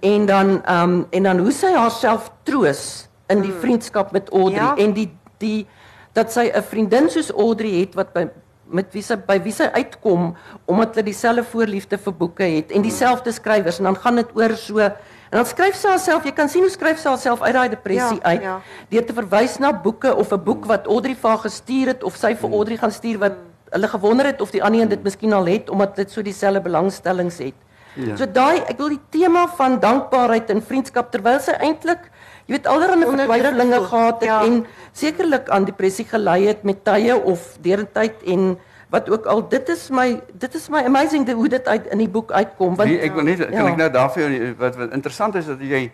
En 0.00 0.26
dan 0.26 0.62
ehm 0.64 0.90
um, 0.90 1.06
en 1.10 1.22
dan 1.22 1.38
hoe 1.38 1.52
sy 1.52 1.72
haarself 1.72 2.30
troos 2.44 3.09
in 3.30 3.42
die 3.42 3.52
vriendskap 3.62 4.12
met 4.12 4.30
Audrey 4.32 4.60
Ja. 4.60 4.74
en 4.76 4.92
die 4.92 5.08
die 5.38 5.66
dat 6.12 6.32
sy 6.32 6.50
'n 6.54 6.62
vriendin 6.62 7.08
soos 7.10 7.30
Audrey 7.30 7.80
het 7.80 7.94
wat 7.94 8.12
by 8.12 8.28
met 8.70 8.92
wie 8.94 9.02
sy 9.02 9.16
by 9.16 9.38
wie 9.42 9.52
sy 9.52 9.66
uitkom 9.74 10.34
omdat 10.66 10.94
hulle 10.94 11.04
dieselfde 11.10 11.42
voorliefde 11.44 11.98
vir 11.98 12.12
boeke 12.12 12.42
het 12.44 12.70
en 12.72 12.82
dieselfde 12.82 13.32
skrywers 13.32 13.78
en 13.78 13.84
dan 13.84 13.96
gaan 13.96 14.16
dit 14.16 14.28
oor 14.36 14.54
so 14.56 14.78
en 14.78 14.92
dan 15.38 15.46
skryf 15.46 15.74
sy 15.74 15.88
haarself 15.88 16.24
jy 16.24 16.32
kan 16.32 16.48
sien 16.48 16.62
hoe 16.62 16.70
skryf 16.70 16.98
sy 16.98 17.08
haarself 17.08 17.42
uit 17.42 17.54
daai 17.54 17.68
depressie 17.68 18.18
Ja, 18.22 18.30
uit 18.30 18.42
ja. 18.42 18.60
deur 18.90 19.04
te 19.06 19.12
verwys 19.12 19.58
na 19.58 19.72
boeke 19.72 20.14
of 20.16 20.32
'n 20.32 20.44
boek 20.44 20.66
wat 20.66 20.86
Audrey 20.86 21.14
vir 21.14 21.30
haar 21.30 21.38
gestuur 21.38 21.86
het 21.86 22.02
of 22.04 22.16
sy 22.16 22.34
vir 22.34 22.50
Audrey 22.52 22.76
gaan 22.76 22.92
stuur 22.92 23.18
wat 23.18 23.32
hulle 23.72 23.88
gewonder 23.88 24.26
het 24.26 24.40
of 24.40 24.50
die 24.50 24.62
ander 24.62 24.80
een 24.80 24.88
dit 24.88 25.02
miskien 25.02 25.32
al 25.32 25.46
het 25.46 25.70
omdat 25.70 25.96
dit 25.96 26.10
so 26.10 26.22
dieselfde 26.22 26.60
belangstellings 26.60 27.38
het. 27.38 27.54
Ja. 27.94 28.16
So 28.16 28.26
daai 28.26 28.62
ek 28.68 28.78
wil 28.78 28.88
die 28.88 29.00
tema 29.10 29.48
van 29.48 29.80
dankbaarheid 29.80 30.50
en 30.50 30.62
vriendskap 30.62 31.10
terwyl 31.10 31.40
sy 31.40 31.52
eintlik 31.58 32.10
jy 32.50 32.56
weet 32.58 32.66
vertwyfelinge 32.66 33.78
voel, 33.78 33.86
gehad 33.86 34.20
het 34.20 34.28
ja. 34.28 34.40
en 34.44 34.66
sekerlik 34.92 35.48
aan 35.54 35.64
depressie 35.68 36.04
gelei 36.04 36.46
het 36.48 36.62
met 36.66 36.82
tye 36.84 37.14
of 37.14 37.56
deurentyd 37.62 38.22
en 38.26 38.58
wat 38.90 39.10
ook 39.10 39.26
al 39.30 39.44
dit 39.48 39.68
is 39.70 39.88
my 39.94 40.20
dit 40.34 40.54
is 40.58 40.68
my 40.68 40.82
amazing 40.84 41.28
hoe 41.30 41.48
dit 41.48 41.68
uit 41.68 41.86
in 41.94 41.98
die 42.02 42.08
boek 42.10 42.32
uitkom 42.34 42.74
want 42.76 42.90
Nee, 42.90 42.98
ek 43.06 43.14
wil 43.14 43.24
net 43.28 43.38
kan 43.38 43.52
Ja. 43.54 43.68
ek 43.70 43.76
nou 43.78 43.90
daarvoor 43.90 44.34
wat 44.58 44.76
wat 44.76 44.92
interessant 44.98 45.34
is 45.38 45.46
dat 45.46 45.62
jy 45.62 45.90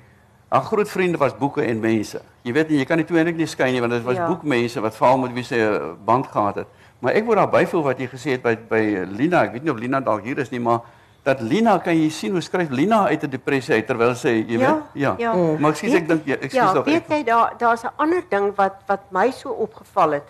haar 0.48 0.62
groot 0.62 0.88
vriende 0.88 1.18
was 1.18 1.34
boeke 1.36 1.62
en 1.62 1.80
mense. 1.80 2.20
Jy 2.46 2.52
weet 2.52 2.68
nie, 2.70 2.78
jy 2.78 2.84
kan 2.86 2.96
die 2.96 3.04
twee 3.04 3.18
eintlik 3.18 3.36
nie 3.36 3.46
skei 3.50 3.72
nie 3.72 3.80
want 3.82 3.92
dit 3.92 4.02
was 4.06 4.16
Ja. 4.16 4.26
boekmense 4.30 4.80
wat 4.80 4.96
veral 4.96 5.18
met 5.18 5.32
wie 5.34 5.42
sy 5.44 5.56
'n 5.58 5.96
band 6.04 6.26
gehad 6.26 6.54
het. 6.54 6.66
Maar 7.00 7.12
ek 7.12 7.26
wil 7.26 7.34
daar 7.34 7.50
byvoeg 7.50 7.84
wat 7.84 7.98
jy 7.98 8.06
gesê 8.08 8.30
het 8.30 8.42
by 8.42 8.56
by 8.68 9.04
Lina, 9.10 9.42
ek 9.44 9.52
weet 9.52 9.62
nie 9.64 9.72
of 9.72 9.78
Lina 9.78 10.00
dalk 10.00 10.24
hier 10.24 10.38
is 10.38 10.50
nie, 10.50 10.60
maar 10.60 10.80
dat 11.26 11.42
Lina 11.42 11.74
kan 11.82 11.96
jy 11.98 12.06
sien 12.14 12.36
hoe 12.36 12.42
skryf 12.44 12.70
Lina 12.70 13.06
uit 13.10 13.22
'n 13.24 13.30
depressie 13.30 13.74
uit 13.74 13.86
terwyl 13.86 14.14
sy, 14.14 14.44
jy 14.46 14.58
Ja, 14.60 14.74
weet, 14.74 14.82
ja. 14.94 15.14
ja. 15.18 15.34
Maar 15.34 15.72
ek 15.74 15.78
sê 15.82 15.94
ek 15.98 16.08
dink 16.08 16.26
ja, 16.26 16.36
ek 16.38 16.52
ja, 16.52 16.68
sê 16.70 16.74
tog 16.74 16.84
weet 16.86 17.08
jy 17.10 17.22
daar 17.24 17.56
daar's 17.58 17.84
'n 17.84 17.94
ander 17.98 18.22
ding 18.30 18.52
wat 18.56 18.82
wat 18.86 19.10
my 19.10 19.30
so 19.30 19.50
opgeval 19.50 20.10
het. 20.12 20.22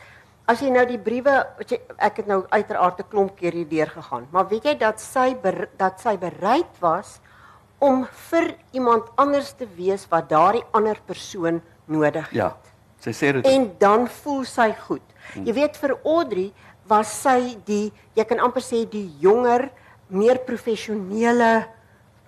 As 0.48 0.60
jy 0.60 0.70
nou 0.70 0.86
die 0.86 0.98
briewe, 0.98 1.46
jy, 1.68 1.80
ek 1.98 2.16
het 2.16 2.26
nou 2.26 2.44
uiteraard 2.48 3.00
'n 3.00 3.08
klomp 3.10 3.36
keer 3.36 3.52
hier 3.52 3.68
deur 3.68 3.86
gegaan, 3.90 4.26
maar 4.30 4.48
weet 4.48 4.64
jy 4.64 4.74
dat 4.78 5.00
sy 5.00 5.34
ber, 5.34 5.68
dat 5.76 6.00
sy 6.00 6.16
bereid 6.16 6.72
was 6.80 7.20
om 7.78 8.06
vir 8.30 8.54
iemand 8.72 9.04
anders 9.16 9.52
te 9.52 9.66
wees 9.76 10.06
wat 10.08 10.28
daardie 10.28 10.64
ander 10.72 10.96
persoon 11.06 11.60
nodig 11.86 12.24
het. 12.30 12.32
Ja. 12.32 12.56
Sy 12.98 13.10
sê 13.12 13.32
dit. 13.32 13.46
En 13.46 13.74
dan 13.78 14.08
voel 14.08 14.44
sy 14.44 14.72
goed. 14.86 15.02
Jy 15.34 15.52
weet 15.52 15.76
vir 15.76 15.98
Audrey 16.04 16.52
was 16.88 17.22
sy 17.22 17.56
die 17.66 17.92
jy 18.14 18.24
kan 18.24 18.38
amper 18.40 18.62
sê 18.62 18.88
die 18.88 19.10
jonger, 19.20 19.70
meer 20.08 20.38
professionele 20.38 21.66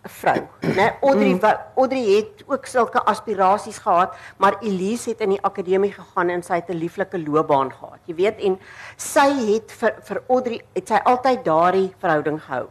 vrou. 0.08 0.40
Né? 0.62 0.94
Audrey 1.02 1.34
wa- 1.42 1.66
Audrey 1.76 2.04
het 2.16 2.44
ook 2.46 2.66
sulke 2.66 3.00
aspirasies 3.04 3.78
gehad, 3.78 4.14
maar 4.38 4.56
Elise 4.62 5.10
het 5.10 5.20
in 5.20 5.30
die 5.34 5.42
akademie 5.42 5.92
gegaan 5.92 6.30
en 6.30 6.42
sy 6.42 6.54
het 6.54 6.70
'n 6.70 6.78
lieflike 6.78 7.18
loopbaan 7.18 7.70
gehad. 7.72 7.98
Jy 8.06 8.14
weet 8.14 8.38
en 8.40 8.58
sy 8.96 9.28
het 9.52 9.72
vir 9.72 9.94
vir 10.02 10.22
Audrey 10.28 10.60
het 10.74 10.88
sy 10.88 11.00
altyd 11.04 11.44
daardie 11.44 11.94
verhouding 11.98 12.40
gehou. 12.42 12.68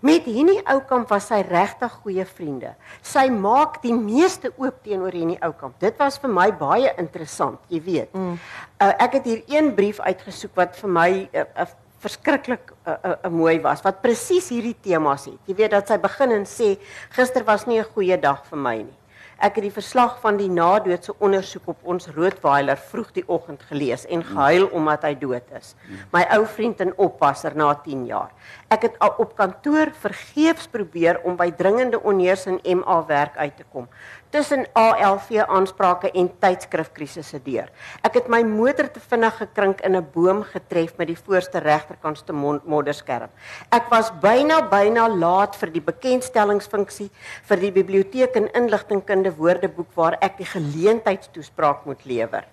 Met 0.00 0.22
hierdie 0.24 0.62
oukamp 0.66 1.08
was 1.08 1.26
sy 1.26 1.40
regtig 1.42 1.92
goeie 2.02 2.24
vriende. 2.24 2.74
Sy 3.02 3.28
maak 3.28 3.82
die 3.82 3.92
meeste 3.94 4.52
oop 4.56 4.82
teenoor 4.82 5.12
hierdie 5.12 5.42
oukamp. 5.42 5.74
Dit 5.80 5.98
was 5.98 6.18
vir 6.18 6.30
my 6.30 6.52
baie 6.52 6.94
interessant, 6.96 7.58
jy 7.68 7.82
weet. 7.82 8.14
Mm. 8.14 8.38
Uh, 8.80 8.92
ek 8.98 9.12
het 9.12 9.24
hier 9.24 9.42
een 9.48 9.74
brief 9.74 10.00
uitgesoek 10.00 10.54
wat 10.54 10.76
vir 10.76 10.88
my 10.90 11.28
uh, 11.34 11.40
uh, 11.58 11.66
verskriklik 11.98 12.72
uh, 12.88 12.96
uh, 13.04 13.16
uh, 13.24 13.30
mooi 13.30 13.58
was 13.60 13.82
wat 13.84 14.00
presies 14.02 14.48
hierdie 14.52 14.76
temas 14.82 15.28
het. 15.28 15.40
Jy 15.46 15.58
weet 15.60 15.74
dat 15.76 15.90
sy 15.90 15.98
begin 16.00 16.32
en 16.40 16.46
sê 16.48 16.76
gister 17.16 17.44
was 17.44 17.66
nie 17.66 17.80
'n 17.80 17.92
goeie 17.94 18.16
dag 18.20 18.44
vir 18.46 18.58
my 18.58 18.76
nie. 18.82 18.98
Ek 19.38 19.54
het 19.54 19.68
die 19.68 19.70
verslag 19.70 20.16
van 20.18 20.34
die 20.34 20.48
nadoodse 20.50 21.12
ondersoek 21.22 21.68
op 21.70 21.84
ons 21.86 22.08
Rottweiler 22.10 22.76
vroeg 22.90 23.12
die 23.14 23.22
oggend 23.30 23.60
gelees 23.68 24.02
en 24.10 24.24
gehuil 24.26 24.66
omdat 24.74 25.04
hy 25.06 25.12
dood 25.14 25.52
is. 25.54 25.76
My 26.10 26.24
ou 26.34 26.40
vriend 26.56 26.80
en 26.82 26.90
oppasser 26.98 27.54
na 27.54 27.68
10 27.84 28.02
jaar. 28.08 28.32
Ek 28.68 28.88
het 28.88 28.96
op 29.06 29.36
kantoor 29.38 29.92
vergeefs 29.94 30.66
probeer 30.66 31.20
om 31.22 31.38
by 31.38 31.52
dringende 31.54 32.02
onheers 32.02 32.48
en 32.50 32.58
MA 32.80 32.98
werk 33.06 33.38
uit 33.38 33.56
te 33.56 33.66
kom. 33.70 33.86
Tussen 34.30 34.66
ALV 34.72 35.44
aansprake 35.48 36.10
en 36.12 36.28
tydskrifkrisisse 36.40 37.40
deur. 37.44 37.70
Ek 38.04 38.18
het 38.18 38.28
my 38.28 38.42
motor 38.46 38.90
te 38.92 39.00
vinnig 39.00 39.36
gekrink 39.40 39.80
in 39.80 39.96
'n 39.96 40.06
boom 40.14 40.42
getref 40.42 40.96
met 40.98 41.08
die 41.08 41.16
voorste 41.16 41.58
regterkantste 41.58 42.32
modderskerm. 42.32 43.30
Ek 43.70 43.90
was 43.90 44.10
byna 44.20 44.60
byna 44.68 45.08
laat 45.08 45.56
vir 45.56 45.70
die 45.70 45.80
bekendstellingsfunksie 45.80 47.10
vir 47.42 47.56
die 47.56 47.72
biblioteek 47.72 48.36
en 48.36 48.52
inligtingkunde 48.52 49.32
woordeboek 49.36 49.94
waar 49.94 50.18
ek 50.20 50.36
die 50.38 50.46
geleentheidstoespraak 50.46 51.86
moet 51.86 52.04
lewer. 52.04 52.44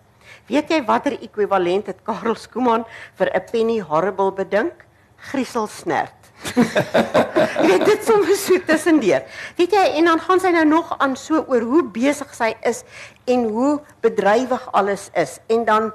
Weet 0.48 0.70
jy 0.70 0.82
watter 0.86 1.14
ekwivalent 1.22 1.88
het 1.88 2.04
Karel 2.04 2.36
Skooman 2.36 2.86
vir 3.18 3.30
'n 3.34 3.46
penny 3.52 3.80
horrible 3.80 4.32
bedink? 4.32 4.86
Grieselsnert. 5.18 6.25
weet 7.68 7.86
dit 7.86 8.06
soms 8.06 8.46
so 8.46 8.60
tussendeur. 8.68 9.26
Weet 9.58 9.74
jy 9.76 9.84
en 10.00 10.12
dan 10.12 10.22
gaan 10.22 10.42
sy 10.44 10.52
nou 10.56 10.66
nog 10.70 10.94
aan 11.00 11.16
so 11.20 11.42
oor 11.48 11.66
hoe 11.66 11.84
besig 11.96 12.32
sy 12.36 12.52
is 12.68 12.84
en 13.30 13.48
hoe 13.50 13.80
bedrywig 14.06 14.70
alles 14.72 15.10
is. 15.14 15.40
En 15.48 15.66
dan 15.68 15.92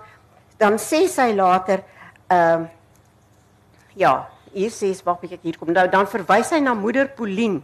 dan 0.60 0.76
sê 0.80 1.06
sy 1.08 1.30
later 1.36 1.84
ehm 2.28 2.66
uh, 2.66 2.68
ja, 3.98 4.28
hier 4.52 4.70
sê 4.70 4.92
sy 4.94 5.04
wag 5.04 5.24
ek 5.26 5.42
hier 5.42 5.56
kom. 5.58 5.72
Nou 5.74 5.86
dan 5.90 6.06
verwys 6.08 6.52
sy 6.52 6.60
na 6.62 6.74
moeder 6.78 7.08
Pauline 7.08 7.62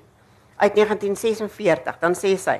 uit 0.56 0.74
1946 0.74 2.00
dan 2.00 2.16
sê 2.16 2.32
sy 2.40 2.58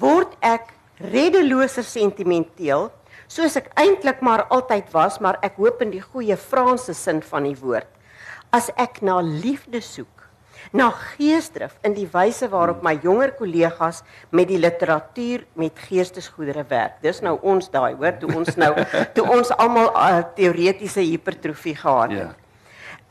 word 0.00 0.32
ek 0.44 0.72
reddeloser 1.12 1.86
sentimenteel 1.86 2.88
soos 3.28 3.56
ek 3.60 3.70
eintlik 3.80 4.22
maar 4.24 4.46
altyd 4.54 4.88
was 4.94 5.20
maar 5.20 5.38
ek 5.44 5.58
hoop 5.60 5.82
in 5.84 5.92
die 5.94 6.02
goeie 6.02 6.36
Franse 6.40 6.94
sin 6.96 7.20
van 7.24 7.48
die 7.48 7.56
woord 7.60 7.88
as 8.54 8.70
ek 8.78 9.00
na 9.02 9.18
liefde 9.20 9.80
soek, 9.82 10.14
na 10.74 10.88
geesdrif 10.90 11.74
in 11.86 11.94
die 11.96 12.06
wyse 12.10 12.46
waarop 12.50 12.82
my 12.86 12.94
jonger 13.02 13.34
kollegas 13.36 14.00
met 14.34 14.48
die 14.48 14.58
literatuur 14.58 15.44
met 15.58 15.82
geestesgoedere 15.88 16.64
werk. 16.70 16.96
Dis 17.02 17.20
nou 17.22 17.36
ons 17.42 17.68
daai, 17.70 17.92
hoor, 17.98 18.16
toe 18.20 18.30
ons 18.34 18.56
nou 18.60 18.72
toe 19.16 19.26
ons 19.36 19.52
almal 19.58 19.90
uh, 19.92 20.22
teoretiese 20.38 21.04
hipertrofie 21.04 21.76
gehad 21.82 22.16
het. 22.16 22.24
Ja. 22.24 22.32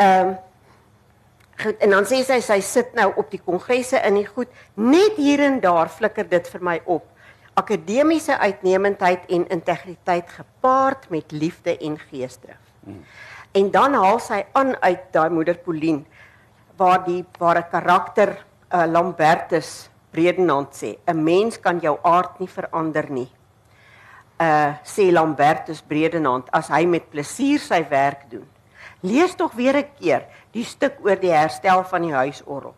Ehm 0.04 0.34
um, 0.34 0.36
goed, 1.64 1.78
en 1.86 1.94
dan 1.94 2.08
sê 2.10 2.24
sy 2.26 2.40
sy 2.42 2.60
sit 2.66 2.96
nou 2.98 3.12
op 3.22 3.30
die 3.32 3.40
kongresse 3.40 4.00
in 4.08 4.18
die 4.18 4.28
goed, 4.28 4.50
net 4.74 5.20
hier 5.22 5.44
en 5.46 5.60
daar 5.64 5.92
flikker 5.94 6.26
dit 6.28 6.50
vir 6.56 6.64
my 6.66 6.80
op. 6.90 7.06
Akademiese 7.54 8.40
uitnemendheid 8.42 9.30
en 9.30 9.46
integriteit 9.54 10.32
gepaard 10.34 11.06
met 11.14 11.32
liefde 11.32 11.78
en 11.78 12.00
geesdrif. 12.10 12.60
Hmm. 12.84 13.04
En 13.54 13.70
dan 13.72 13.94
haal 13.94 14.18
sy 14.18 14.40
aan 14.58 14.74
uit 14.82 15.02
daai 15.14 15.30
moeder 15.30 15.58
Pauline 15.62 16.02
waar 16.78 17.04
die 17.06 17.22
waar 17.38 17.60
'n 17.62 17.70
karakter 17.70 18.30
uh, 18.74 18.86
Lambertus 18.86 19.90
Bredenhand 20.12 20.74
sê, 20.74 20.98
'n 21.06 21.24
mens 21.24 21.60
kan 21.60 21.80
jou 21.80 22.00
aard 22.02 22.40
nie 22.40 22.50
verander 22.50 23.10
nie. 23.10 23.30
Uh 24.42 24.74
sê 24.84 25.12
Lambertus 25.12 25.82
Bredenhand 25.82 26.50
as 26.52 26.68
hy 26.68 26.86
met 26.86 27.10
plesier 27.10 27.60
sy 27.60 27.86
werk 27.90 28.30
doen. 28.30 28.48
Lees 29.02 29.36
tog 29.36 29.54
weer 29.54 29.78
'n 29.78 29.90
keer 30.00 30.26
die 30.52 30.66
stuk 30.66 30.98
oor 31.06 31.16
die 31.16 31.32
herstel 31.32 31.84
van 31.84 32.02
die 32.02 32.14
huisorgel. 32.14 32.74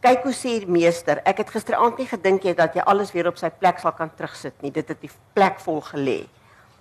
Kyk 0.00 0.22
hoe 0.22 0.32
sê 0.32 0.58
die 0.58 0.70
meester, 0.70 1.20
ek 1.24 1.38
het 1.38 1.50
gisteraand 1.50 1.98
nie 1.98 2.06
gedink 2.06 2.42
jy 2.42 2.54
dat 2.54 2.74
jy 2.74 2.82
alles 2.86 3.12
weer 3.12 3.26
op 3.28 3.38
sy 3.38 3.50
plek 3.50 3.78
sal 3.78 3.92
kan 3.92 4.10
terugsit 4.16 4.62
nie. 4.62 4.70
Dit 4.70 4.88
het 4.88 5.00
die 5.00 5.10
plek 5.34 5.60
vol 5.60 5.80
gelê. 5.80 6.26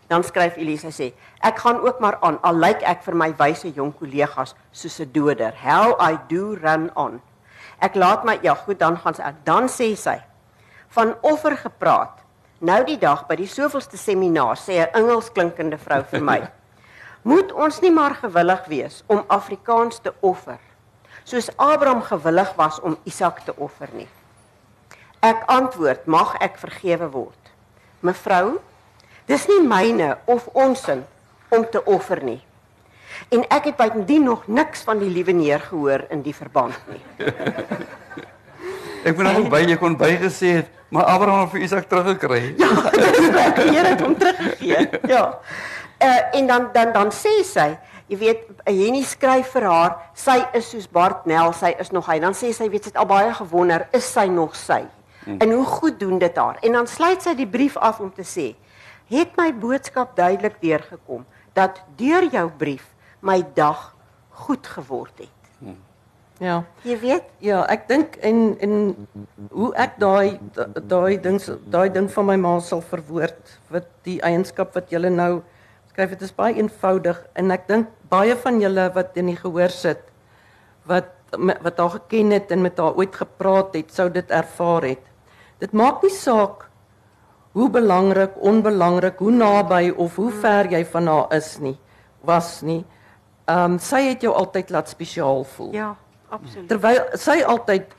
Dan 0.08 0.24
skryf 0.24 0.56
Elise 0.58 0.92
sê, 0.96 1.12
ek 1.44 1.60
gaan 1.60 1.82
ook 1.84 2.00
maar 2.00 2.18
aan 2.24 2.40
al 2.42 2.56
lyk 2.56 2.84
ek 2.88 3.04
vir 3.04 3.16
my 3.16 3.34
wyse 3.40 3.68
jong 3.76 3.92
kollegas 4.00 4.56
soos 4.72 5.00
'n 5.00 5.12
doder. 5.12 5.54
How 5.64 5.96
I 6.00 6.18
do 6.30 6.56
run 6.56 6.92
on. 6.96 7.22
Ek 7.80 7.96
laat 7.96 8.24
my 8.24 8.40
ja, 8.42 8.56
goed, 8.56 8.80
dan 8.80 8.98
gaan 8.98 9.14
sy 9.14 9.34
dan 9.44 9.68
sê 9.68 9.96
sy 9.96 10.22
van 10.90 11.16
offer 11.22 11.58
gepraat. 11.58 12.24
Nou 12.60 12.80
die 12.88 12.98
dag 12.98 13.28
by 13.28 13.36
die 13.36 13.50
soveelste 13.50 13.98
seminar 13.98 14.58
sê 14.58 14.80
'n 14.82 14.94
Engels 14.94 15.30
klinkende 15.30 15.78
vrou 15.78 16.04
vir 16.04 16.22
my: 16.22 16.40
"Moet 17.30 17.52
ons 17.52 17.82
nie 17.82 17.92
maar 17.92 18.16
gewillig 18.16 18.66
wees 18.68 19.04
om 19.08 19.26
Afrikaans 19.28 20.00
te 20.00 20.14
offer 20.22 20.60
soos 21.24 21.50
Abraham 21.58 22.02
gewillig 22.02 22.56
was 22.56 22.80
om 22.80 22.98
Isak 23.04 23.40
te 23.46 23.54
offer 23.58 23.90
nie?" 23.94 24.08
Ek 25.22 25.44
antwoord: 25.48 26.08
"Mag 26.08 26.36
ek 26.40 26.58
vergewe 26.58 27.12
word?" 27.12 27.52
Mevrou, 28.00 28.60
Dis 29.28 29.44
nie 29.50 29.60
myne 29.68 30.18
of 30.26 30.48
onsin 30.56 31.04
om 31.52 31.66
te 31.72 31.82
offer 31.84 32.22
nie. 32.24 32.40
En 33.34 33.44
ek 33.52 33.72
het 33.72 33.78
bytendien 33.80 34.24
nog 34.24 34.46
niks 34.48 34.86
van 34.88 35.02
die 35.02 35.10
liewe 35.12 35.34
neer 35.36 35.60
gehoor 35.60 36.06
in 36.14 36.22
die 36.24 36.36
verband 36.36 36.78
nie. 36.88 37.02
ek 39.08 39.16
moet 39.16 39.26
nog 39.28 39.50
by 39.52 39.64
jy 39.68 39.76
kon 39.80 39.98
bygesê 40.00 40.54
het, 40.62 40.70
maar 40.94 41.10
Abraham 41.12 41.44
het 41.44 41.56
vir 41.56 41.66
Isak 41.66 41.90
teruggekry. 41.92 42.42
Ja, 42.62 42.70
dis 42.94 43.28
reg, 43.34 43.58
die 43.58 43.74
Here 43.74 43.92
het 43.92 44.04
hom 44.06 44.16
teruggegee. 44.16 45.02
Ja. 45.12 45.24
Uh, 45.98 46.38
en 46.40 46.48
dan 46.48 46.70
dan 46.74 46.94
dan 46.96 47.12
sê 47.12 47.34
sy, 47.44 47.72
jy 48.08 48.20
weet, 48.22 48.46
Jenny 48.70 49.02
skryf 49.04 49.50
vir 49.58 49.66
haar, 49.68 49.98
sy 50.16 50.38
is 50.56 50.70
soos 50.72 50.88
Bart 50.88 51.26
Nel, 51.28 51.52
sy 51.58 51.74
is 51.82 51.92
nog 51.92 52.08
hy. 52.08 52.20
Dan 52.24 52.38
sê 52.38 52.54
sy, 52.56 52.70
weet 52.72 52.88
sy 52.88 52.94
het 52.94 53.02
al 53.02 53.10
baie 53.10 53.34
gewonder, 53.36 53.90
is 53.98 54.08
sy 54.08 54.28
nog 54.32 54.56
sy? 54.56 54.86
Hmm. 55.26 55.42
En 55.44 55.52
hoe 55.58 55.66
goed 55.68 56.00
doen 56.00 56.16
dit 56.22 56.40
haar? 56.40 56.62
En 56.64 56.80
dan 56.80 56.88
sluit 56.88 57.24
sy 57.24 57.36
die 57.36 57.50
brief 57.50 57.76
af 57.76 58.00
om 58.00 58.14
te 58.14 58.24
sê, 58.24 58.54
het 59.12 59.36
my 59.40 59.52
boodskap 59.56 60.16
duidelik 60.16 60.62
deurgekom 60.62 61.26
dat 61.54 61.82
deur 62.00 62.28
jou 62.32 62.50
brief 62.58 62.86
my 63.20 63.42
dag 63.56 63.96
goed 64.30 64.68
geword 64.68 65.14
het. 65.18 65.52
Hmm. 65.60 65.78
Ja. 66.38 66.64
Jy 66.86 67.00
weet? 67.02 67.30
Ja, 67.42 67.64
ek 67.66 67.88
dink 67.90 68.18
en 68.22 68.58
en 68.62 68.74
hoe 69.50 69.72
ek 69.74 69.98
daai 70.02 70.38
daai 70.86 71.18
ding 71.22 71.42
daai 71.66 71.90
ding 71.90 72.10
van 72.14 72.28
my 72.30 72.36
ma 72.38 72.60
sal 72.62 72.84
verwoord 72.86 73.58
wat 73.74 73.90
die 74.06 74.20
eienskap 74.22 74.76
wat 74.78 74.94
jy 74.94 75.02
nou 75.10 75.42
skryf 75.90 76.14
dit 76.14 76.28
is 76.28 76.36
baie 76.38 76.54
eenvoudig 76.60 77.24
en 77.34 77.52
ek 77.52 77.66
dink 77.68 77.90
baie 78.12 78.36
van 78.38 78.62
julle 78.62 78.86
wat 78.94 79.18
in 79.18 79.32
die 79.32 79.40
gehoor 79.40 79.74
sit 79.74 80.04
wat 80.86 81.14
wat 81.36 81.78
haar 81.82 81.90
geken 81.98 82.32
het 82.32 82.52
en 82.52 82.62
met 82.62 82.78
haar 82.78 82.96
ooit 82.96 83.16
gepraat 83.16 83.74
het, 83.76 83.92
sou 83.92 84.08
dit 84.12 84.30
ervaar 84.32 84.86
het. 84.88 85.04
Dit 85.60 85.74
maak 85.74 86.04
nie 86.04 86.14
saak 86.14 86.67
hoe 87.58 87.70
belangrik, 87.74 88.36
onbelangrik, 88.38 89.18
hoe 89.18 89.32
naby 89.34 89.90
of 89.98 90.16
hoe 90.16 90.32
ver 90.32 90.70
jy 90.70 90.84
van 90.86 91.08
haar 91.10 91.32
is 91.38 91.56
nie, 91.64 91.78
was 92.22 92.60
nie. 92.62 92.84
Ehm 93.48 93.78
um, 93.78 93.80
sy 93.82 94.04
het 94.10 94.26
jou 94.26 94.34
altyd 94.36 94.70
laat 94.76 94.92
spesiaal 94.92 95.42
voel. 95.56 95.72
Ja, 95.74 95.96
absoluut. 96.30 96.68
Terwyl 96.70 97.00
sy 97.18 97.40
altyd 97.48 97.96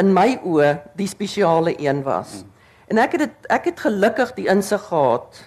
in 0.00 0.12
my 0.14 0.36
oë 0.44 0.74
die 1.00 1.08
spesiale 1.08 1.74
een 1.80 2.02
was. 2.06 2.42
En 2.92 3.00
ek 3.00 3.16
het 3.16 3.24
dit 3.24 3.50
ek 3.50 3.70
het 3.72 3.82
gelukkig 3.86 4.34
die 4.38 4.46
insig 4.52 4.84
gehad 4.90 5.40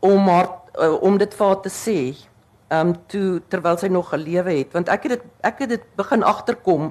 om 0.00 0.26
haar 0.32 0.50
uh, 0.80 0.96
om 1.04 1.20
dit 1.20 1.34
vir 1.38 1.46
haar 1.46 1.62
te 1.62 1.72
sê. 1.72 1.98
Ehm 2.72 2.94
um, 2.94 2.94
toe 3.12 3.42
terwyl 3.52 3.78
sy 3.78 3.92
nog 3.92 4.10
gelewe 4.10 4.58
het, 4.58 4.72
want 4.74 4.88
ek 4.88 5.06
het 5.06 5.18
dit 5.18 5.26
ek 5.52 5.62
het 5.66 5.76
dit 5.76 5.86
begin 6.00 6.24
agterkom 6.24 6.90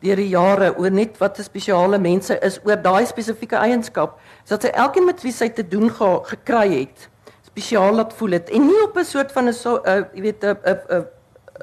deur 0.00 0.16
die 0.16 0.28
jare 0.28 0.72
oor 0.78 0.90
net 0.90 1.18
wat 1.18 1.38
'n 1.38 1.42
spesiale 1.42 1.98
mense 1.98 2.38
is 2.42 2.60
oor 2.64 2.76
daai 2.76 3.06
spesifieke 3.06 3.56
eienskap 3.56 4.18
sodat 4.44 4.62
sy 4.62 4.68
elkeen 4.68 5.06
met 5.06 5.22
wie 5.22 5.32
sy 5.32 5.48
te 5.48 5.62
doen 5.62 5.90
ge, 5.90 6.20
gekry 6.24 6.80
het 6.80 7.08
spesiaal 7.42 7.94
laat 7.94 8.12
voel 8.12 8.30
het 8.38 8.50
en 8.50 8.66
nie 8.66 8.82
op 8.84 8.96
'n 8.96 9.04
soort 9.04 9.32
van 9.32 9.48
'n 9.48 9.52
so 9.52 9.80
uh, 9.84 10.04
jy 10.14 10.22
weet 10.22 10.44
'n 10.44 10.56
'n 10.64 11.06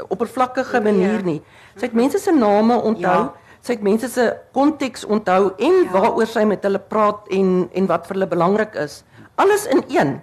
oppervlakkige 0.09 0.79
nee. 0.79 0.91
manier 0.91 1.23
nie. 1.23 1.41
Sy 1.75 1.89
het 1.89 1.97
mense 1.97 2.19
se 2.19 2.31
name 2.31 2.77
onthou. 2.81 3.21
Ja. 3.29 3.33
Sy 3.65 3.77
het 3.77 3.85
mense 3.85 4.09
se 4.11 4.27
konteks 4.53 5.05
onthou 5.05 5.53
en 5.57 5.79
ja. 5.83 5.91
waaroor 5.93 6.29
sy 6.29 6.45
met 6.47 6.63
hulle 6.67 6.79
praat 6.79 7.29
en 7.33 7.69
en 7.73 7.87
wat 7.89 8.07
vir 8.07 8.19
hulle 8.19 8.29
belangrik 8.29 8.75
is. 8.81 9.03
Alles 9.41 9.65
in 9.65 9.83
een. 9.89 10.19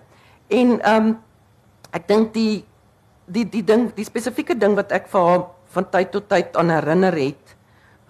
En 0.49 0.77
ehm 0.81 1.09
um, 1.09 1.17
ek 1.93 2.07
dink 2.09 2.33
die 2.35 2.65
die 3.33 3.45
die 3.49 3.65
ding, 3.65 3.91
die 3.95 4.05
spesifieke 4.05 4.57
ding 4.59 4.77
wat 4.77 4.93
ek 4.93 5.09
vir 5.13 5.27
haar 5.29 5.43
van 5.75 5.89
tyd 5.91 6.13
tot 6.13 6.29
tyd 6.29 6.57
aan 6.57 6.71
herinner 6.71 7.17
het 7.17 7.57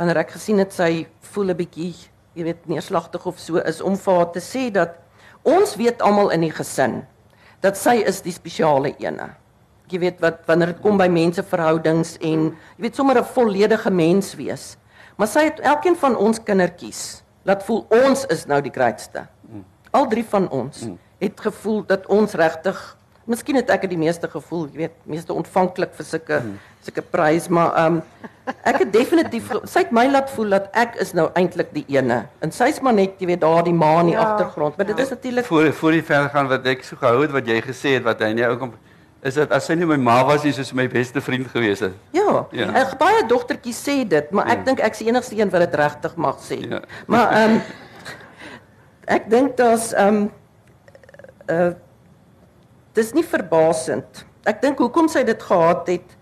wanneer 0.03 0.24
ek 0.24 0.32
gesien 0.34 0.59
het 0.59 0.74
sy 0.74 1.07
voel 1.30 1.53
'n 1.53 1.57
bietjie, 1.62 1.94
jy 2.34 2.42
weet, 2.42 2.66
neerslagtig 2.66 3.22
of 3.26 3.38
so 3.38 3.62
is 3.62 3.80
om 3.80 3.94
vir 3.96 4.14
haar 4.16 4.32
te 4.34 4.40
sê 4.42 4.70
dat 4.72 4.98
ons 5.44 5.76
weet 5.76 6.03
almal 6.03 6.32
in 6.34 6.40
die 6.40 6.50
gesin 6.50 7.05
dat 7.62 7.78
sy 7.78 8.03
is 8.03 8.20
die 8.22 8.32
spesiale 8.34 8.96
ene. 8.98 9.36
Jy 9.88 9.98
weet 9.98 10.20
wat 10.20 10.42
wanneer 10.46 10.72
dit 10.72 10.80
kom 10.82 10.98
by 10.98 11.07
menseverhoudings 11.07 12.16
en 12.20 12.50
jy 12.50 12.82
weet 12.82 12.96
sommer 12.96 13.18
'n 13.18 13.24
volledige 13.24 13.90
mens 13.90 14.34
wees. 14.34 14.76
Maar 15.16 15.28
sy 15.28 15.44
het 15.44 15.61
elkeen 15.61 15.96
van 15.96 16.16
ons 16.16 16.42
kindertjies 16.42 17.22
laat 17.44 17.62
voel 17.62 17.86
ons 17.90 18.26
is 18.26 18.46
nou 18.46 18.61
die 18.61 18.72
grootste. 18.72 19.28
Al 19.92 20.09
drie 20.09 20.24
van 20.24 20.48
ons 20.50 20.88
het 21.18 21.40
gevoel 21.40 21.86
dat 21.86 22.07
ons 22.07 22.32
regtig 22.34 22.96
Miskien 23.32 23.56
het 23.58 23.70
ek 23.72 23.86
dit 23.86 23.94
die 23.94 24.00
meeste 24.00 24.28
gevoel, 24.28 24.66
jy 24.72 24.84
weet, 24.84 24.94
meeste 25.08 25.34
ontvanklik 25.34 25.96
vir 25.96 26.08
sulke 26.08 26.42
sulke 26.82 27.02
prys, 27.14 27.48
maar 27.48 27.74
ehm 27.78 28.00
um, 28.00 28.28
ek 28.66 28.80
het 28.82 28.88
definitief 28.90 29.52
sy 29.70 29.84
het 29.84 29.92
my 29.94 30.02
laat 30.10 30.30
voel 30.34 30.56
dat 30.56 30.64
ek 30.74 30.96
is 31.04 31.12
nou 31.14 31.28
eintlik 31.38 31.70
die 31.74 31.84
ene. 31.94 32.24
En 32.42 32.50
sy's 32.54 32.80
maar 32.82 32.96
net, 32.96 33.14
jy 33.22 33.28
weet, 33.30 33.40
daar 33.44 33.62
die 33.62 33.74
ma 33.74 33.92
in 34.00 34.10
die 34.10 34.16
ja, 34.16 34.24
agtergrond, 34.24 34.76
maar 34.76 34.88
dit 34.88 34.98
ja. 34.98 35.04
is 35.06 35.12
natuurlik 35.14 35.46
voor 35.46 35.70
voor 35.78 35.98
die 35.98 36.02
ver 36.08 36.26
gaan 36.34 36.50
wat 36.50 36.66
ek 36.66 36.82
so 36.84 36.98
gehou 36.98 37.20
het 37.22 37.36
wat 37.36 37.46
jy 37.46 37.60
gesê 37.62 37.94
het 37.98 38.08
wat 38.08 38.24
hy 38.26 38.32
nou 38.38 38.50
ook 38.56 38.74
is 39.22 39.38
dit 39.38 39.54
as 39.54 39.68
sy 39.70 39.76
nie 39.78 39.86
my 39.86 39.98
ma 40.02 40.16
was 40.26 40.42
nie, 40.42 40.52
soos 40.54 40.72
my 40.74 40.88
beste 40.90 41.22
vriend 41.22 41.46
gewees 41.52 41.84
het. 41.84 41.94
Ja. 42.16 42.42
ja. 42.50 42.66
Ek 42.82 42.96
baie 42.98 43.22
dogtertjies 43.30 43.78
sê 43.78 44.00
dit, 44.08 44.34
maar 44.34 44.50
ek 44.50 44.64
ja. 44.64 44.66
dink 44.72 44.82
ek 44.82 44.98
is 44.98 45.04
die 45.04 45.12
enigste 45.12 45.38
een 45.38 45.52
wat 45.54 45.62
dit 45.62 45.78
regtig 45.78 46.18
mag 46.18 46.42
sê. 46.42 46.58
Ja. 46.66 46.82
Maar 47.06 47.38
ehm 47.38 47.54
um, 47.54 47.62
ek 49.18 49.30
dink 49.30 49.56
daar's 49.60 49.92
ehm 49.94 50.22
um, 50.26 50.28
uh 51.50 51.72
dis 52.97 53.12
nie 53.16 53.24
verbasend. 53.24 54.24
Ek 54.49 54.61
dink 54.62 54.80
hoekom 54.82 55.09
sy 55.09 55.22
dit 55.26 55.43
gehad 55.43 55.88
het 55.88 56.16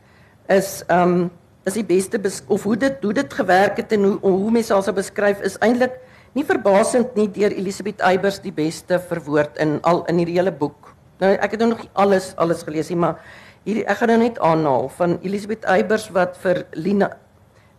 is 0.50 0.80
ehm 0.88 1.14
um, 1.20 1.30
is 1.68 1.76
die 1.76 1.84
beste 1.84 2.18
of 2.48 2.62
hoe 2.64 2.76
dit 2.76 3.02
hoe 3.04 3.12
dit 3.12 3.34
gewerk 3.36 3.76
het 3.76 3.92
en 3.92 4.04
hoe 4.04 4.16
hoe 4.22 4.50
mense 4.50 4.72
alsa 4.74 4.92
beskryf 4.96 5.42
is 5.44 5.58
eintlik 5.60 5.98
nie 6.34 6.44
verbasend 6.46 7.12
nie 7.18 7.28
deur 7.28 7.52
Elisabeth 7.52 8.00
Eybers 8.00 8.38
die 8.40 8.54
beste 8.54 8.98
verwoord 9.10 9.58
in 9.60 9.78
al 9.82 10.04
in 10.08 10.22
hierdie 10.22 10.38
hele 10.38 10.54
boek. 10.54 10.94
Nou 11.20 11.34
ek 11.34 11.54
het 11.54 11.60
nou 11.60 11.72
nog 11.74 11.84
alles 11.92 12.32
alles 12.40 12.64
gelees 12.64 12.88
nie, 12.90 12.98
maar 13.02 13.20
hierdie 13.66 13.84
ek 13.84 14.00
gaan 14.00 14.14
nou 14.14 14.20
net 14.22 14.40
aanhaal 14.40 14.88
van 14.96 15.18
Elisabeth 15.20 15.66
Eybers 15.68 16.08
wat 16.16 16.38
vir 16.40 16.64
Lina 16.72 17.10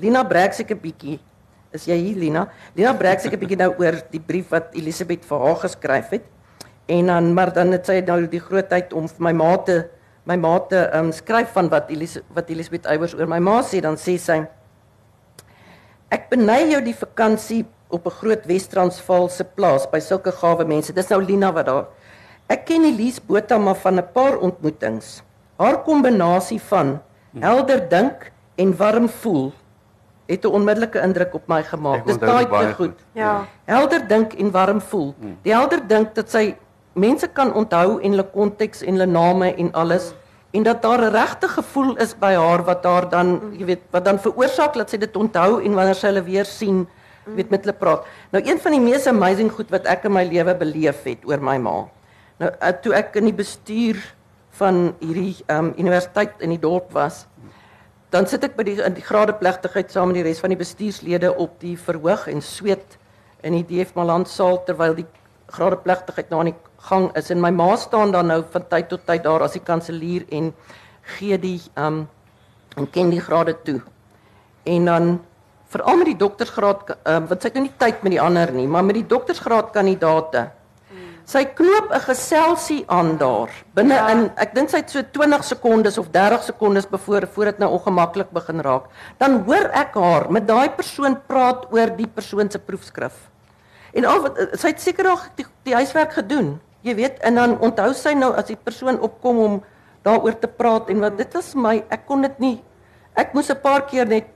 Lina 0.02 0.24
breek 0.26 0.54
seker 0.58 0.78
bietjie. 0.82 1.20
Is 1.72 1.88
jy 1.88 1.96
hier 1.96 2.18
Lina? 2.18 2.48
Lina 2.76 2.94
breek 2.98 3.22
seker 3.24 3.40
bietjie 3.42 3.60
nou 3.60 3.72
oor 3.80 4.00
die 4.12 4.22
brief 4.22 4.50
wat 4.54 4.76
Elisabeth 4.78 5.26
vir 5.28 5.44
haar 5.46 5.60
geskryf 5.62 6.16
het. 6.18 6.26
En 6.92 7.12
dan 7.12 7.34
maar 7.34 7.54
dan 7.56 7.72
het 7.72 7.88
sy 7.88 8.02
nou 8.06 8.24
die 8.28 8.42
grootheid 8.44 8.94
om 8.98 9.08
vir 9.08 9.28
my 9.30 9.34
ma 9.42 9.52
te 9.68 9.78
my 10.30 10.36
ma 10.38 10.58
te 10.70 10.82
um, 10.98 11.12
skryf 11.16 11.54
van 11.56 11.70
wat 11.72 11.90
Elis 11.94 12.18
wat 12.36 12.50
Elisabeth 12.52 12.90
Eybers 12.90 13.16
oor 13.18 13.30
my 13.32 13.40
ma 13.40 13.62
sê, 13.66 13.80
dan 13.82 13.98
sê 13.98 14.18
sy 14.22 14.42
Ek 16.12 16.28
beny 16.28 16.74
jou 16.74 16.82
die 16.84 16.98
vakansie 16.98 17.62
op 17.88 18.08
'n 18.08 18.18
groot 18.20 18.44
Wes-Transvaalse 18.46 19.46
plaas 19.56 19.88
by 19.88 20.00
sulke 20.00 20.32
gawe 20.32 20.66
mense. 20.68 20.94
Dis 20.94 21.08
nou 21.08 21.22
Lina 21.24 21.52
wat 21.54 21.66
daar. 21.66 21.86
Ek 22.50 22.66
ken 22.66 22.84
Elise 22.84 23.22
Botha 23.24 23.58
maar 23.58 23.80
van 23.80 23.96
'n 23.96 24.12
paar 24.14 24.38
ontmoetings. 24.38 25.24
Haar 25.58 25.84
kombinasie 25.84 26.60
van 26.60 27.00
helder 27.40 27.90
dink 27.90 28.32
en 28.58 28.76
warm 28.78 29.08
voel 29.10 29.54
het 30.28 30.46
'n 30.46 30.48
onmiddellike 30.48 31.00
indruk 31.00 31.34
op 31.34 31.48
my 31.48 31.64
gemaak. 31.64 32.06
Dis 32.06 32.18
baie 32.18 32.48
goed. 32.48 32.76
goed. 32.76 33.00
Ja. 33.12 33.46
Helder 33.66 34.08
dink 34.08 34.34
en 34.34 34.52
warm 34.52 34.82
voel. 34.82 35.16
Hmm. 35.20 35.38
Die 35.42 35.54
helder 35.54 35.88
dink 35.88 36.16
dat 36.16 36.30
sy 36.30 36.56
mense 36.94 37.28
kan 37.28 37.54
onthou 37.54 38.00
en 38.00 38.16
hulle 38.16 38.28
konteks 38.34 38.82
en 38.82 38.98
hulle 38.98 39.08
name 39.08 39.54
en 39.56 39.72
alles 39.74 40.12
en 40.52 40.64
dat 40.64 40.82
daar 40.82 41.02
'n 41.02 41.12
regte 41.12 41.48
gevoel 41.48 41.96
is 41.96 42.14
by 42.20 42.34
haar 42.34 42.64
wat 42.64 42.84
haar 42.84 43.10
dan, 43.10 43.54
jy 43.58 43.66
weet, 43.66 43.82
wat 43.90 44.06
dan 44.06 44.20
veroorsaak 44.20 44.74
dat 44.74 44.90
sy 44.90 44.98
dit 44.98 45.16
onthou 45.16 45.64
en 45.64 45.74
wanneer 45.74 45.96
sy 45.96 46.08
hulle 46.08 46.24
weer 46.24 46.46
sien, 46.46 46.88
jy 47.26 47.34
weet 47.36 47.50
met 47.50 47.64
hulle 47.64 47.78
praat. 47.78 48.06
Nou 48.32 48.44
een 48.46 48.60
van 48.60 48.72
die 48.72 48.82
mees 48.82 49.08
amazing 49.08 49.52
goed 49.52 49.70
wat 49.70 49.86
ek 49.86 50.04
in 50.06 50.12
my 50.12 50.24
lewe 50.24 50.56
beleef 50.56 51.04
het 51.04 51.20
oor 51.26 51.40
my 51.40 51.58
ma. 51.58 51.88
Nou 52.38 52.52
eh, 52.60 52.74
toe 52.82 52.94
ek 52.94 53.16
in 53.16 53.24
die 53.24 53.34
bestuur 53.34 53.96
van 54.50 54.94
hierdie 55.00 55.36
um, 55.48 55.74
universiteit 55.78 56.32
in 56.40 56.50
die 56.50 56.60
dorp 56.60 56.92
was, 56.92 57.28
dan 58.10 58.28
sit 58.28 58.44
ek 58.44 58.58
by 58.58 58.64
die 58.64 58.76
in 58.84 58.94
die 58.94 59.06
gradeplegtigheid 59.06 59.92
saam 59.92 60.12
met 60.12 60.20
die 60.20 60.24
res 60.24 60.40
van 60.40 60.50
die 60.50 60.60
bestuurslede 60.60 61.32
op 61.38 61.60
die 61.62 61.78
verhoog 61.78 62.28
en 62.28 62.42
sweet 62.42 62.98
in 63.42 63.54
die 63.54 63.64
DF 63.64 63.96
Maland 63.96 64.28
saal 64.28 64.64
terwyl 64.68 64.94
die 64.98 65.08
gradeplegtigheid 65.52 66.30
nou 66.30 66.40
aan 66.40 66.52
die 66.52 66.60
gang 66.90 67.10
is 67.20 67.32
en 67.34 67.42
my 67.42 67.52
ma 67.52 67.76
staan 67.76 68.12
dan 68.12 68.32
nou 68.32 68.44
van 68.54 68.68
tyd 68.68 68.90
tot 68.90 69.06
tyd 69.06 69.24
daar 69.24 69.44
as 69.46 69.58
die 69.58 69.64
kanselier 69.64 70.26
en 70.32 70.54
gee 71.18 71.38
die 71.38 71.60
um 71.76 72.08
en 72.80 72.88
ken 72.88 73.10
die 73.12 73.20
grade 73.20 73.56
toe. 73.66 73.82
En 74.64 74.86
dan 74.86 75.20
veral 75.72 75.98
met 76.00 76.12
die 76.12 76.20
doktorsgraad 76.20 76.96
um, 77.04 77.28
wat 77.28 77.42
sy 77.42 77.50
het 77.50 77.60
nou 77.60 77.66
nie 77.66 77.78
tyd 77.80 78.04
met 78.04 78.16
die 78.16 78.22
ander 78.22 78.52
nie, 78.56 78.68
maar 78.68 78.86
met 78.86 79.00
die 79.00 79.08
doktorsgraad 79.08 79.72
kandidate. 79.76 80.50
Sy 81.32 81.46
knoop 81.56 81.92
'n 81.94 82.02
geselsie 82.02 82.84
aan 82.88 83.18
daar 83.18 83.50
binne 83.74 83.94
ja. 83.94 84.10
in 84.10 84.32
ek 84.36 84.56
dink 84.56 84.70
sy 84.70 84.82
het 84.82 84.90
so 84.90 85.04
20 85.04 85.44
sekondes 85.44 85.98
of 85.98 86.10
30 86.12 86.44
sekondes 86.44 86.88
voor 86.92 87.28
voor 87.28 87.46
dit 87.46 87.60
nou 87.60 87.72
ongemaklik 87.72 88.32
begin 88.32 88.60
raak. 88.60 88.90
Dan 89.18 89.44
hoor 89.46 89.70
ek 89.72 89.94
haar 89.94 90.32
met 90.32 90.48
daai 90.48 90.70
persoon 90.70 91.16
praat 91.28 91.72
oor 91.72 91.96
die 91.96 92.08
persoon 92.08 92.52
se 92.52 92.60
proefskrif. 92.60 93.31
En 93.94 94.06
al 94.06 94.22
wat 94.22 94.40
sy 94.60 94.72
het 94.74 94.82
seker 94.82 95.08
al 95.08 95.20
die, 95.36 95.46
die 95.64 95.76
huiswerk 95.76 96.14
gedoen. 96.14 96.60
Jy 96.82 96.96
weet, 96.96 97.20
en 97.22 97.36
dan 97.36 97.60
onthou 97.60 97.94
sy 97.94 98.14
nou 98.18 98.32
as 98.34 98.48
die 98.48 98.58
persoon 98.58 99.00
opkom 99.00 99.40
om 99.40 99.64
daaroor 100.04 100.40
te 100.40 100.48
praat 100.48 100.90
en 100.90 101.00
wat 101.00 101.18
dit 101.18 101.36
is 101.36 101.54
my, 101.56 101.84
ek 101.94 102.08
kon 102.10 102.22
dit 102.26 102.40
nie 102.40 102.58
ek 103.16 103.34
moes 103.36 103.50
'n 103.52 103.60
paar 103.62 103.88
keer 103.88 104.08
net 104.08 104.28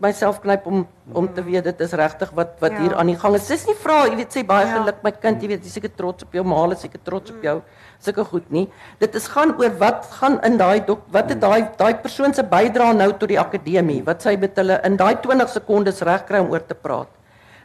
myself 0.00 0.40
knyp 0.42 0.66
om 0.66 0.86
om 1.12 1.28
te 1.34 1.42
weet 1.44 1.64
dit 1.64 1.80
is 1.80 1.92
regtig 1.92 2.30
wat 2.34 2.56
wat 2.60 2.72
ja. 2.72 2.80
hier 2.80 2.94
aan 2.96 3.06
die 3.06 3.16
gang 3.16 3.34
is. 3.34 3.46
Dis 3.46 3.66
nie 3.66 3.76
vra, 3.78 4.06
jy 4.08 4.16
weet, 4.16 4.32
sê 4.32 4.42
baie 4.42 4.66
ja. 4.66 4.78
geluk 4.78 5.02
my 5.04 5.12
kind, 5.12 5.42
jy 5.42 5.48
weet, 5.48 5.62
jy 5.64 5.70
seker 5.70 5.92
trots 5.94 6.24
op 6.24 6.32
jou 6.32 6.44
ma, 6.44 6.64
jy 6.72 6.76
seker 6.80 7.00
trots 7.04 7.30
op 7.30 7.42
jou. 7.42 7.62
Sulke 8.00 8.24
goed 8.24 8.50
nie. 8.50 8.66
Dit 8.98 9.14
is 9.14 9.28
gaan 9.28 9.54
oor 9.60 9.70
wat 9.78 10.08
gaan 10.18 10.40
in 10.42 10.56
daai 10.58 10.80
dok 10.86 11.04
wat 11.12 11.30
het 11.30 11.40
daai 11.40 11.70
daai 11.78 11.94
persoon 12.02 12.34
se 12.34 12.42
bydrae 12.42 12.94
nou 12.94 13.12
tot 13.12 13.28
die 13.28 13.38
akademie, 13.38 14.02
wat 14.04 14.22
sy 14.22 14.36
met 14.36 14.56
hulle 14.56 14.80
in 14.84 14.96
daai 14.96 15.14
20 15.22 15.48
sekondes 15.48 16.02
reg 16.02 16.26
kry 16.26 16.42
om 16.42 16.50
oor 16.50 16.64
te 16.66 16.74
praat. 16.74 17.08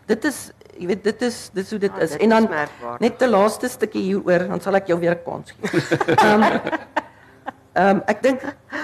Dit 0.05 0.25
is 0.25 0.51
jy 0.79 0.87
weet 0.87 1.03
dit 1.03 1.25
is 1.27 1.37
dis 1.53 1.73
hoe 1.73 1.79
dit 1.79 1.91
ah, 1.91 2.03
is. 2.05 2.13
Dit 2.15 2.23
en 2.23 2.35
dan 2.35 2.47
is 2.53 2.69
net 3.03 3.21
'n 3.21 3.29
laaste 3.29 3.67
stukkie 3.69 4.01
hieroor, 4.01 4.47
dan 4.47 4.61
sal 4.61 4.75
ek 4.75 4.87
jou 4.87 4.99
weer 4.99 5.15
'n 5.15 5.23
kans 5.25 5.51
gee. 5.51 5.67
Ehm 6.23 6.43
um, 6.43 6.61
um, 7.75 8.01
ek 8.07 8.23
dink 8.23 8.41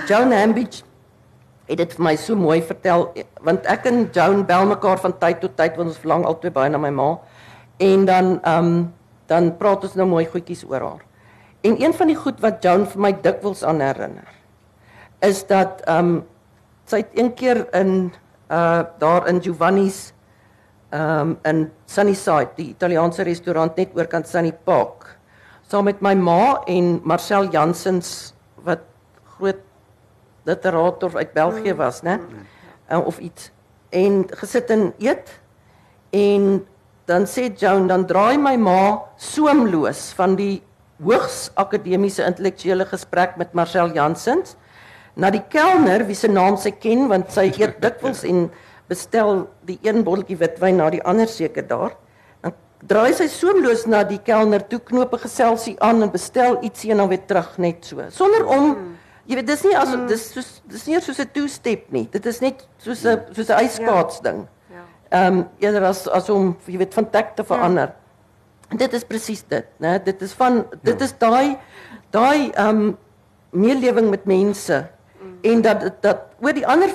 Joan 0.07 0.33
Ambidge 0.33 0.83
het 1.65 1.77
dit 1.77 1.93
vir 1.93 2.03
my 2.03 2.15
so 2.15 2.35
mooi 2.35 2.61
vertel 2.61 3.09
want 3.41 3.65
ek 3.65 3.85
en 3.85 4.09
Joan 4.13 4.45
bel 4.45 4.65
mekaar 4.65 4.99
van 5.01 5.17
tyd 5.17 5.39
tot 5.41 5.57
tyd 5.57 5.75
want 5.77 5.89
ons 5.89 5.97
verlang 6.03 6.25
altyd 6.25 6.53
baie 6.53 6.69
na 6.69 6.77
my 6.77 6.89
ma. 6.91 7.17
En 7.79 8.05
dan 8.05 8.39
ehm 8.43 8.65
um, 8.65 8.93
dan 9.27 9.57
praat 9.57 9.83
ons 9.83 9.95
nou 9.95 10.05
mooi 10.07 10.25
goedjies 10.25 10.65
oor 10.69 10.81
haar. 10.81 11.03
En 11.65 11.81
een 11.81 11.93
van 11.93 12.07
die 12.07 12.15
goed 12.15 12.39
wat 12.41 12.63
Joan 12.63 12.85
vir 12.85 13.01
my 13.01 13.11
dikwels 13.21 13.63
aan 13.63 13.81
herinner 13.81 14.29
is 15.21 15.45
dat 15.47 15.81
ehm 15.87 16.05
um, 16.05 16.23
sy 16.85 16.97
het 17.01 17.17
een 17.17 17.33
keer 17.33 17.65
in 17.73 18.13
uh 18.51 18.83
daar 18.99 19.27
in 19.27 19.41
Giovanni's 19.41 20.13
um, 20.95 21.37
in 21.43 21.69
Sunnyside, 21.85 22.55
die 22.57 22.71
Italiaanse 22.71 23.25
restaurant 23.27 23.77
net 23.77 23.95
oorkant 23.97 24.27
Sunny 24.29 24.53
Park. 24.65 25.09
Saam 25.67 25.87
met 25.89 26.01
my 26.05 26.13
ma 26.15 26.61
en 26.69 26.99
Marcel 27.03 27.49
Jansens 27.53 28.33
wat 28.65 28.85
groot 29.35 29.61
literator 30.45 31.17
uit 31.17 31.33
België 31.33 31.73
mm. 31.73 31.79
was, 31.79 32.03
né? 32.05 32.19
Uh, 32.91 33.01
of 33.01 33.19
iets. 33.19 33.49
En 33.89 34.23
gesit 34.29 34.69
en 34.69 34.91
eet 35.01 35.33
en 36.15 36.65
dan 37.09 37.25
sê 37.29 37.49
Joan 37.53 37.89
dan 37.89 38.05
draai 38.09 38.37
my 38.41 38.55
ma 38.57 38.81
soemloos 39.21 40.11
van 40.17 40.37
die 40.37 40.61
hoogs 41.03 41.49
akademiese 41.59 42.23
intellektuele 42.25 42.85
gesprek 42.89 43.35
met 43.37 43.53
Marcel 43.53 43.91
Jansens 43.93 44.55
na 45.15 45.29
die 45.31 45.43
kelner 45.51 46.05
wie 46.07 46.17
se 46.17 46.29
naam 46.31 46.57
sy 46.59 46.71
ken 46.71 47.07
want 47.11 47.33
sy 47.35 47.49
eet 47.51 47.81
dikwels 47.85 48.23
en 48.27 48.47
bestel 48.87 49.47
die 49.65 49.79
een 49.81 50.03
botteltjie 50.03 50.37
witwyn 50.37 50.77
na 50.77 50.89
die 50.93 51.03
ander 51.03 51.27
seker 51.27 51.65
daar. 51.67 51.95
Dan 52.41 52.53
draai 52.85 53.13
sy 53.17 53.27
soemloos 53.31 53.85
na 53.89 54.03
die 54.03 54.19
kelner 54.21 54.63
toe, 54.69 54.79
knoop 54.79 55.13
'n 55.13 55.23
geselsie 55.25 55.75
aan 55.79 56.03
en 56.03 56.11
bestel 56.11 56.59
ietsie 56.61 56.91
en 56.91 56.97
dan 56.97 57.09
weer 57.09 57.25
terug 57.25 57.57
net 57.57 57.85
so. 57.85 58.03
Sonder 58.09 58.45
om 58.45 58.73
hmm. 58.73 58.97
jy 59.25 59.35
weet 59.35 59.47
dis 59.47 59.63
nie 59.63 59.77
as 59.77 59.89
hmm. 59.89 60.07
dis 60.07 60.31
soos 60.33 60.61
dis 60.67 60.87
nie 60.87 61.01
soos 61.01 61.19
'n 61.19 61.29
two 61.33 61.47
step 61.47 61.91
nie. 61.91 62.07
Dit 62.11 62.25
is 62.25 62.39
net 62.41 62.67
soos 62.77 63.03
'n 63.03 63.17
hmm. 63.17 63.33
soos 63.33 63.49
'n 63.49 63.59
ijskaats 63.63 64.21
ding. 64.21 64.47
Ja. 64.69 64.83
Ehm 65.09 65.37
um, 65.37 65.47
eerder 65.59 65.83
as 65.83 66.07
as 66.07 66.29
om 66.29 66.57
jy 66.65 66.77
weet 66.77 66.93
van 66.93 67.09
tek 67.09 67.35
te 67.35 67.43
verander. 67.43 67.87
Ja. 67.87 68.05
En 68.69 68.77
dit 68.77 68.93
is 68.93 69.03
presies 69.03 69.43
dit, 69.47 69.65
né? 69.77 69.99
Dit 70.03 70.21
is 70.21 70.33
van 70.33 70.65
dit 70.81 70.99
ja. 70.99 71.05
is 71.05 71.13
daai 71.17 71.57
daai 72.09 72.51
ehm 72.51 72.69
um, 72.69 72.97
meelewing 73.55 74.09
met 74.09 74.25
mense 74.25 74.89
en 75.41 75.61
dat 75.61 76.01
dat 76.01 76.17
oor 76.41 76.53
die 76.53 76.67
ander 76.67 76.91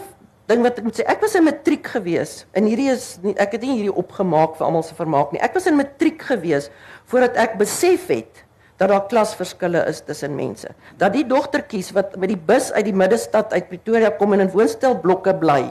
ding 0.51 0.65
wat 0.67 0.81
ek 0.81 0.87
moet 0.87 0.99
sê, 0.99 1.07
ek 1.09 1.23
was 1.23 1.37
in 1.39 1.47
matriek 1.47 1.87
gewees. 1.95 2.45
En 2.59 2.67
hierdie 2.69 2.91
is 2.93 3.15
nie, 3.25 3.35
ek 3.41 3.57
het 3.57 3.65
nie 3.65 3.77
hierdie 3.79 3.97
opgemaak 4.03 4.59
vir 4.59 4.67
almal 4.69 4.85
se 4.87 4.97
vermaak 4.99 5.35
nie. 5.35 5.43
Ek 5.43 5.55
was 5.57 5.69
in 5.71 5.79
matriek 5.79 6.23
gewees 6.31 6.69
voordat 7.11 7.39
ek 7.41 7.59
besef 7.61 8.09
het 8.11 8.45
dat 8.81 8.89
daar 8.89 9.05
klasverskille 9.11 9.83
is 9.91 10.01
tussen 10.07 10.35
mense. 10.37 10.71
Dat 10.99 11.13
die 11.13 11.27
dogtertjies 11.29 11.93
wat 11.97 12.17
met 12.21 12.33
die 12.33 12.41
bus 12.51 12.71
uit 12.73 12.87
die 12.89 12.97
middestad 12.97 13.53
uit 13.53 13.69
Pretoria 13.69 14.11
kom 14.17 14.33
en 14.35 14.47
in 14.47 14.53
woonstelblokke 14.53 15.37
bly, 15.43 15.71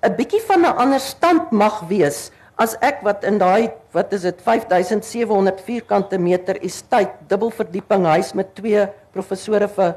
'n 0.00 0.16
bietjie 0.16 0.40
van 0.48 0.64
'n 0.64 0.76
ander 0.80 1.00
stand 1.00 1.52
mag 1.52 1.84
wees 1.88 2.30
as 2.60 2.76
ek 2.84 3.02
wat 3.04 3.24
in 3.24 3.38
daai 3.40 3.72
wat 3.92 4.12
is 4.12 4.22
dit 4.22 4.40
5700 4.44 5.60
vierkante 5.64 6.18
meter 6.20 6.56
estate 6.60 7.12
dubbelverdieping 7.28 8.04
huis 8.04 8.34
met 8.36 8.54
twee 8.54 8.86
professore 9.12 9.68
vir 9.68 9.94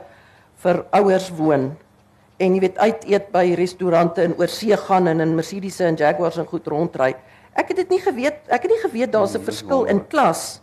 vir 0.64 0.86
ouers 1.00 1.30
woon 1.36 1.72
en 2.44 2.56
jy 2.58 2.62
weet 2.64 2.78
uit 2.78 3.06
eet 3.10 3.32
by 3.34 3.46
restaurante 3.60 4.24
in 4.24 4.36
oorsee 4.40 4.78
gaan 4.78 5.08
en 5.08 5.24
in 5.24 5.36
Mercedes 5.36 5.80
en 5.80 5.96
Jaguars 6.00 6.38
en 6.42 6.48
goed 6.50 6.68
rondry. 6.68 7.14
Ek 7.54 7.68
het 7.72 7.84
dit 7.84 7.90
nie 7.90 8.02
geweet, 8.02 8.40
ek 8.48 8.66
het 8.66 8.72
nie 8.72 8.82
geweet 8.82 9.12
daar's 9.14 9.34
'n 9.34 9.40
mm, 9.40 9.46
verskil 9.46 9.86
in 9.86 10.08
klas 10.08 10.62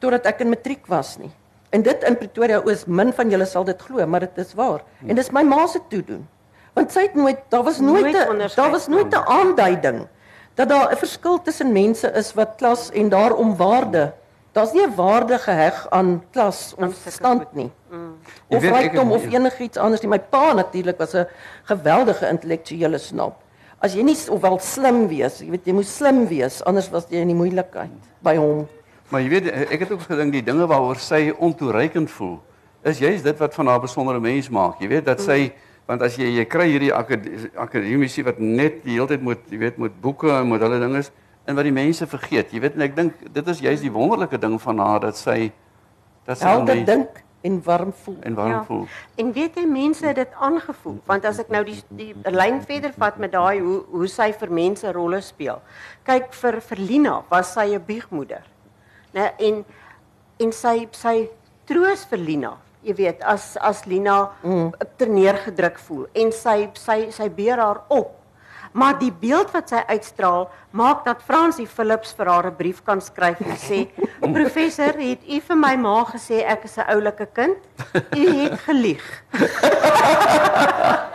totdat 0.00 0.26
ek 0.26 0.40
in 0.40 0.48
matriek 0.48 0.86
was 0.86 1.18
nie. 1.18 1.30
En 1.70 1.82
dit 1.82 2.02
in 2.02 2.16
Pretoria 2.16 2.62
Oos, 2.64 2.86
min 2.86 3.12
van 3.12 3.30
julle 3.30 3.46
sal 3.46 3.64
dit 3.64 3.82
glo, 3.82 4.06
maar 4.06 4.20
dit 4.20 4.38
is 4.38 4.54
waar. 4.54 4.82
En 5.06 5.14
dis 5.14 5.30
my 5.30 5.42
ma 5.42 5.66
se 5.66 5.78
toe 5.88 6.02
doen. 6.04 6.28
Want 6.74 6.92
sy 6.92 7.00
het 7.00 7.14
nooit, 7.14 7.38
daar 7.48 7.62
was 7.62 7.80
nooit 7.80 8.16
'n 8.16 8.48
daar 8.56 8.70
was 8.70 8.88
nooit 8.88 9.12
'n 9.14 9.26
aanduiding 9.26 10.06
dat 10.54 10.68
daar 10.68 10.92
'n 10.92 10.96
verskil 10.96 11.42
tussen 11.42 11.72
mense 11.72 12.12
is 12.12 12.34
wat 12.34 12.56
klas 12.56 12.90
en 12.90 13.08
daarom 13.08 13.56
waarde 13.56 14.12
Daar's 14.52 14.72
nie 14.72 14.82
'n 14.86 14.94
waarde 14.96 15.38
geheg 15.38 15.86
aan 15.90 16.22
klas 16.32 16.74
of 16.76 16.94
stand 17.08 17.52
nie. 17.54 17.70
Mm. 17.90 18.14
Of 18.48 18.62
rykdom 18.62 19.12
of 19.12 19.22
enigiets 19.24 19.76
anders 19.78 20.00
nie. 20.02 20.08
My 20.10 20.18
pa 20.18 20.52
natuurlik 20.52 20.98
was 20.98 21.14
'n 21.14 21.26
geweldige 21.64 22.28
intellektuele 22.28 22.98
snap. 22.98 23.34
as 23.82 23.94
jy 23.94 24.02
nie 24.02 24.14
s- 24.14 24.28
of 24.28 24.40
wel 24.42 24.58
slim 24.58 25.08
wees, 25.08 25.38
jy 25.40 25.50
weet 25.50 25.64
jy 25.64 25.72
moet 25.72 25.86
slim 25.86 26.26
wees 26.28 26.62
anders 26.64 26.90
was 26.90 27.06
jy 27.08 27.16
in 27.16 27.28
die 27.28 27.34
moeilikheid 27.36 27.88
by 28.22 28.36
hom. 28.36 28.68
Maar 29.08 29.20
jy 29.22 29.28
weet 29.28 29.46
ek 29.72 29.78
het 29.80 29.90
ook 29.90 30.00
gedink 30.02 30.32
die 30.32 30.42
dinge 30.42 30.66
waaroor 30.66 30.96
sy 30.96 31.32
ontoereikend 31.38 32.10
voel 32.10 32.40
is 32.84 32.98
juist 32.98 33.24
dit 33.24 33.38
wat 33.38 33.54
van 33.54 33.66
haar 33.66 33.80
besondere 33.80 34.20
mens 34.20 34.48
maak. 34.50 34.78
Jy 34.80 34.88
weet 34.88 35.04
dat 35.06 35.20
sy 35.20 35.52
want 35.86 36.02
as 36.02 36.16
jy 36.16 36.24
jy 36.36 36.44
kry 36.44 36.66
hierdie 36.68 36.92
akad- 36.92 37.56
akademici 37.56 38.22
wat 38.22 38.38
net 38.38 38.84
die 38.84 38.92
hele 38.92 39.06
tyd 39.06 39.22
moet 39.22 39.38
jy 39.50 39.58
weet 39.58 39.76
moet 39.78 40.00
boeke 40.00 40.28
en 40.30 40.46
moet 40.46 40.60
hulle 40.60 40.78
dinge 40.78 41.02
en 41.50 41.58
wat 41.58 41.66
die 41.66 41.74
mense 41.74 42.06
vergeet. 42.06 42.52
Jy 42.54 42.60
weet 42.62 42.74
en 42.78 42.86
ek 42.86 42.94
dink 42.96 43.24
dit 43.34 43.48
is 43.52 43.60
juist 43.64 43.82
die 43.82 43.92
wonderlike 43.92 44.38
ding 44.40 44.56
van 44.62 44.78
haar 44.82 45.00
dat 45.08 45.18
sy 45.18 45.50
dat 46.28 46.38
sy 46.38 46.46
Helder 46.46 46.74
mens- 46.76 46.86
dink 46.86 47.24
en 47.42 47.54
warm 47.64 47.92
voel. 47.92 48.16
en 48.22 48.34
warm 48.36 48.50
Ja. 48.52 48.64
voel. 48.64 48.86
En 49.16 49.32
weet 49.32 49.54
jy 49.56 49.64
mense 49.66 50.06
het 50.06 50.16
dit 50.16 50.32
aangevoel 50.38 51.00
want 51.06 51.24
as 51.24 51.38
ek 51.40 51.48
nou 51.50 51.64
die 51.64 51.82
die 51.88 52.14
lyn 52.30 52.60
verder 52.62 52.92
vat 52.98 53.18
met 53.18 53.32
daai 53.32 53.60
hoe 53.60 53.82
hoe 53.90 54.06
sy 54.08 54.32
vir 54.32 54.50
mense 54.50 54.92
rolle 54.92 55.20
speel. 55.20 55.60
Kyk 56.04 56.32
vir 56.34 56.60
vir 56.60 56.78
Lina 56.78 57.22
was 57.30 57.52
sy 57.54 57.74
'n 57.74 57.84
biegmoeder. 57.86 58.42
Né 59.14 59.32
en 59.38 59.64
en 60.40 60.52
sy 60.52 60.88
sy 60.92 61.28
troos 61.66 62.04
vir 62.04 62.18
Lina. 62.18 62.56
Jy 62.82 62.94
weet 62.94 63.22
as 63.24 63.56
as 63.60 63.84
Lina 63.86 64.30
mm. 64.44 64.72
terneergedruk 64.98 65.78
voel 65.78 66.06
en 66.14 66.32
sy 66.32 66.68
sy 66.74 67.10
sy 67.10 67.28
beer 67.28 67.58
haar 67.58 67.80
op. 67.88 68.19
Maar 68.72 68.98
die 68.98 69.12
beeld 69.12 69.50
wat 69.50 69.68
sy 69.68 69.82
uitstraal 69.86 70.50
maak 70.70 71.04
dat 71.04 71.22
Fransie 71.26 71.66
Philips 71.66 72.12
vir 72.16 72.26
haar 72.26 72.46
'n 72.46 72.56
brief 72.56 72.82
kan 72.84 73.00
skryf 73.00 73.40
en 73.40 73.56
sê: 73.56 73.88
"Professor, 74.38 74.92
het 74.98 75.18
u 75.28 75.40
vir 75.40 75.56
my 75.56 75.76
ma 75.76 76.04
gesê 76.04 76.44
ek 76.46 76.64
is 76.64 76.76
'n 76.76 76.84
oulike 76.88 77.26
kind? 77.32 77.56
U 78.16 78.40
het 78.42 78.60
gelieg." 78.60 79.22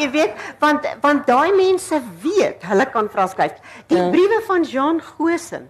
Jy 0.00 0.10
weet, 0.10 0.32
want 0.58 0.86
want 1.02 1.26
daai 1.26 1.52
mense 1.52 2.00
weet, 2.22 2.62
hulle 2.62 2.86
kan 2.92 3.08
vra 3.12 3.26
skryf. 3.26 3.52
Die 3.86 3.98
Ja. 3.98 4.08
briewe 4.10 4.40
van 4.46 4.62
Jean 4.62 5.00
Goosen 5.02 5.68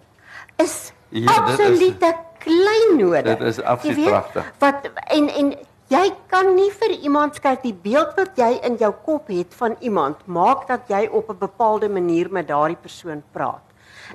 is 0.57 0.91
Ja, 1.09 1.31
absolute 1.31 2.15
kleinode. 2.39 3.21
Dit 3.23 3.41
is 3.41 3.61
absoluut 3.61 4.05
pragtig. 4.05 4.51
Wat 4.59 4.75
en 5.11 5.27
en 5.29 5.57
jy 5.91 6.05
kan 6.31 6.53
nie 6.55 6.69
vir 6.71 6.93
iemand 7.03 7.35
skryf 7.35 7.61
die 7.65 7.75
beeld 7.75 8.15
wat 8.19 8.39
jy 8.39 8.51
in 8.67 8.77
jou 8.79 8.91
kop 9.05 9.27
het 9.31 9.53
van 9.59 9.75
iemand 9.83 10.23
maak 10.25 10.67
dat 10.69 10.87
jy 10.87 11.07
op 11.11 11.29
'n 11.29 11.37
bepaalde 11.39 11.89
manier 11.89 12.31
met 12.31 12.47
daardie 12.47 12.79
persoon 12.79 13.23
praat. 13.31 13.65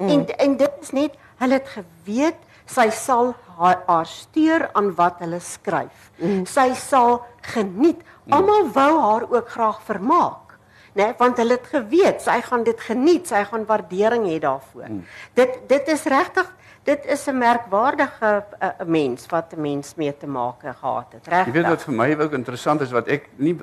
Mm. 0.01 0.09
En 0.09 0.39
en 0.39 0.57
dit 0.57 0.72
is 0.81 0.91
net 0.93 1.12
hulle 1.39 1.55
het 1.55 1.68
geweet 1.68 2.41
sy 2.66 2.91
sal 2.91 3.35
haar, 3.59 3.83
haar 3.87 4.07
steur 4.07 4.68
aan 4.72 4.95
wat 4.95 5.18
hulle 5.18 5.41
skryf. 5.41 6.11
Mm. 6.18 6.47
Sy 6.47 6.74
sal 6.74 7.24
geniet. 7.41 8.03
Almal 8.29 8.70
wou 8.74 9.01
haar 9.01 9.24
ook 9.31 9.49
graag 9.49 9.83
vermaak. 9.83 10.59
Né, 10.97 11.12
want 11.18 11.37
hulle 11.37 11.59
het 11.59 11.66
geweet 11.66 12.22
sy 12.22 12.41
gaan 12.41 12.62
dit 12.64 12.81
geniet, 12.81 13.29
sy 13.29 13.45
gaan 13.45 13.66
waardering 13.68 14.24
hê 14.27 14.39
daarvoor. 14.41 14.89
Mm. 14.89 15.05
Dit 15.35 15.68
dit 15.68 15.89
is 15.89 16.05
regtig 16.05 16.55
dit 16.87 17.07
is 17.07 17.26
'n 17.26 17.39
merkwaardige 17.39 18.45
uh, 18.62 18.68
mens 18.87 19.26
wat 19.26 19.53
'n 19.53 19.61
mens 19.61 19.95
mee 19.95 20.16
te 20.16 20.26
maak 20.26 20.61
gehad 20.61 21.07
het. 21.12 21.26
Regtig. 21.26 21.47
Jy 21.47 21.61
weet 21.61 21.68
wat 21.68 21.82
vir 21.82 21.95
my 21.95 22.16
ook 22.18 22.32
interessant 22.32 22.80
is 22.80 22.91
wat 22.91 23.09
ek 23.09 23.28
nie 23.37 23.57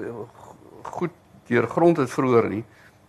goed 0.81 1.11
deurgrond 1.47 1.97
het 1.97 2.09
vroeër 2.09 2.49
nie, 2.49 2.63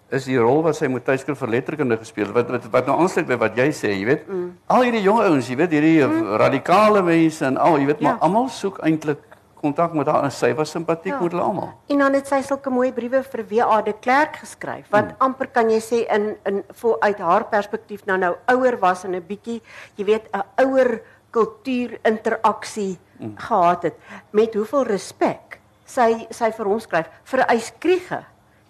is 0.09 0.25
die 0.25 0.39
rol 0.39 0.63
wat 0.63 0.77
sy 0.77 0.87
met 0.87 1.05
tydskrif 1.05 1.39
vir 1.39 1.49
letterkunde 1.49 1.97
gespeel 1.97 2.27
het. 2.27 2.35
Wat 2.35 2.51
wat 2.51 2.71
wat 2.71 2.87
nou 2.87 2.99
aansluit 3.01 3.27
by 3.27 3.37
wat 3.37 3.57
jy 3.57 3.69
sê, 3.73 3.91
jy 3.91 4.05
weet. 4.05 4.29
Mm. 4.29 4.59
Al 4.67 4.83
hierdie 4.83 5.03
jong 5.03 5.21
ouens, 5.21 5.49
jy 5.49 5.57
weet, 5.57 5.71
hierdie 5.71 6.07
mm. 6.07 6.35
radikale 6.37 7.03
mense 7.03 7.45
en 7.45 7.57
al, 7.57 7.79
jy 7.79 7.87
weet, 7.87 8.01
Ja. 8.01 8.09
maar 8.09 8.19
almal 8.19 8.49
soek 8.49 8.79
eintlik 8.79 9.19
kontak 9.65 9.97
met 9.97 10.11
haar 10.11 10.27
en 10.27 10.35
sy 10.35 10.53
was 10.55 10.75
simpatiek 10.75 11.15
Ja. 11.15 11.21
met 11.21 11.33
hulle 11.33 11.45
almal. 11.45 11.73
En 11.89 11.99
dan 12.05 12.15
het 12.15 12.29
sy 12.29 12.43
sulke 12.43 12.71
mooi 12.71 12.93
briewe 12.93 13.23
vir 13.23 13.45
W.A. 13.49 13.81
de 13.83 13.95
Klerk 14.01 14.37
geskryf 14.43 14.91
wat 14.91 15.05
hmm. 15.05 15.17
amper 15.19 15.49
kan 15.57 15.71
jy 15.71 15.81
sê 15.81 16.05
in 16.15 16.37
in 16.45 16.63
vol 16.81 16.97
uit 17.01 17.19
haar 17.19 17.49
perspektief 17.49 18.07
nou 18.07 18.19
nou 18.19 18.35
ouer 18.53 18.79
was 18.79 19.05
en 19.05 19.17
'n 19.17 19.27
bietjie, 19.27 19.63
jy 19.97 20.05
weet, 20.05 20.29
'n 20.33 20.45
ouer 20.67 21.01
kultuur 21.31 21.99
interaksie 22.05 22.99
hmm. 23.19 23.35
gehad 23.37 23.83
het 23.83 23.97
met 24.31 24.55
hoeveel 24.55 24.85
respek 24.85 25.61
sy 25.85 26.27
sy 26.31 26.51
vir 26.57 26.71
hom 26.71 26.81
skryf 26.81 27.11
vir 27.31 27.45
Eyskriege, 27.49 28.21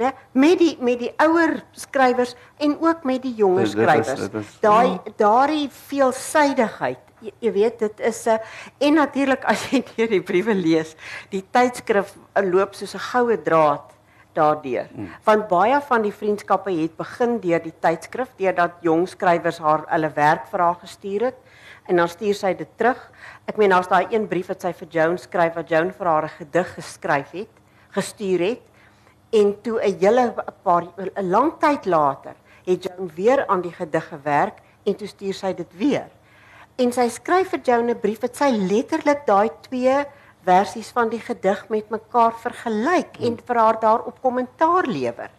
né? 0.01 0.13
Met 0.33 0.59
die 0.59 0.75
met 0.83 0.99
die 0.99 1.13
ouer 1.23 1.61
skrywers 1.79 2.35
en 2.59 2.77
ook 2.83 3.05
met 3.05 3.23
die 3.23 3.35
jonger 3.39 3.71
skrywers. 3.71 4.59
Daai 4.65 4.99
daardie 5.21 5.69
veelsidigheid 5.71 7.14
jy, 7.25 7.33
jy 7.41 7.53
weet 7.53 7.79
dit 7.79 8.01
is 8.01 8.27
'n 8.29 8.39
en 8.81 8.95
natuurlik 8.95 9.45
as 9.45 9.71
jy 9.71 9.83
deur 9.97 10.09
die 10.09 10.23
briewe 10.23 10.55
lees, 10.55 10.97
die 11.31 11.45
tydskrif 11.51 12.15
uh, 12.37 12.43
loop 12.43 12.75
soos 12.75 12.95
'n 12.95 13.07
goue 13.11 13.37
draad 13.43 13.95
daardeur. 14.35 14.89
Mm. 14.91 15.09
Want 15.25 15.49
baie 15.49 15.81
van 15.81 16.03
die 16.03 16.13
vriendskappe 16.13 16.73
het 16.75 16.97
begin 16.97 17.39
deur 17.41 17.63
die 17.63 17.75
tydskrif 17.81 18.35
deurdat 18.37 18.83
jong 18.83 19.07
skrywers 19.09 19.59
haar 19.59 19.85
hulle 19.89 20.11
werk 20.15 20.49
vir 20.51 20.61
haar 20.61 20.79
gestuur 20.83 21.29
het 21.31 21.39
en 21.87 21.97
dan 21.97 22.09
stuur 22.09 22.35
sy 22.35 22.55
dit 22.55 22.71
terug. 22.77 23.01
Ek 23.47 23.59
meen 23.61 23.71
daar's 23.71 23.89
daai 23.89 24.07
een 24.11 24.29
brief 24.29 24.49
wat 24.49 24.65
sy 24.65 24.73
vir 24.73 24.89
Joan 24.91 25.19
skryf 25.19 25.55
wat 25.55 25.71
Joan 25.71 25.93
vir 25.93 26.07
haar 26.07 26.25
'n 26.25 26.37
gedig 26.39 26.75
geskryf 26.75 27.31
het, 27.33 27.55
gestuur 27.91 28.41
het 28.41 28.63
en 29.33 29.55
toe 29.63 29.81
'n 29.81 29.99
hele 30.01 30.35
paar 30.63 30.85
'n 30.97 31.31
lang 31.31 31.53
tyd 31.61 31.87
later 31.87 32.35
het 32.65 32.83
Joan 32.83 33.11
weer 33.15 33.47
aan 33.47 33.61
die 33.61 33.73
gedig 33.73 34.09
gewerk 34.09 34.59
en 34.85 34.97
toe 34.97 35.07
stuur 35.07 35.35
sy 35.35 35.55
dit 35.55 35.77
weer. 35.77 36.09
En 36.75 36.91
sy 36.91 37.07
skryf 37.13 37.53
vir 37.55 37.61
Joan 37.63 37.91
'n 37.91 38.01
brief 38.03 38.21
wat 38.21 38.37
sy 38.37 38.51
letterlik 38.51 39.27
daai 39.27 39.51
twee 39.63 40.05
versies 40.45 40.91
van 40.91 41.09
die 41.09 41.21
gedig 41.21 41.69
met 41.69 41.91
mekaar 41.91 42.35
vergelyk 42.35 43.21
en 43.21 43.39
vir 43.47 43.57
haar 43.57 43.79
daarop 43.81 44.21
kommentaar 44.21 44.87
lewer. 44.87 45.31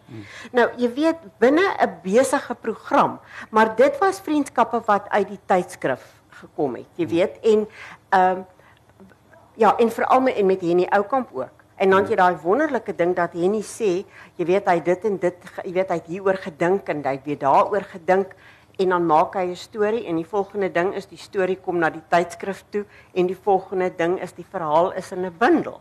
Nou, 0.52 0.68
jy 0.76 0.88
weet 0.94 1.18
binne 1.38 1.66
'n 1.78 2.00
besige 2.02 2.54
program, 2.54 3.20
maar 3.50 3.76
dit 3.76 3.98
was 3.98 4.20
vriendskappe 4.20 4.80
wat 4.86 5.08
uit 5.08 5.28
die 5.28 5.40
tydskrif 5.46 6.02
gekom 6.40 6.74
het. 6.74 6.88
Jy 6.96 7.06
weet 7.06 7.38
en 7.42 7.68
ehm 8.10 8.44
ja, 9.56 9.76
en 9.76 9.90
veral 9.90 10.20
met 10.20 10.34
en 10.36 10.46
met 10.46 10.60
Henny 10.60 10.86
Oukamp 10.90 11.28
ook. 11.32 11.64
En 11.76 11.90
dan 11.90 12.00
het 12.00 12.08
jy 12.08 12.16
daai 12.16 12.36
wonderlike 12.42 12.94
ding 12.94 13.14
dat 13.16 13.32
Henny 13.32 13.62
sê, 13.62 14.04
jy 14.36 14.44
weet 14.44 14.66
hy 14.66 14.80
dit 14.80 15.04
en 15.04 15.18
dit, 15.18 15.34
jy 15.64 15.72
weet 15.72 15.88
hy 15.88 15.94
het 15.94 16.06
hieroor 16.06 16.36
gedink 16.36 16.88
en 16.88 17.04
hy 17.04 17.12
het 17.12 17.24
weer 17.24 17.38
daaroor 17.38 17.84
gedink 17.84 18.34
en 18.78 18.88
dan 18.88 19.06
maak 19.06 19.34
hy 19.34 19.46
'n 19.50 19.56
storie 19.56 20.06
en 20.06 20.16
die 20.16 20.26
volgende 20.26 20.68
ding 20.72 20.94
is 20.94 21.06
die 21.06 21.18
storie 21.18 21.56
kom 21.56 21.78
na 21.78 21.90
die 21.90 22.02
tydskrif 22.10 22.64
toe 22.70 22.84
en 23.14 23.26
die 23.26 23.36
volgende 23.44 23.90
ding 23.96 24.20
is 24.22 24.32
die 24.32 24.46
verhaal 24.50 24.92
is 24.92 25.12
in 25.12 25.24
'n 25.24 25.34
bundel. 25.38 25.80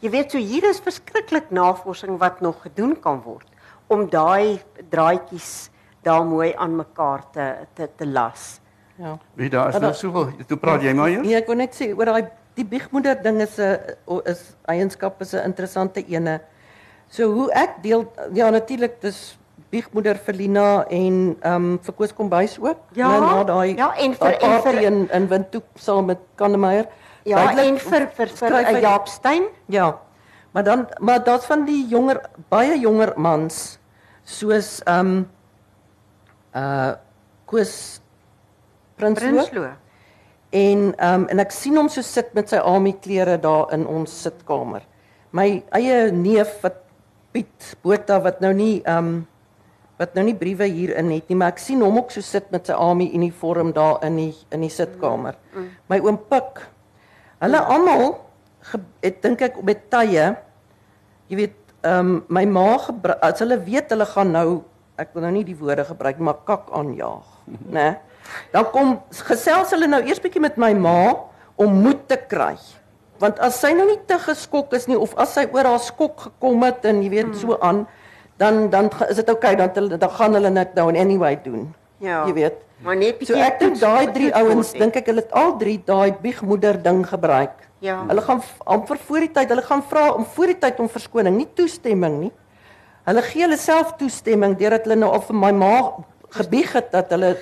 Jy 0.00 0.10
weet 0.10 0.30
so 0.30 0.38
hier 0.38 0.64
is 0.64 0.80
verskriklik 0.80 1.50
navorsing 1.50 2.18
wat 2.18 2.40
nog 2.40 2.62
gedoen 2.62 3.00
kan 3.00 3.20
word 3.22 3.46
om 3.88 4.08
daai 4.10 4.60
draadjies 4.90 5.70
daar 6.02 6.24
mooi 6.24 6.54
aan 6.56 6.76
mekaar 6.76 7.22
te 7.32 7.54
te 7.74 7.88
te 7.96 8.06
las. 8.06 8.60
Ja. 8.96 9.18
Wie 9.34 9.48
daar 9.50 9.68
is 9.74 9.80
nou 9.80 9.92
soveel 9.94 10.32
toe 10.46 10.56
praat 10.56 10.82
jy 10.82 10.92
maar 10.94 11.08
hier? 11.08 11.20
Nee, 11.20 11.34
ek 11.36 11.46
wou 11.46 11.56
net 11.56 11.74
sê 11.74 11.92
oor 11.96 12.04
daai 12.04 12.28
die 12.54 12.64
biegmoeder 12.64 13.22
ding 13.22 13.40
is 13.40 13.58
'n 13.58 13.78
o- 14.06 14.22
is 14.24 14.56
eienskap 14.68 15.20
is 15.20 15.34
'n 15.34 15.44
interessante 15.44 16.04
ene. 16.08 16.40
So 17.08 17.32
hoe 17.32 17.50
ek 17.52 17.82
deel 17.82 18.12
ja 18.32 18.50
natuurlik 18.50 19.00
dis 19.00 19.38
biegmoeder 19.70 20.18
vir 20.26 20.34
Lina 20.34 20.84
en 20.90 21.36
ehm 21.40 21.54
um, 21.64 21.78
vir 21.82 21.94
Koos 21.94 22.12
Kombuis 22.14 22.58
ook. 22.58 22.78
Ja, 22.98 23.08
Nou, 23.08 23.20
na 23.20 23.44
daai 23.44 23.76
ja, 23.76 23.92
en 23.96 24.14
vir- 24.14 24.38
en 24.42 24.62
vir- 24.62 24.82
in 24.82 25.08
in 25.12 25.28
Windhoek 25.28 25.64
saam 25.74 26.06
met 26.06 26.18
Kannemeyer. 26.34 26.86
Ja, 27.24 27.36
Duidelik 27.36 27.66
en 27.68 27.78
vir 27.78 28.06
vir 28.16 28.28
vir 28.28 28.50
uh, 28.60 28.80
Jaap 28.80 29.08
Steyn 29.08 29.44
Ja. 29.68 29.98
Maar 30.52 30.64
dan 30.64 30.86
maar 30.98 31.24
daar's 31.24 31.44
van 31.46 31.64
die 31.64 31.86
jonger 31.88 32.20
baie 32.48 32.78
jonger 32.80 33.12
mans 33.16 33.78
soos 34.24 34.80
ehm 34.86 35.06
um, 35.06 35.28
uh 36.54 36.92
Koos 37.46 38.00
Prinsloo. 38.96 39.30
Prinsloo. 39.30 39.68
En 40.50 40.94
ehm 40.96 41.20
um, 41.22 41.26
en 41.28 41.38
ek 41.38 41.50
sien 41.54 41.76
hom 41.76 41.88
so 41.88 42.02
sit 42.02 42.34
met 42.34 42.48
sy 42.50 42.56
army 42.58 42.92
klere 43.02 43.38
daar 43.40 43.72
in 43.72 43.86
ons 43.86 44.22
sitkamer. 44.22 44.82
My 45.32 45.62
eie 45.70 46.10
neef 46.12 46.60
wat 46.62 46.74
Piet 47.32 47.76
Botha 47.82 48.20
wat 48.20 48.40
nou 48.40 48.52
nie 48.54 48.80
ehm 48.84 48.96
um, 49.06 49.26
wat 50.00 50.14
nou 50.16 50.24
nie 50.24 50.34
briewe 50.34 50.64
hier 50.72 50.94
in 50.96 51.10
het 51.12 51.28
nie, 51.28 51.36
maar 51.36 51.52
ek 51.52 51.60
sien 51.60 51.82
hom 51.84 51.98
ook 52.00 52.10
so 52.14 52.24
sit 52.24 52.46
met 52.54 52.70
sy 52.70 52.72
army 52.72 53.10
uniform 53.14 53.74
daar 53.76 54.00
in 54.06 54.16
die 54.16 54.32
in 54.50 54.64
die 54.64 54.72
sitkamer. 54.72 55.36
My 55.92 55.98
oom 56.00 56.16
Pik. 56.30 56.62
Hulle 57.44 57.60
almal 57.60 58.06
het 59.04 59.20
dink 59.24 59.42
ek 59.44 59.60
met 59.64 59.86
tye 59.92 60.30
jy 61.30 61.36
weet 61.36 61.56
ehm 61.84 62.00
um, 62.00 62.24
my 62.28 62.44
ma 62.44 62.78
gebru- 62.78 63.16
as 63.24 63.40
hulle 63.40 63.56
weet 63.64 63.92
hulle 63.92 64.04
gaan 64.08 64.32
nou 64.32 64.48
ek 65.00 65.14
wil 65.14 65.22
nou 65.24 65.30
nie 65.32 65.44
die 65.48 65.56
woorde 65.56 65.84
gebruik 65.88 66.18
maar 66.20 66.40
kak 66.44 66.68
aanjaag, 66.76 67.28
né? 67.76 68.00
Dan 68.52 68.66
kom 68.72 68.98
gesels 69.28 69.72
hulle 69.72 69.88
nou 69.88 70.02
eers 70.04 70.20
bietjie 70.20 70.42
met 70.44 70.58
my 70.60 70.74
ma 70.76 70.98
om 71.56 71.80
moed 71.84 72.06
te 72.08 72.18
kry. 72.28 72.56
Want 73.20 73.40
as 73.40 73.60
sy 73.60 73.72
nou 73.76 73.86
nie 73.88 73.98
te 74.08 74.16
geskok 74.20 74.72
is 74.76 74.86
nie 74.88 74.96
of 74.96 75.14
as 75.20 75.34
sy 75.36 75.46
oor 75.52 75.68
haar 75.68 75.80
skok 75.80 76.20
gekom 76.26 76.62
het 76.64 76.84
en 76.88 77.02
jy 77.04 77.10
weet 77.16 77.32
so 77.40 77.56
aan, 77.60 77.86
dan 78.40 78.66
dan 78.72 78.90
is 79.08 79.20
dit 79.20 79.28
oukei 79.28 79.54
okay, 79.54 79.68
dan 79.74 80.00
dan 80.00 80.10
gaan 80.18 80.34
hulle 80.38 80.52
dit 80.58 80.74
nou 80.80 80.88
in 80.92 81.00
anyway 81.04 81.36
doen. 81.44 81.68
Ja. 82.00 82.24
Jy 82.26 82.32
weet. 82.32 82.60
Maar 82.80 82.96
net 82.96 83.18
So 83.18 83.18
bietjie 83.18 83.44
ek 83.44 83.58
dink 83.60 83.80
daai 83.80 84.12
drie 84.12 84.30
ouens, 84.34 84.72
dink 84.72 84.96
ek 84.96 85.10
hulle 85.12 85.24
het 85.24 85.32
al 85.36 85.56
drie 85.60 85.78
daai 85.84 86.16
biegmoeder 86.22 86.80
ding 86.82 87.02
gebruik. 87.08 87.56
Ja. 87.84 88.02
Hulle 88.08 88.24
gaan 88.24 88.40
amper 88.64 89.00
voor 89.08 89.24
die 89.24 89.32
tyd, 89.32 89.48
hulle 89.52 89.64
gaan 89.64 89.82
vra 89.88 90.10
om 90.12 90.24
voor 90.24 90.52
die 90.52 90.58
tyd 90.60 90.80
om 90.80 90.88
verskoning, 90.88 91.36
nie 91.36 91.48
toestemming 91.56 92.20
nie. 92.20 92.32
hulle 93.08 93.22
gee 93.26 93.44
hulle 93.46 93.58
self 93.58 93.94
toestemming 94.00 94.56
deurdat 94.60 94.86
hulle 94.86 94.98
nou 95.02 95.10
al 95.16 95.24
vir 95.26 95.38
my 95.42 95.50
ma 95.56 95.74
gebieg 96.36 96.74
het 96.76 96.90
dat 96.94 97.12
hulle 97.14 97.34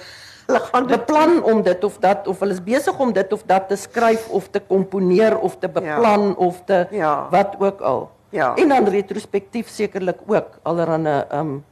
hulle 0.49 0.61
gaan 0.65 0.87
beplan 0.89 1.35
om 1.45 1.63
dit 1.65 1.83
of 1.85 1.99
dat 2.05 2.29
of 2.31 2.39
hulle 2.45 2.57
is 2.57 2.63
besig 2.65 3.01
om 3.05 3.11
dit 3.13 3.33
of 3.37 3.43
dat 3.51 3.69
te 3.69 3.77
skryf 3.77 4.29
of 4.39 4.49
te 4.55 4.63
komponeer 4.71 5.37
of 5.39 5.59
te 5.61 5.69
beplan 5.69 6.31
ja. 6.31 6.37
of 6.47 6.63
te 6.71 6.87
ja. 6.91 7.17
wat 7.35 7.59
ook 7.59 7.81
al. 7.81 8.09
Ja. 8.31 8.55
En 8.57 8.69
dan 8.69 8.89
retrospektief 8.89 9.69
sekerlik 9.69 10.21
ook 10.27 10.59
allerhande 10.63 11.27
um 11.33 11.65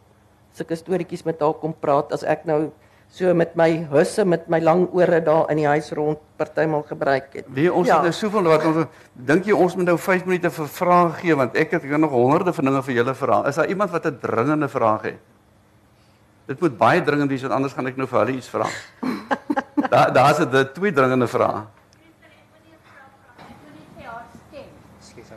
sulke 0.56 0.76
storieetjies 0.76 1.26
met 1.28 1.40
haar 1.40 1.54
kom 1.60 1.74
praat 1.76 2.12
as 2.16 2.24
ek 2.24 2.46
nou 2.48 2.70
so 3.12 3.34
met 3.34 3.52
my 3.56 3.68
husse 3.90 4.24
met 4.24 4.48
my 4.48 4.58
lang 4.60 4.86
ore 4.92 5.20
daar 5.22 5.50
in 5.52 5.60
die 5.60 5.68
huis 5.68 5.90
rond 5.94 6.18
partymal 6.40 6.82
gebruik 6.88 7.28
het. 7.38 7.46
Wie 7.48 7.68
ons 7.72 7.88
ja. 7.88 8.00
het 8.00 8.08
nou 8.08 8.12
soveel 8.16 8.48
wat 8.50 8.64
ons 8.64 8.86
dink 9.28 9.46
jy 9.46 9.54
ons 9.54 9.76
moet 9.76 9.90
nou 9.92 9.98
5 10.00 10.26
minute 10.26 10.50
vir 10.50 10.72
vrae 10.78 11.12
gee 11.20 11.36
want 11.36 11.56
ek 11.56 11.76
het 11.76 11.86
nog 11.96 12.10
honderde 12.10 12.52
van 12.56 12.70
dinge 12.70 12.82
vir 12.88 12.98
julle 13.02 13.14
vra. 13.14 13.44
Is 13.48 13.60
daar 13.60 13.68
iemand 13.68 13.90
wat 13.90 14.06
'n 14.06 14.18
dringende 14.20 14.68
vraag 14.68 15.02
het? 15.02 15.20
Dit 16.46 16.60
moet 16.60 16.78
baie 16.78 17.02
dringend 17.02 17.30
wees 17.30 17.42
want 17.42 17.54
anders 17.54 17.72
gaan 17.74 17.86
ek 17.86 17.96
nou 17.96 18.08
vir 18.08 18.18
hulle 18.18 18.36
iets 18.36 18.48
vra. 18.48 18.66
daar 19.92 20.12
daar's 20.12 20.40
'n 20.40 20.72
twee 20.72 20.92
dringende 20.92 21.26
vrae. 21.26 21.64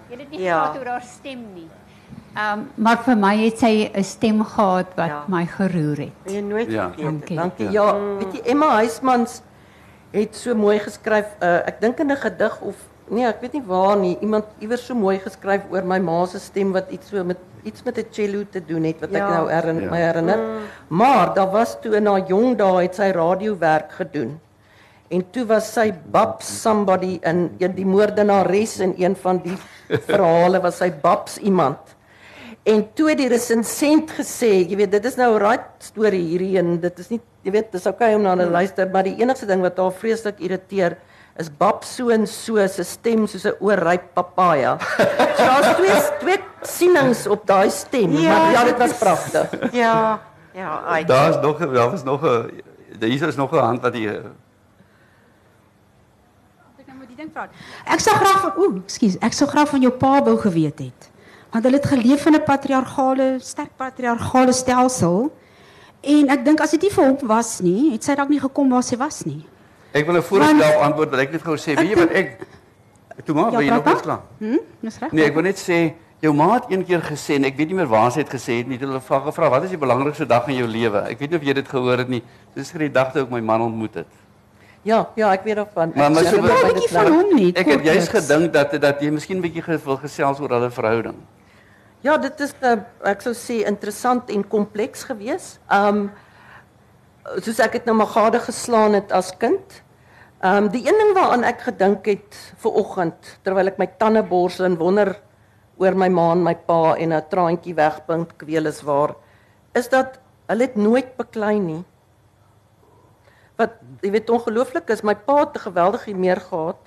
Jy 0.10 0.18
het 0.18 0.29
nie 0.40 0.48
ja. 0.48 0.64
gehoor 0.72 0.94
haar 0.96 1.06
stem 1.06 1.44
nie. 1.56 1.68
Ehm 2.34 2.60
um, 2.60 2.66
maar 2.76 3.02
vir 3.04 3.18
my 3.18 3.36
het 3.44 3.60
sy 3.60 3.90
'n 3.90 4.04
stem 4.04 4.44
gehad 4.46 4.96
wat 4.96 5.12
ja. 5.12 5.24
my 5.28 5.46
geroer 5.46 5.98
het. 6.06 6.34
Jy 6.34 6.42
nooit 6.42 6.72
ja. 6.72 6.88
vergeet. 6.88 7.06
Dankie. 7.06 7.38
Dankie. 7.38 7.70
Ja, 7.72 7.88
weet 8.20 8.34
jy 8.34 8.42
Emma 8.54 8.70
Huismans 8.80 9.42
het 10.12 10.36
so 10.36 10.56
mooi 10.56 10.80
geskryf. 10.80 11.36
Uh, 11.42 11.68
ek 11.68 11.82
dink 11.82 12.00
in 12.00 12.12
'n 12.12 12.18
gedig 12.18 12.62
of 12.62 12.76
nee, 13.10 13.26
ek 13.26 13.42
weet 13.42 13.54
nie 13.54 13.66
waar 13.66 13.98
nie. 13.98 14.18
Iemand 14.22 14.46
iewers 14.60 14.86
so 14.86 14.96
mooi 14.96 15.20
geskryf 15.20 15.62
oor 15.72 15.84
my 15.84 16.00
ma 16.00 16.26
se 16.26 16.40
stem 16.40 16.72
wat 16.72 16.92
iets 16.92 17.10
so 17.10 17.24
met 17.24 17.38
iets 17.64 17.84
met 17.84 17.98
'n 17.98 18.08
cello 18.12 18.44
te 18.50 18.66
doen 18.66 18.84
het 18.84 19.00
wat 19.00 19.10
ja. 19.12 19.18
ek 19.18 19.30
nou 19.34 19.52
herinner, 19.52 19.84
ja. 19.84 19.90
my 19.90 19.98
herinner. 19.98 20.38
Mm. 20.38 20.62
Maar 20.88 21.34
daar 21.34 21.52
was 21.52 21.78
toe 21.82 21.96
in 21.96 22.06
haar 22.06 22.28
jong 22.28 22.58
dae 22.58 22.82
het 22.82 22.96
sy 22.96 23.12
radiowerk 23.12 23.92
gedoen. 23.92 24.40
En 25.10 25.24
toe 25.34 25.46
was 25.50 25.72
sy 25.74 25.90
Babs 26.14 26.50
somebody 26.62 27.16
in 27.26 27.50
die 27.58 27.86
moordenares 27.86 28.78
in 28.80 28.94
een 28.98 29.16
van 29.18 29.40
die 29.42 29.58
verhale 30.06 30.62
was 30.62 30.78
sy 30.78 30.92
Babs 30.92 31.40
iemand. 31.42 31.96
En 32.70 32.84
toe 32.94 33.16
die 33.18 33.30
resensent 33.32 34.12
gesê, 34.14 34.52
jy 34.70 34.78
weet, 34.78 34.92
dit 34.92 35.06
is 35.06 35.16
nou 35.18 35.34
'n 35.34 35.42
right 35.42 35.70
storie 35.80 36.22
hierdie 36.22 36.58
en 36.60 36.80
dit 36.80 37.00
is 37.00 37.10
nie, 37.10 37.22
jy 37.42 37.52
weet, 37.52 37.72
dis 37.72 37.88
okay 37.88 38.14
om 38.14 38.22
na 38.22 38.36
hulle 38.36 38.50
luister, 38.52 38.90
maar 38.90 39.04
die 39.04 39.18
enigste 39.18 39.48
ding 39.48 39.62
wat 39.62 39.78
haar 39.78 39.92
vreeslik 39.92 40.40
irriteer 40.40 40.98
is 41.40 41.50
Bab 41.50 41.84
so 41.84 42.10
en 42.10 42.28
so 42.28 42.68
se 42.68 42.84
stem 42.84 43.26
soos 43.28 43.46
'n 43.46 43.56
oorryp 43.60 44.14
papaja. 44.14 44.78
So 44.78 45.46
daar's 45.46 45.76
twee 45.78 46.00
twee 46.20 46.40
sienings 46.62 47.28
op 47.28 47.48
daai 47.48 47.70
stem, 47.70 48.12
ja, 48.12 48.30
maar 48.30 48.52
ja, 48.52 48.64
dit 48.64 48.78
was 48.78 48.94
pragtig. 48.94 49.74
Ja. 49.74 50.20
Ja, 50.54 50.84
uit. 50.86 51.08
Daar's 51.08 51.40
nog 51.42 51.58
daar 51.58 51.92
was 51.92 52.04
nog 52.04 52.22
'n 52.22 52.62
hier 53.00 53.28
is 53.28 53.36
nog 53.36 53.52
'n 53.52 53.58
hand 53.58 53.82
wat 53.82 53.94
hier 53.94 54.22
ding 57.20 57.32
praat. 57.34 57.52
Ek 57.86 58.00
sou 58.04 58.16
graag 58.16 58.58
ooh, 58.58 58.82
ekskuus, 58.86 59.18
ek 59.26 59.36
sou 59.36 59.48
graag 59.50 59.70
van 59.74 59.84
jou 59.84 59.92
pa 59.92 60.20
wou 60.24 60.38
geweet 60.40 60.86
het 60.88 61.10
want 61.50 61.66
hulle 61.66 61.80
het 61.80 61.86
geleef 61.90 62.26
in 62.30 62.36
'n 62.38 62.44
patriargale, 62.46 63.40
sterk 63.42 63.72
patriargale 63.76 64.54
stelsel. 64.54 65.32
En 66.02 66.30
ek 66.30 66.46
dink 66.46 66.60
as 66.62 66.72
dit 66.72 66.82
nie 66.82 66.92
vir 66.92 67.06
hom 67.06 67.18
was 67.28 67.60
nie, 67.60 67.92
het 67.92 68.04
sy 68.04 68.16
dalk 68.16 68.30
nie 68.30 68.40
gekom 68.40 68.70
waar 68.70 68.84
sy 68.84 68.98
was 68.98 69.24
nie. 69.26 69.46
Ek 69.92 70.06
wil 70.06 70.18
'n 70.18 70.22
voorstel 70.22 70.82
antwoord, 70.82 71.10
wil 71.10 71.20
ek 71.20 71.32
net 71.32 71.42
gou 71.42 71.58
sê, 71.58 71.76
weet 71.76 71.90
jy 71.90 71.96
wat 71.96 72.12
ek 72.12 72.38
toe 73.26 73.36
maar, 73.36 73.52
wil 73.52 73.62
jy 73.62 73.70
nog 73.70 73.92
iets 73.92 74.02
klaar? 74.02 74.22
Hm? 74.40 74.58
Dis 74.82 75.00
reg. 75.00 75.12
Nee, 75.12 75.26
ek 75.26 75.34
wil 75.34 75.44
net 75.44 75.58
sê 75.58 75.94
jou 76.22 76.34
ma 76.34 76.54
het 76.54 76.64
een 76.70 76.86
keer 76.86 77.02
gesê 77.02 77.36
en 77.36 77.44
ek 77.46 77.58
weet 77.58 77.68
nie 77.68 77.76
meer 77.76 77.88
waar 77.88 78.12
sy 78.12 78.20
het 78.20 78.30
gesê 78.30 78.60
het 78.60 78.68
nie, 78.68 78.78
hulle 78.78 79.02
vra 79.02 79.20
gevra, 79.20 79.50
wat 79.50 79.64
is 79.64 79.70
die 79.70 79.78
belangrikste 79.78 80.28
dag 80.28 80.48
in 80.48 80.56
jou 80.56 80.68
lewe? 80.68 81.10
Ek 81.10 81.20
weet 81.20 81.30
nie 81.32 81.38
of 81.38 81.44
jy 81.44 81.54
dit 81.54 81.68
gehoor 81.68 81.98
het 81.98 82.10
nie. 82.10 82.24
Dis 82.54 82.72
die 82.72 82.92
dag 82.92 83.12
toe 83.12 83.24
ek 83.24 83.30
my 83.32 83.42
man 83.42 83.62
ontmoet 83.62 83.96
het. 83.96 84.08
Ja, 84.88 85.10
ja, 85.16 85.32
ek 85.36 85.44
weet 85.44 85.56
daarvan. 85.60 85.92
Maar 85.96 86.12
maar 86.12 86.24
so 86.24 86.38
'n 86.38 86.74
bietjie 86.74 86.90
van 86.90 87.12
hom 87.12 87.36
nie. 87.36 87.52
Ek 87.54 87.68
het 87.68 87.84
juist 87.84 88.10
gedink 88.10 88.54
dat 88.54 88.82
dat 88.82 89.02
jy 89.02 89.10
miskien 89.12 89.42
bietjie 89.42 89.64
wil 89.84 89.98
gesels 89.98 90.40
oor 90.40 90.50
hulle 90.50 90.72
verhouding. 90.72 91.16
Ja, 92.02 92.18
dit 92.18 92.40
is 92.40 92.54
'n 92.62 92.66
uh, 92.66 93.10
ek 93.12 93.22
sou 93.22 93.34
sê 93.34 93.66
interessant 93.68 94.30
en 94.30 94.48
kompleks 94.48 95.04
gewees. 95.04 95.60
Um 95.72 96.12
soos 97.44 97.60
ek 97.60 97.72
dit 97.72 97.86
nou 97.86 97.96
maar 97.96 98.08
gade 98.08 98.40
geslaan 98.40 98.94
het 98.94 99.12
as 99.12 99.38
kind. 99.38 99.84
Um 100.42 100.70
die 100.70 100.88
een 100.88 100.98
ding 100.98 101.14
waaraan 101.14 101.44
ek 101.44 101.62
gedink 101.62 102.06
het 102.06 102.54
ver 102.58 102.72
oggend 102.72 103.40
terwyl 103.44 103.68
ek 103.68 103.78
my 103.78 103.88
tande 103.98 104.24
borsel 104.24 104.66
en 104.66 104.78
wonder 104.78 105.20
oor 105.78 105.96
my 105.96 106.08
ma 106.08 106.32
en 106.32 106.44
my 106.44 106.56
pa 106.56 106.96
en 106.96 107.14
'n 107.14 107.24
traantjie 107.30 107.76
wegpink 107.76 108.38
kweel 108.38 108.66
is 108.66 108.82
waar 108.82 109.16
is 109.74 109.90
dat 109.90 110.20
hulle 110.48 110.62
het 110.62 110.76
nooit 110.76 111.18
beklei 111.18 111.60
nie. 111.60 111.84
Wat 113.60 113.76
jy 114.02 114.14
weet 114.16 114.32
ongelooflik 114.32 114.90
is, 114.94 115.04
my 115.04 115.16
pa 115.16 115.42
het 115.44 115.58
'n 115.58 115.66
geweldige 115.68 116.16
meer 116.16 116.40
gehad 116.40 116.80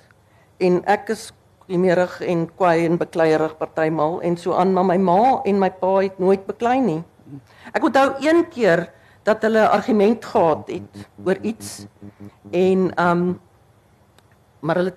en 0.57 0.81
ek 0.85 1.09
is 1.09 1.31
klimmerig 1.67 2.21
en 2.21 2.49
kwaai 2.55 2.85
en 2.85 2.97
bekleierig 2.97 3.57
partymal 3.57 4.21
en 4.21 4.37
so 4.37 4.53
aan 4.53 4.73
maar 4.73 4.85
my 4.85 4.97
ma 4.97 5.41
en 5.45 5.59
my 5.59 5.69
pa 5.71 6.01
het 6.01 6.19
nooit 6.19 6.45
beklei 6.45 6.79
nie. 6.81 7.03
Ek 7.73 7.83
onthou 7.83 8.15
een 8.19 8.47
keer 8.49 8.89
dat 9.23 9.41
hulle 9.41 9.67
argument 9.69 10.25
gehad 10.25 10.67
het 10.67 11.07
oor 11.25 11.37
iets 11.41 11.85
en 12.51 12.91
um 12.99 13.39
maar 14.59 14.75
hulle 14.75 14.93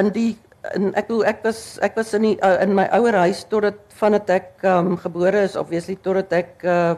in 0.00 0.10
die 0.12 0.32
in 0.76 0.92
ek 0.94 1.08
wil 1.10 1.24
ek 1.26 1.42
was 1.44 1.78
ek 1.82 1.96
was 1.98 2.12
in 2.16 2.22
die 2.22 2.36
uh, 2.44 2.60
in 2.62 2.74
my 2.76 2.84
ouer 2.96 3.16
huis 3.24 3.42
totdat 3.50 3.80
vandat 3.98 4.30
ek 4.30 4.62
um 4.68 4.94
gebore 5.00 5.42
is 5.48 5.56
obviously 5.56 5.96
totdat 5.96 6.32
ek 6.32 6.64
uh 6.64 6.94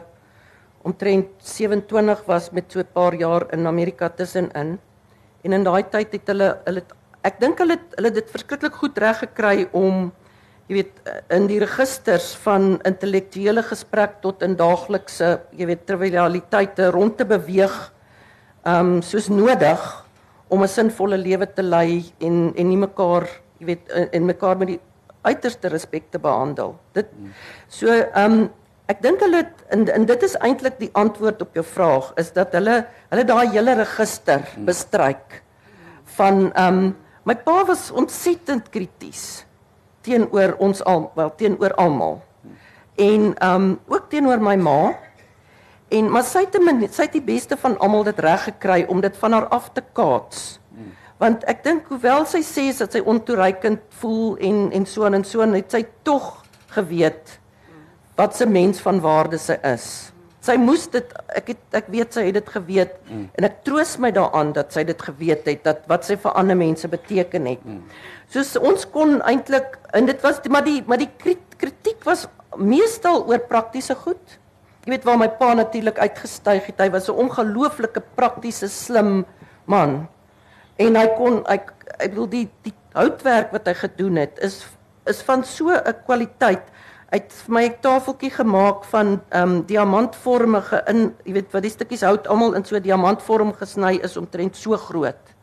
omtrent 0.85 1.31
27 1.41 2.25
was 2.29 2.51
met 2.51 2.71
so 2.71 2.79
'n 2.79 2.93
paar 2.93 3.15
jaar 3.15 3.47
in 3.53 3.67
Amerika 3.67 4.09
tussenin 4.09 4.79
en 5.43 5.53
in 5.53 5.63
daai 5.63 5.83
tyd 5.89 6.11
het 6.11 6.27
hulle 6.27 6.49
hulle 6.65 6.83
ek 7.23 7.39
dink 7.39 7.59
hulle 7.59 7.77
hulle 7.97 8.11
dit 8.11 8.29
verskriklik 8.29 8.73
goed 8.73 8.97
reg 8.97 9.19
gekry 9.19 9.67
om 9.73 10.11
jy 10.67 10.75
weet 10.75 10.95
in 11.29 11.47
die 11.47 11.59
registers 11.59 12.33
van 12.45 12.79
intellektuele 12.85 13.63
gesprek 13.63 14.21
tot 14.21 14.41
in 14.41 14.55
daaglikse 14.55 15.39
jy 15.51 15.65
weet 15.65 15.85
trivialiteite 15.85 16.89
rond 16.91 17.17
te 17.17 17.25
beweeg 17.25 17.75
um 18.65 19.01
soos 19.01 19.29
nodig 19.29 19.81
om 20.49 20.63
'n 20.63 20.67
sinvolle 20.67 21.17
lewe 21.17 21.45
te 21.45 21.61
lei 21.61 22.05
en 22.19 22.53
en 22.55 22.69
nie 22.69 22.81
mekaar 22.87 23.27
jy 23.59 23.65
weet 23.65 23.89
en 24.11 24.25
mekaar 24.25 24.57
met 24.57 24.67
die 24.67 24.81
uiterste 25.25 25.69
respek 25.69 26.11
te 26.11 26.19
behandel. 26.19 26.75
Dit 26.93 27.09
so 27.67 27.89
um 28.15 28.49
ek 28.91 29.01
dink 29.01 29.19
hulle 29.19 29.45
en, 29.73 29.87
en 29.89 30.05
dit 30.05 30.23
is 30.23 30.35
eintlik 30.45 30.77
die 30.79 30.91
antwoord 30.93 31.41
op 31.41 31.55
jou 31.57 31.65
vraag 31.65 32.11
is 32.21 32.31
dat 32.35 32.53
hulle 32.53 32.83
hulle 33.09 33.25
daai 33.25 33.47
hele 33.55 33.73
register 33.81 34.45
bestryk 34.67 35.41
van 36.17 36.47
um 36.59 36.95
My 37.25 37.33
pa 37.33 37.63
was 37.65 37.89
ontsettend 37.89 38.67
krities 38.69 39.45
teenoor 40.05 40.51
ons 40.61 40.83
al, 40.85 41.07
wel 41.17 41.31
teenoor 41.39 41.73
almal. 41.81 42.19
En 43.01 43.31
um 43.41 43.79
ook 43.89 44.11
teenoor 44.11 44.41
my 44.41 44.53
ma. 44.61 44.93
En 45.89 46.11
maar 46.13 46.25
sy 46.25 46.43
het 46.45 46.53
die 46.53 46.89
sy 46.93 47.07
het 47.07 47.17
die 47.17 47.25
beste 47.25 47.57
van 47.57 47.79
almal 47.81 48.05
dit 48.05 48.19
reg 48.21 48.45
gekry 48.51 48.85
om 48.89 49.01
dit 49.01 49.17
van 49.17 49.33
haar 49.33 49.47
af 49.49 49.71
te 49.73 49.81
kaats. 49.97 50.59
Want 51.17 51.43
ek 51.49 51.63
dink 51.65 51.89
hoewel 51.89 52.27
sy 52.29 52.43
sê 52.45 52.67
dat 52.77 52.93
sy 52.93 53.01
ontoereikend 53.01 53.81
voel 54.01 54.37
en 54.37 54.69
en 54.71 54.85
so 54.85 55.09
en 55.09 55.25
so 55.25 55.45
net 55.49 55.71
sy 55.71 55.81
tog 56.03 56.45
geweet 56.77 57.39
wat 58.15 58.41
'n 58.41 58.51
mens 58.51 58.79
van 58.79 58.99
waarde 59.01 59.37
sy 59.37 59.57
is 59.63 60.15
sy 60.45 60.55
moes 60.61 60.85
dit 60.93 61.13
ek 61.37 61.51
het 61.53 61.77
ek 61.79 61.87
weet 61.93 62.17
sy 62.17 62.27
het 62.27 62.37
dit 62.37 62.49
geweet 62.53 62.93
mm. 63.09 63.25
en 63.37 63.47
ek 63.47 63.57
troos 63.67 63.95
my 64.01 64.11
daaraan 64.15 64.53
dat 64.55 64.73
sy 64.75 64.85
dit 64.87 65.05
geweet 65.07 65.47
het 65.49 65.63
dat 65.65 65.83
wat 65.91 66.05
sy 66.07 66.17
vir 66.21 66.37
ander 66.37 66.57
mense 66.59 66.89
beteken 66.91 67.49
het. 67.49 67.63
Mm. 67.65 67.81
Soos 68.33 68.55
ons 68.59 68.85
kon 68.93 69.19
eintlik 69.25 69.77
en 69.97 70.09
dit 70.09 70.25
was 70.25 70.41
maar 70.53 70.65
die 70.65 70.81
maar 70.89 71.01
die 71.01 71.11
kritiek 71.21 72.03
was 72.05 72.27
meestal 72.57 73.23
oor 73.29 73.41
praktiese 73.49 73.97
goed. 74.05 74.37
Jy 74.85 74.93
weet 74.93 75.07
waar 75.07 75.17
my 75.19 75.29
pa 75.39 75.53
natuurlik 75.57 75.97
uitgestyg 75.97 76.69
het. 76.69 76.79
Hy 76.79 76.91
was 76.93 77.09
'n 77.09 77.17
ongelooflike 77.25 78.03
praktiese 78.15 78.69
slim 78.69 79.25
man. 79.65 80.07
En 80.77 80.95
hy 80.95 81.07
kon 81.17 81.41
ek 81.49 81.73
ek 81.97 82.09
bedoel 82.13 82.29
die 82.29 82.47
die 82.63 82.75
houtwerk 82.93 83.51
wat 83.51 83.67
hy 83.67 83.73
gedoen 83.73 84.21
het 84.21 84.39
is 84.39 84.63
is 85.05 85.21
van 85.21 85.43
so 85.43 85.69
'n 85.73 85.95
kwaliteit 86.05 86.74
het 87.11 87.33
vir 87.45 87.53
my 87.53 87.63
'n 87.65 87.77
tafeltjie 87.81 88.31
gemaak 88.31 88.83
van 88.83 89.21
ehm 89.29 89.49
um, 89.49 89.65
diamantvormige 89.65 90.83
in, 90.87 91.15
jy 91.23 91.33
weet, 91.33 91.51
wat 91.51 91.61
die 91.61 91.71
stukkies 91.71 92.01
hout 92.01 92.27
almal 92.27 92.53
in 92.53 92.65
so 92.65 92.79
diamantvorm 92.79 93.53
gesny 93.53 93.99
is 94.03 94.17
omtrent 94.17 94.55
so 94.55 94.77
groot. 94.77 95.35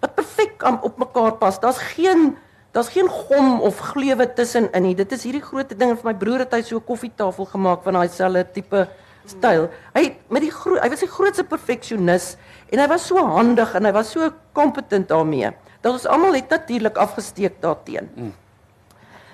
Wat 0.00 0.14
perfek 0.14 0.62
op 0.82 0.98
mekaar 0.98 1.32
pas. 1.32 1.60
Daar's 1.60 1.78
geen 1.78 2.36
daar's 2.72 2.88
geen 2.88 3.08
gom 3.08 3.60
of 3.60 3.78
gleuwe 3.78 4.32
tussenin 4.32 4.82
nie. 4.82 4.94
Dit 4.94 5.12
is 5.12 5.22
hierdie 5.22 5.42
groot 5.42 5.78
ding 5.78 5.96
vir 5.98 6.04
my 6.04 6.14
broer 6.14 6.38
het 6.38 6.52
hy 6.52 6.62
so 6.62 6.76
'n 6.76 6.84
koffietafel 6.84 7.44
gemaak 7.44 7.82
van 7.82 7.92
daai 7.92 8.08
selfde 8.08 8.44
tipe 8.52 8.88
styl. 9.26 9.68
Hy 9.94 10.16
met 10.28 10.42
die 10.42 10.50
groot 10.50 10.80
hy 10.80 10.88
was 10.88 11.00
die 11.00 11.08
grootste 11.08 11.44
perfeksionis 11.44 12.36
en 12.70 12.78
hy 12.78 12.88
was 12.88 13.06
so 13.06 13.16
handig 13.16 13.74
en 13.74 13.84
hy 13.84 13.92
was 13.92 14.10
so 14.10 14.30
kompetent 14.52 15.08
daarmee. 15.08 15.50
Dat 15.80 15.92
ons 15.92 16.06
almal 16.06 16.34
het 16.34 16.48
natuurlik 16.48 16.96
afgesteek 16.96 17.60
daarteenoor. 17.60 18.08
Mm. 18.16 18.32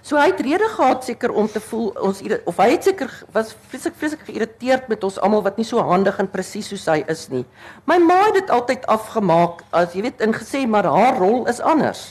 So 0.09 0.17
hy 0.17 0.31
het 0.31 0.39
rede 0.41 0.65
gehad 0.73 1.03
seker 1.05 1.35
om 1.37 1.49
te 1.53 1.61
voel 1.61 1.91
ons 2.01 2.23
of 2.49 2.61
hy 2.63 2.69
het 2.71 2.87
seker 2.87 3.11
was 3.35 3.51
vreeslik 3.69 3.97
vreeslik 4.01 4.23
geïrriteerd 4.25 4.87
met 4.89 5.03
ons 5.05 5.19
almal 5.21 5.43
wat 5.45 5.59
nie 5.61 5.67
so 5.69 5.83
handig 5.85 6.17
en 6.23 6.31
presies 6.33 6.71
soos 6.73 6.87
hy 6.89 7.03
is 7.13 7.27
nie. 7.29 7.43
My 7.85 7.99
ma 8.01 8.17
het 8.23 8.39
dit 8.39 8.53
altyd 8.57 8.87
afgemaak 8.89 9.61
as 9.77 9.93
jy 9.93 10.07
weet 10.07 10.25
ingesê 10.25 10.63
maar 10.65 10.89
haar 10.89 11.21
rol 11.21 11.45
is 11.53 11.61
anders. 11.61 12.07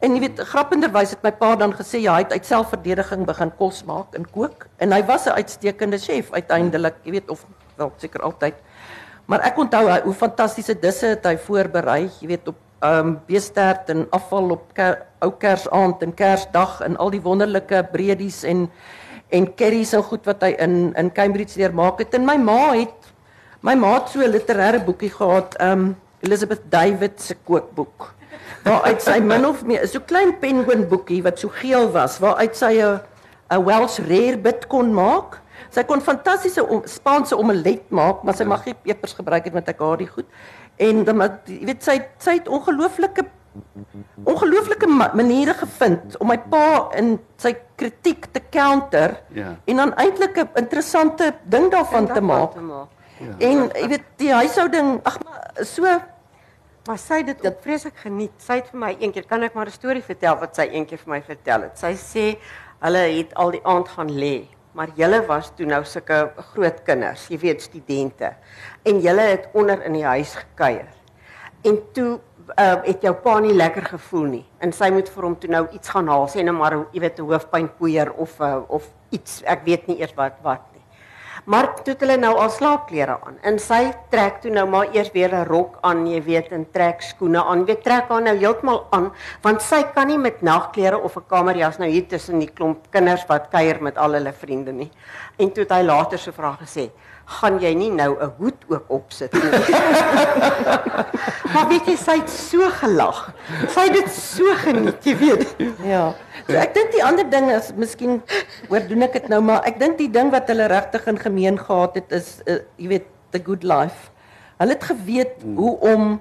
En 0.00 0.16
jy 0.16 0.22
weet 0.24 0.40
grappenderwys 0.54 1.12
het 1.12 1.26
my 1.26 1.34
pa 1.36 1.52
dan 1.60 1.76
gesê 1.76 2.00
ja, 2.06 2.16
hy 2.16 2.24
het 2.24 2.32
uit 2.32 2.48
selfverdediging 2.48 3.28
begin 3.28 3.52
kos 3.60 3.84
maak 3.84 4.16
en 4.16 4.24
kook 4.24 4.64
en 4.80 4.96
hy 4.96 5.02
was 5.04 5.28
'n 5.28 5.36
uitstekende 5.36 6.00
chef 6.00 6.32
uiteindelik, 6.32 6.96
jy 7.04 7.20
weet 7.20 7.28
of 7.28 7.44
wel 7.76 7.92
seker 8.00 8.24
altyd. 8.24 8.56
Maar 9.26 9.40
ek 9.52 9.58
onthou 9.58 9.84
hy, 9.90 10.00
hoe 10.00 10.16
fantastiese 10.16 10.80
disse 10.80 11.06
het 11.12 11.26
hy 11.26 11.36
voorberei, 11.36 12.08
jy 12.20 12.26
weet 12.28 12.48
op 12.48 12.56
ehm 12.84 13.06
um, 13.06 13.12
beestert 13.26 13.88
en 13.88 14.04
afval 14.12 14.50
op 14.58 14.64
ker, 14.76 14.98
ou 15.24 15.30
Kersaand 15.40 16.02
en 16.04 16.12
Kersdag 16.14 16.80
en 16.84 16.98
al 17.00 17.14
die 17.14 17.22
wonderlike 17.24 17.80
bredies 17.92 18.42
en 18.44 18.68
en 19.34 19.46
curries 19.56 19.94
en 19.96 20.02
goed 20.04 20.26
wat 20.28 20.44
hy 20.44 20.52
in 20.60 20.92
in 21.00 21.12
Cambridge 21.12 21.58
leer 21.58 21.72
maak 21.74 22.02
het. 22.02 22.14
En 22.14 22.26
my 22.28 22.36
ma 22.36 22.74
het 22.74 23.08
my 23.64 23.74
ma 23.74 23.94
het 23.94 24.12
so 24.12 24.20
'n 24.20 24.30
literêre 24.30 24.84
boekie 24.84 25.10
gehad, 25.10 25.56
ehm 25.56 25.70
um, 25.78 25.96
Elizabeth 26.20 26.62
David 26.68 27.20
se 27.20 27.34
kookboek. 27.44 28.12
Waaruit 28.64 29.02
sy 29.02 29.18
min 29.20 29.46
of 29.46 29.64
meer 29.64 29.88
so 29.88 30.00
klein 30.00 30.38
penguin 30.38 30.88
boekie 30.88 31.22
wat 31.22 31.38
so 31.38 31.48
geel 31.48 31.90
was, 31.92 32.18
waaruit 32.18 32.56
sy 32.56 32.80
'n 32.80 33.00
'n 33.50 33.64
Welsh 33.64 33.98
rarebit 33.98 34.66
kon 34.66 34.92
maak. 34.94 35.40
Sy 35.70 35.82
kon 35.82 36.00
fantastiese 36.00 36.62
Spaanse 36.84 37.36
omelet 37.36 37.90
maak, 37.90 38.22
maar 38.22 38.34
sy 38.34 38.44
mag 38.44 38.64
nie 38.66 38.74
pepers 38.74 39.12
gebruik 39.12 39.44
het 39.44 39.54
met 39.54 39.68
ek 39.68 39.80
haar 39.80 39.96
die 39.96 40.06
goed. 40.06 40.26
En 40.76 41.04
dan 41.04 41.22
jy 41.46 41.64
weet 41.64 41.82
sy 41.82 42.00
sy 42.18 42.38
het 42.38 42.48
ongelooflike 42.48 43.24
ongelooflike 44.24 44.86
maniere 45.14 45.54
gevind 45.54 46.16
om 46.18 46.26
my 46.32 46.38
pa 46.50 46.90
in 46.98 47.14
sy 47.38 47.52
kritiek 47.78 48.26
te 48.34 48.42
counter 48.50 49.14
ja. 49.34 49.54
en 49.64 49.76
dan 49.76 49.94
eintlik 49.94 50.38
'n 50.38 50.48
interessante 50.54 51.34
ding 51.44 51.70
daarvan 51.70 52.06
te 52.06 52.20
maak. 52.20 52.52
Te 52.52 52.60
maak. 52.60 52.88
Ja. 53.18 53.34
En 53.38 53.70
jy 53.74 53.88
weet 53.88 54.06
die 54.16 54.32
huishouding, 54.32 54.98
ag 55.02 55.18
maar 55.24 55.64
so 55.64 56.00
maar 56.84 56.98
sy 56.98 57.22
het 57.24 57.40
dit 57.42 57.56
vreeslik 57.60 57.96
geniet. 57.96 58.32
Sy 58.36 58.58
het 58.60 58.66
vir 58.72 58.80
my 58.80 58.96
eendag 58.98 59.24
kan 59.26 59.42
ek 59.42 59.54
maar 59.54 59.66
'n 59.66 59.70
storie 59.70 60.02
vertel 60.02 60.36
wat 60.36 60.56
sy 60.56 60.68
eendag 60.68 61.00
vir 61.00 61.10
my 61.14 61.22
vertel 61.22 61.62
het. 61.62 61.78
Sy 61.78 61.94
sê 61.94 62.36
hulle 62.80 62.98
het 62.98 63.34
al 63.34 63.50
die 63.50 63.64
aand 63.64 63.88
gaan 63.88 64.10
lê, 64.10 64.48
maar 64.74 64.90
julle 64.98 65.22
was 65.26 65.52
toe 65.56 65.66
nou 65.66 65.84
sulke 65.86 66.32
groot 66.52 66.82
kinders, 66.84 67.28
jy 67.30 67.38
weet 67.38 67.62
studente. 67.62 68.34
En 68.82 69.00
julle 69.00 69.26
het 69.30 69.48
onder 69.54 69.84
in 69.86 69.92
die 69.92 70.04
huis 70.04 70.34
gekuier. 70.34 70.90
En 71.64 71.78
toe 71.96 72.18
uh, 72.48 72.76
het 72.84 73.04
jou 73.04 73.14
pa 73.24 73.38
nie 73.42 73.54
lekker 73.56 73.86
gevoel 73.94 74.26
nie 74.32 74.44
en 74.64 74.72
sy 74.74 74.90
moet 74.94 75.08
vir 75.10 75.26
hom 75.26 75.36
toe 75.40 75.50
nou 75.52 75.64
iets 75.76 75.92
gaan 75.94 76.10
haal 76.12 76.26
sê 76.30 76.44
net 76.44 76.56
maar 76.56 76.76
jy 76.92 77.00
weet 77.04 77.18
'n 77.18 77.28
hoofpynpoeier 77.30 78.12
of 78.12 78.40
uh, 78.40 78.60
of 78.68 78.88
iets 79.10 79.42
ek 79.46 79.64
weet 79.64 79.86
nie 79.88 79.98
eers 80.00 80.14
wat 80.16 80.38
wat 80.42 80.64
maar 81.44 81.74
toe 81.82 81.92
het 81.92 82.00
hulle 82.00 82.16
nou 82.16 82.32
al 82.36 82.50
slaapklere 82.50 83.18
aan. 83.26 83.38
En 83.42 83.58
sy 83.58 83.92
trek 84.10 84.40
toe 84.42 84.50
nou 84.50 84.66
maar 84.68 84.92
eers 84.92 85.10
weer 85.12 85.34
'n 85.34 85.46
rok 85.46 85.78
aan 85.82 86.06
jy 86.06 86.22
weet 86.22 86.52
en 86.52 86.66
trek 86.72 87.02
skoene 87.02 87.44
aan. 87.44 87.64
Weet 87.64 87.84
trek 87.84 88.08
haar 88.08 88.22
nou 88.22 88.36
heeltemal 88.36 88.86
aan 88.90 89.12
want 89.42 89.62
sy 89.62 89.82
kan 89.94 90.06
nie 90.06 90.18
met 90.18 90.42
nagklere 90.42 90.98
of 90.98 91.16
'n 91.16 91.26
kamerjas 91.28 91.78
nou 91.78 91.88
hier 91.90 92.06
tussen 92.06 92.38
die 92.38 92.50
klomp 92.50 92.90
kinders 92.90 93.26
wat 93.26 93.48
kuier 93.50 93.82
met 93.82 93.98
al 93.98 94.12
hulle 94.12 94.32
vriende 94.32 94.72
nie. 94.72 94.90
En 95.38 95.52
toe 95.52 95.62
het 95.62 95.72
hy 95.72 95.82
later 95.82 96.18
so 96.18 96.32
vra 96.32 96.56
gesê 96.60 96.90
gaan 97.24 97.58
jy 97.60 97.72
nie 97.74 97.90
nou 97.90 98.16
'n 98.20 98.32
hoed 98.38 98.60
ook 98.68 98.84
opsit 98.88 99.32
nie. 99.32 99.42
maar 101.54 101.68
weet 101.68 101.86
jy 101.86 101.96
sy 101.96 102.18
het 102.20 102.30
so 102.30 102.68
gelag. 102.80 103.32
Sy 103.72 103.86
het 103.88 103.92
dit 103.92 104.10
so 104.12 104.54
geniet, 104.64 105.04
jy 105.04 105.16
weet. 105.16 105.56
Ja. 105.84 106.12
So 106.46 106.56
ek 106.60 106.74
dink 106.74 106.92
die 106.92 107.04
ander 107.04 107.24
ding 107.30 107.50
is 107.50 107.72
miskien 107.76 108.22
oor 108.68 108.84
doen 108.88 109.02
ek 109.02 109.12
dit 109.12 109.28
nou 109.28 109.40
maar 109.40 109.64
ek 109.64 109.78
dink 109.80 109.98
die 109.98 110.10
ding 110.10 110.30
wat 110.30 110.48
hulle 110.52 110.68
regtig 110.68 111.06
in 111.06 111.18
gemeen 111.18 111.58
gehad 111.58 111.94
het 111.94 112.12
is 112.12 112.40
uh, 112.46 112.60
jy 112.76 112.88
weet 112.88 113.08
the 113.32 113.40
good 113.40 113.64
life. 113.64 114.10
Hulle 114.60 114.76
het 114.76 114.84
geweet 114.84 115.42
hmm. 115.42 115.56
hoe 115.56 115.74
om 115.80 116.20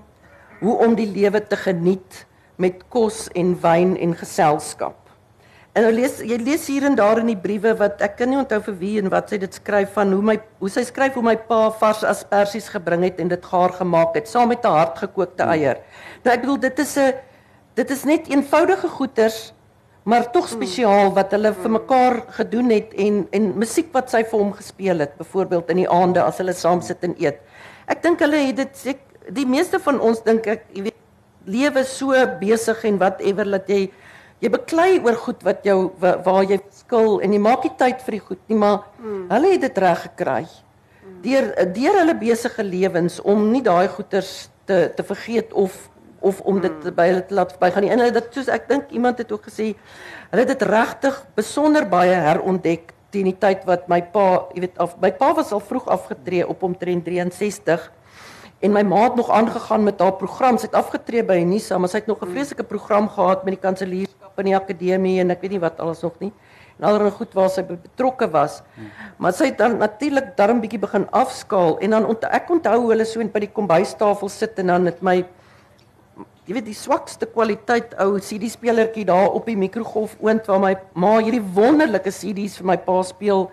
hoe 0.63 0.77
om 0.79 0.95
die 0.95 1.09
lewe 1.11 1.41
te 1.43 1.59
geniet 1.59 2.25
met 2.55 2.83
kos 2.89 3.27
en 3.35 3.57
wyn 3.59 3.97
en 3.99 4.15
geselskap. 4.15 5.02
En 5.73 5.87
nou 5.87 5.91
lees 5.95 6.19
jy 6.21 6.37
lees 6.37 6.67
hier 6.69 6.85
en 6.85 6.93
daar 6.93 7.17
in 7.23 7.31
die 7.31 7.39
briewe 7.39 7.71
wat 7.79 8.01
ek 8.05 8.19
kan 8.19 8.29
nie 8.29 8.37
onthou 8.37 8.59
vir 8.67 8.75
wie 8.77 8.91
en 9.01 9.09
wat 9.09 9.31
sy 9.33 9.39
dit 9.41 9.55
skryf 9.57 9.95
van 9.95 10.11
hoe 10.13 10.21
my 10.21 10.35
hoe 10.61 10.69
sy 10.69 10.83
skryf 10.85 11.17
hoe 11.17 11.23
my 11.25 11.33
pa 11.47 11.71
vars 11.79 12.03
asperges 12.05 12.67
gebring 12.69 13.01
het 13.07 13.17
en 13.23 13.31
dit 13.31 13.47
gaar 13.49 13.73
gemaak 13.79 14.13
het 14.19 14.29
saam 14.29 14.53
met 14.53 14.61
'n 14.65 14.75
hardgekookte 14.77 15.47
eier. 15.55 15.81
Nou 16.23 16.33
ek 16.33 16.41
bedoel 16.45 16.59
dit 16.69 16.79
is 16.79 16.97
'n 16.97 17.13
dit 17.75 17.89
is 17.89 18.03
net 18.05 18.29
eenvoudige 18.29 18.87
goeders 18.87 19.53
maar 20.05 20.31
tog 20.31 20.47
spesiaal 20.47 21.13
wat 21.15 21.31
hulle 21.31 21.53
vir 21.53 21.71
mekaar 21.71 22.21
gedoen 22.37 22.69
het 22.69 22.93
en 22.93 23.27
en 23.31 23.57
musiek 23.57 23.89
wat 23.93 24.11
sy 24.11 24.23
vir 24.23 24.39
hom 24.39 24.53
gespeel 24.53 24.99
het 24.99 25.17
byvoorbeeld 25.17 25.69
in 25.69 25.77
die 25.77 25.89
aande 25.89 26.21
as 26.21 26.37
hulle 26.37 26.53
saam 26.53 26.81
sit 26.81 27.03
en 27.03 27.15
eet. 27.17 27.39
Ek 27.87 28.03
dink 28.03 28.19
hulle 28.19 28.37
het 28.37 28.55
dit 28.55 28.85
ek, 28.93 29.01
die 29.29 29.45
meeste 29.45 29.79
van 29.79 29.99
ons 29.99 30.21
dink 30.21 30.47
ek 30.47 30.65
jy 30.73 30.83
weet 30.83 31.01
lewe 31.45 31.83
so 31.83 32.13
besig 32.39 32.83
en 32.85 32.97
whatever 32.99 33.45
dat 33.45 33.67
jy 33.67 33.89
jy 34.43 34.51
beklei 34.51 34.97
oor 34.99 35.15
goed 35.23 35.43
wat 35.47 35.63
jou 35.67 35.77
waar, 36.01 36.19
waar 36.25 36.43
jy 36.47 36.59
skil 36.75 37.21
en 37.23 37.33
jy 37.35 37.39
maak 37.41 37.63
nie 37.63 37.73
tyd 37.79 38.03
vir 38.03 38.17
die 38.17 38.25
goed 38.25 38.41
nie, 38.51 38.59
maar 38.59 38.83
hmm. 38.99 39.25
hulle 39.31 39.53
het 39.55 39.63
dit 39.63 39.81
reg 39.83 40.03
gekry. 40.09 40.43
Deur 41.23 41.49
deur 41.75 41.99
hulle 42.01 42.15
besige 42.19 42.65
lewens 42.67 43.21
om 43.23 43.45
nie 43.53 43.63
daai 43.63 43.87
goeters 43.91 44.49
te 44.67 44.85
te 44.97 45.05
vergeet 45.07 45.55
of 45.55 45.77
of 46.23 46.39
om 46.47 46.59
dit 46.63 46.75
hmm. 46.83 46.95
by 46.95 47.07
hulle 47.11 47.23
te 47.27 47.35
laat 47.35 47.55
verbygaan 47.55 47.87
nie. 47.87 47.93
En 47.95 48.03
hulle 48.03 48.15
dit 48.15 48.35
soos 48.35 48.51
ek 48.51 48.67
dink 48.71 48.91
iemand 48.95 49.19
het 49.23 49.31
ook 49.31 49.47
gesê, 49.47 49.73
hulle 50.31 50.43
het 50.43 50.51
dit 50.51 50.67
regtig 50.67 51.23
besonder 51.39 51.87
baie 51.87 52.19
herontdek 52.27 52.91
teen 53.13 53.27
die 53.29 53.37
tyd 53.37 53.63
wat 53.69 53.85
my 53.91 53.99
pa, 54.11 54.47
jy 54.55 54.63
weet, 54.65 54.79
af, 54.81 54.95
my 55.03 55.11
pa 55.15 55.33
was 55.37 55.51
al 55.53 55.61
vroeg 55.61 55.85
afgetree 55.93 56.47
op 56.49 56.63
omtrent 56.65 57.05
63 57.05 57.91
En 58.63 58.71
my 58.71 58.81
ma 58.87 59.01
het 59.03 59.15
nog 59.15 59.29
aangegaan 59.29 59.83
met 59.83 59.99
haar 59.99 60.13
program. 60.13 60.57
Sy 60.57 60.69
het 60.69 60.75
afgetree 60.79 61.23
by 61.27 61.35
Unisa, 61.43 61.77
maar 61.77 61.91
sy 61.91 61.99
het 61.99 62.07
nog 62.07 62.21
'n 62.23 62.31
vreeslike 62.31 62.63
program 62.63 63.09
gehad 63.09 63.43
met 63.43 63.53
die 63.53 63.63
kanselierskap 63.67 64.12
in 64.41 64.51
die 64.51 64.57
akademie 64.57 65.19
en 65.21 65.33
ek 65.35 65.43
weet 65.45 65.55
nie 65.57 65.63
wat 65.63 65.79
alles 65.83 66.01
nog 66.05 66.17
nie. 66.23 66.31
En 66.79 66.87
alreeds 66.89 67.19
goed 67.19 67.35
waar 67.37 67.51
sy 67.53 67.61
betrokke 67.67 68.27
was. 68.33 68.61
Maar 69.21 69.35
sy 69.37 69.51
het 69.51 69.59
dan 69.61 69.77
natuurlik 69.77 70.33
darm 70.37 70.61
bietjie 70.63 70.81
begin 70.81 71.05
afskaal 71.11 71.77
en 71.85 71.97
dan 71.97 72.09
ont 72.09 72.25
ek 72.29 72.49
onthou 72.49 72.79
hulle 72.89 73.05
so 73.05 73.23
by 73.23 73.45
die 73.45 73.53
kombuistafel 73.53 74.29
sit 74.29 74.59
en 74.63 74.73
dan 74.73 74.89
het 74.89 75.01
my 75.05 75.21
jy 76.43 76.57
weet 76.57 76.65
die 76.67 76.75
swakste 76.75 77.27
kwaliteit 77.31 77.93
ou 78.03 78.17
CD 78.19 78.49
spelertjie 78.51 79.05
daar 79.07 79.31
op 79.31 79.45
die 79.47 79.55
mikrogolf 79.55 80.17
oond 80.19 80.49
waar 80.49 80.59
my 80.59 80.73
ma 80.99 81.13
hierdie 81.21 81.43
wonderlike 81.55 82.11
CD's 82.11 82.57
vir 82.59 82.67
my 82.73 82.75
pa 82.83 82.97
speel 83.07 83.47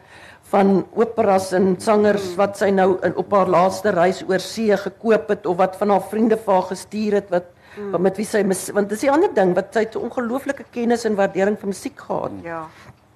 van 0.50 0.80
operas 0.98 1.52
en 1.54 1.76
sangers 1.78 2.32
wat 2.38 2.58
sy 2.58 2.72
nou 2.74 2.96
in, 3.06 3.14
op 3.14 3.30
haar 3.36 3.50
laaste 3.52 3.92
reis 3.94 4.24
oor 4.26 4.42
see 4.42 4.74
gekoop 4.74 5.30
het 5.30 5.46
of 5.46 5.60
wat 5.60 5.78
van 5.78 5.94
haar 5.94 6.02
vriende 6.10 6.38
vir 6.40 6.56
haar 6.56 6.66
gestuur 6.72 7.18
het 7.20 7.30
wat 7.30 7.46
hmm. 7.80 8.02
met 8.02 8.16
wie 8.20 8.26
sy 8.26 8.44
want 8.76 8.88
dis 8.92 9.04
die 9.06 9.10
ander 9.10 9.32
ding 9.34 9.54
wat 9.56 9.74
sy 9.74 9.86
'n 9.86 10.04
ongelooflike 10.08 10.64
kennis 10.70 11.04
en 11.04 11.16
waardering 11.16 11.58
vir 11.58 11.72
musiek 11.72 11.98
gehad. 12.06 12.32
Ja. 12.44 12.62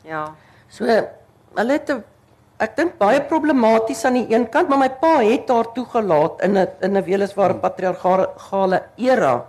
Ja. 0.05 0.25
So 0.69 0.85
hulle 0.85 1.73
het 1.73 1.91
ek 2.59 2.77
dink 2.77 2.99
baie 2.99 3.21
problematies 3.21 4.05
aan 4.05 4.15
die 4.21 4.29
een 4.35 4.49
kant, 4.49 4.69
maar 4.69 4.79
my 4.79 4.91
pa 4.91 5.17
het 5.23 5.49
haar 5.51 5.73
toegelaat 5.75 6.43
in 6.43 6.59
'n 6.59 6.69
in 6.81 6.97
'n 6.97 7.05
weliswaar 7.05 7.55
patriargale 7.55 8.83
era 8.97 9.45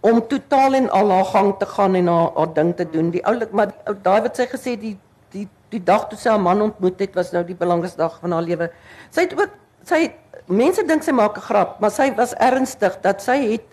om 0.00 0.20
totaal 0.28 0.74
en 0.74 0.90
al 0.90 1.10
haar 1.10 1.24
gang 1.24 1.58
te 1.58 1.66
gaan 1.66 1.94
en 1.94 2.06
haar, 2.06 2.30
haar 2.36 2.54
ding 2.54 2.76
te 2.76 2.90
doen. 2.90 3.10
Die 3.10 3.26
oulik 3.26 3.50
maar 3.52 3.72
daai 4.02 4.20
wat 4.22 4.36
sy 4.36 4.46
gesê 4.46 4.78
die 4.78 4.98
die 5.72 5.82
dag 5.84 6.08
toe 6.08 6.18
sy 6.18 6.32
haar 6.32 6.42
man 6.42 6.62
ontmoet 6.64 7.00
het 7.02 7.16
was 7.18 7.32
nou 7.34 7.42
die 7.46 7.56
belangrikste 7.56 8.00
dag 8.00 8.16
van 8.22 8.32
haar 8.36 8.46
lewe. 8.46 8.70
Sy 9.12 9.26
het 9.26 9.34
ook 9.36 9.56
sy 9.88 10.00
mense 10.48 10.84
dink 10.88 11.04
sy 11.04 11.12
maak 11.12 11.36
'n 11.36 11.44
grap, 11.48 11.80
maar 11.80 11.90
sy 11.90 12.12
was 12.16 12.34
ernstig 12.34 13.00
dat 13.02 13.22
sy 13.22 13.36
het 13.52 13.66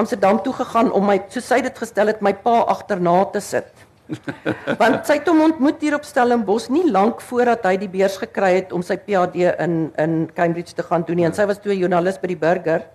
Amsterdam 0.00 0.40
toe 0.42 0.54
gegaan 0.56 0.90
om 0.96 1.06
my 1.10 1.18
so 1.28 1.42
sy 1.44 1.60
dit 1.64 1.78
gestel 1.84 2.12
het 2.12 2.22
my 2.24 2.32
pa 2.44 2.60
agterna 2.74 3.24
te 3.34 3.42
sit. 3.44 3.68
Want 4.80 5.06
sy 5.06 5.20
het 5.20 5.28
hom 5.30 5.42
ontmoet 5.44 5.82
hier 5.84 5.94
op 5.94 6.06
Stellenbosch 6.06 6.70
nie 6.74 6.86
lank 6.90 7.20
voordat 7.28 7.66
hy 7.68 7.76
die 7.84 7.90
beurs 7.90 8.16
gekry 8.22 8.56
het 8.56 8.72
om 8.74 8.82
sy 8.86 8.96
PhD 8.98 9.52
in 9.52 9.76
in 10.00 10.16
Cambridge 10.34 10.74
te 10.74 10.86
gaan 10.86 11.06
doen 11.06 11.20
nie. 11.20 11.28
En 11.28 11.36
sy 11.36 11.46
was 11.50 11.60
toe 11.62 11.72
'n 11.74 11.82
joernalis 11.84 12.18
by 12.22 12.32
die 12.32 12.40
Burger 12.46 12.88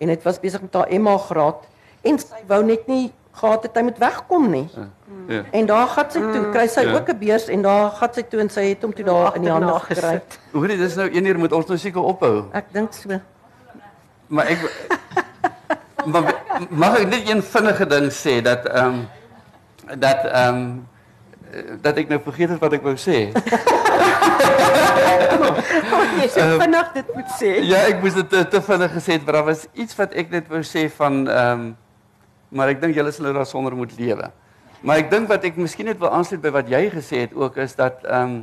en 0.00 0.12
dit 0.12 0.22
was 0.28 0.40
besig 0.40 0.60
met 0.62 0.74
haar 0.74 1.00
MA 1.00 1.16
graad 1.18 1.64
en 2.02 2.18
sy 2.18 2.42
wou 2.48 2.62
net 2.64 2.86
nie 2.86 3.12
gehad 3.36 3.62
het 3.62 3.76
hy 3.76 3.82
moet 3.82 3.98
wegkom 3.98 4.50
nie. 4.50 4.68
Ja. 4.74 4.88
Ja. 5.28 5.42
En 5.50 5.66
daar 5.66 5.86
gaan 5.86 6.10
sy 6.10 6.20
toe, 6.20 6.50
kry 6.54 6.66
sy 6.70 6.84
ja. 6.86 6.94
ook 6.94 7.08
'n 7.10 7.18
beurs 7.18 7.48
en 7.48 7.62
daar 7.62 7.90
gaan 7.90 8.12
sy 8.14 8.22
toe 8.22 8.40
en 8.40 8.50
sy 8.50 8.64
het 8.68 8.82
hom 8.82 8.94
toe 8.94 9.04
daar 9.04 9.36
in 9.36 9.42
die 9.42 9.50
hande 9.50 9.78
gekry. 9.88 10.22
Hoorie, 10.52 10.78
dis 10.78 10.94
nou 10.94 11.08
1 11.10 11.24
uur 11.24 11.38
moet 11.38 11.52
ons 11.52 11.66
nou 11.66 11.78
seker 11.78 12.02
ophou. 12.02 12.44
Ek 12.52 12.72
dink 12.72 12.92
so. 12.92 13.20
Maar 14.26 14.46
ek 14.46 14.58
maar, 16.06 16.34
mag 16.70 16.98
ek 17.00 17.08
net 17.08 17.30
een 17.30 17.42
vinnige 17.42 17.86
ding 17.86 18.10
sê 18.14 18.40
dat 18.44 18.66
ehm 18.66 18.86
um, 18.86 18.98
dat 20.00 20.24
ehm 20.24 20.54
um, 20.54 20.86
dat 21.80 21.96
ek 21.96 22.08
nou 22.10 22.20
vergeet 22.24 22.50
het 22.52 22.60
wat 22.60 22.72
ek 22.76 22.82
wou 22.84 22.96
sê. 23.00 23.18
Jy 26.16 26.28
sê 26.32 26.42
um, 26.42 26.60
vinnig 26.60 26.88
dit 26.96 27.14
moet 27.14 27.30
sê. 27.38 27.50
Ja, 27.64 27.78
ek 27.90 28.02
moes 28.02 28.16
dit 28.18 28.28
te, 28.32 28.42
te 28.50 28.60
vinnig 28.66 28.92
gesê 28.96 29.16
het, 29.16 29.24
maar 29.24 29.38
daar 29.40 29.48
was 29.52 29.66
iets 29.72 29.96
wat 29.98 30.16
ek 30.18 30.32
net 30.34 30.50
wou 30.52 30.62
sê 30.66 30.86
van 30.98 31.22
ehm 31.26 31.60
um, 31.66 31.76
maar 32.56 32.70
ek 32.70 32.78
dink 32.80 32.94
julle 32.94 33.10
sal 33.12 33.26
nou 33.26 33.34
daarsonder 33.34 33.74
moet 33.74 33.92
lewe. 33.98 34.28
Maar 34.86 35.00
ek 35.02 35.08
dink 35.10 35.26
wat 35.28 35.44
ek 35.48 35.56
miskien 35.58 35.88
net 35.90 35.98
wil 35.98 36.12
aansluit 36.14 36.42
by 36.44 36.52
wat 36.54 36.68
jy 36.70 36.82
gesê 36.92 37.24
het 37.24 37.32
ook 37.34 37.58
is 37.64 37.74
dat 37.78 38.04
ehm 38.04 38.22
um, 38.22 38.36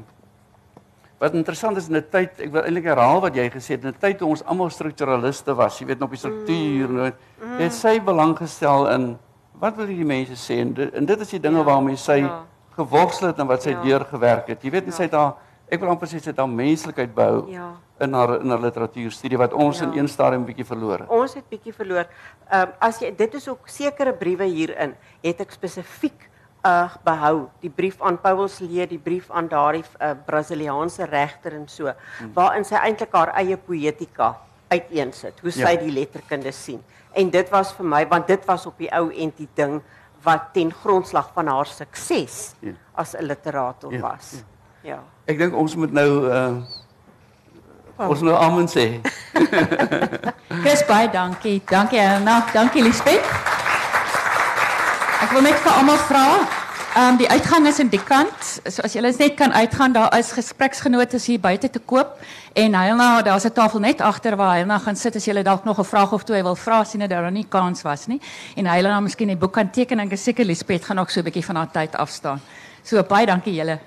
wat 1.23 1.35
interessant 1.39 1.77
is 1.79 1.87
in 1.87 1.95
'n 1.95 2.05
tyd, 2.11 2.39
ek 2.39 2.51
wil 2.51 2.65
eintlik 2.67 2.87
herhaal 2.91 3.21
wat 3.23 3.35
jy 3.35 3.49
gesê 3.49 3.77
het, 3.77 3.85
in 3.85 3.93
'n 3.93 3.99
tyd 3.99 4.17
toe 4.19 4.27
ons 4.27 4.43
almal 4.43 4.69
strukturaliste 4.69 5.55
was, 5.55 5.79
jy 5.79 5.87
weet 5.87 5.99
nog 5.99 6.09
op 6.09 6.15
die 6.15 6.19
struktuur, 6.19 6.89
mm. 6.89 7.13
mm. 7.43 7.59
het 7.59 7.73
sy 7.73 7.99
belang 7.99 8.35
gestel 8.37 8.87
in 8.91 9.17
wat 9.59 9.77
wil 9.77 9.87
die 9.87 10.03
mense 10.03 10.35
sê 10.35 10.59
en 10.59 10.73
dit, 10.73 10.93
en 10.93 11.05
dit 11.05 11.19
is 11.19 11.29
die 11.29 11.39
dinge 11.39 11.61
ja, 11.61 11.63
waarmee 11.63 11.95
sy 11.95 12.19
ja. 12.25 12.43
geworstel 12.75 13.27
het 13.27 13.39
en 13.39 13.47
wat 13.47 13.63
sy 13.63 13.69
ja. 13.69 13.81
deurgewerk 13.81 14.47
het. 14.47 14.63
Jy 14.63 14.71
weet, 14.71 14.85
ja. 14.85 14.91
sy 14.91 15.03
het 15.03 15.11
daar 15.11 15.33
ek 15.71 15.79
wil 15.79 15.93
amper 15.93 16.09
sê 16.11 16.19
sy 16.19 16.33
het 16.33 16.41
haar 16.41 16.51
menslikheid 16.51 17.13
behou 17.15 17.45
ja. 17.51 17.69
in 18.03 18.13
haar 18.13 18.35
in 18.41 18.51
haar 18.51 18.61
literatuurstudie 18.65 19.39
wat 19.39 19.53
ons 19.53 19.79
ja. 19.79 19.87
in 19.87 19.97
een 19.97 20.09
stadium 20.11 20.45
bietjie 20.45 20.67
verloor 20.67 21.05
het. 21.05 21.09
Ons 21.09 21.37
het 21.39 21.47
bietjie 21.49 21.73
verloor. 21.73 22.09
Ehm 22.49 22.67
um, 22.67 22.75
as 22.89 22.99
jy 23.01 23.13
dit 23.17 23.39
is 23.39 23.47
ook 23.49 23.71
sekere 23.71 24.13
briewe 24.13 24.49
hierin 24.49 24.95
het 25.23 25.41
ek 25.41 25.55
spesifiek 25.55 26.27
uh 26.63 26.89
behou 27.03 27.49
die 27.59 27.69
brief 27.69 28.01
aan 28.01 28.17
Paulus 28.21 28.59
Lee 28.59 28.87
die 28.87 28.99
brief 28.99 29.31
aan 29.31 29.49
daardie 29.51 29.83
uh, 29.99 30.13
Brasiliaanse 30.25 31.05
regter 31.05 31.53
en 31.57 31.67
so 31.67 31.91
hmm. 31.91 32.31
waarin 32.33 32.63
sy 32.63 32.79
eintlik 32.79 33.11
haar 33.11 33.33
eie 33.35 33.57
poetika 33.57 34.37
uiteensit 34.71 35.41
hoe 35.43 35.51
sy 35.51 35.73
ja. 35.75 35.81
die 35.81 35.91
letterkunde 35.91 36.53
sien 36.55 36.79
en 37.13 37.29
dit 37.33 37.51
was 37.51 37.73
vir 37.75 37.89
my 37.95 38.05
want 38.09 38.27
dit 38.31 38.47
was 38.47 38.65
op 38.65 38.79
die 38.79 38.89
ou 38.95 39.09
end 39.11 39.35
die 39.37 39.49
ding 39.59 39.81
wat 40.23 40.53
ten 40.55 40.71
grondslag 40.71 41.33
van 41.35 41.51
haar 41.51 41.67
sukses 41.67 42.55
ja. 42.61 42.71
as 42.95 43.13
'n 43.15 43.27
literator 43.27 43.91
ja. 43.93 43.99
was 44.01 44.31
ja, 44.83 44.95
ja. 44.95 44.99
ek 45.25 45.37
dink 45.37 45.55
ons 45.55 45.75
moet 45.75 45.91
nou 45.91 46.09
uh 46.31 46.63
ons 48.07 48.21
nou 48.21 48.35
amen 48.35 48.67
sê 48.67 49.01
Chris 50.63 50.85
baie 50.87 51.11
dankie 51.11 51.61
dankie 51.69 51.99
Anna 51.99 52.39
dankie 52.53 52.83
Lisbeth 52.83 53.62
Ek 55.23 55.31
wil 55.31 55.45
net 55.45 55.55
vir 55.63 55.71
almal 55.71 55.99
vra. 56.03 56.23
Ehm 56.93 57.13
um, 57.13 57.17
die 57.17 57.29
uitgang 57.31 57.63
is 57.69 57.77
in 57.79 57.87
die 57.87 58.01
kant. 58.03 58.47
So 58.67 58.83
as 58.83 58.91
julle 58.97 59.13
net 59.15 59.37
kan 59.39 59.53
uitgaan, 59.55 59.93
daar 59.95 60.11
is 60.17 60.33
gespreksgenote 60.35 61.17
hier 61.23 61.39
buite 61.39 61.69
te 61.69 61.79
koop 61.79 62.17
en 62.53 62.71
nou 62.71 63.21
daar's 63.23 63.45
'n 63.45 63.53
tafel 63.53 63.79
net 63.79 64.01
agter 64.01 64.35
waar 64.35 64.65
nou 64.65 64.79
gaan 64.79 64.95
sit 64.95 65.15
as 65.15 65.25
julle 65.25 65.43
dalk 65.43 65.63
nog 65.63 65.79
'n 65.79 65.83
vraag 65.85 66.11
of 66.11 66.23
twee 66.23 66.43
wil 66.43 66.55
vra 66.55 66.83
sien 66.83 66.99
dat 66.99 67.09
daar 67.09 67.31
nie 67.31 67.45
kans 67.49 67.81
was 67.81 68.07
nie. 68.07 68.19
En 68.55 68.63
nou 68.63 69.01
miskien 69.01 69.29
'n 69.29 69.37
boek 69.37 69.53
kan 69.53 69.69
teken 69.69 69.99
en 69.99 70.05
ek 70.05 70.11
is 70.11 70.23
seker 70.23 70.45
Lisbeth 70.45 70.85
gaan 70.85 70.99
ook 70.99 71.09
so 71.09 71.19
'n 71.19 71.23
bietjie 71.23 71.45
van 71.45 71.55
haar 71.55 71.71
tyd 71.71 71.95
afstaan. 71.95 72.41
So 72.83 73.03
baie 73.03 73.25
dankie 73.25 73.53
julle. 73.53 73.79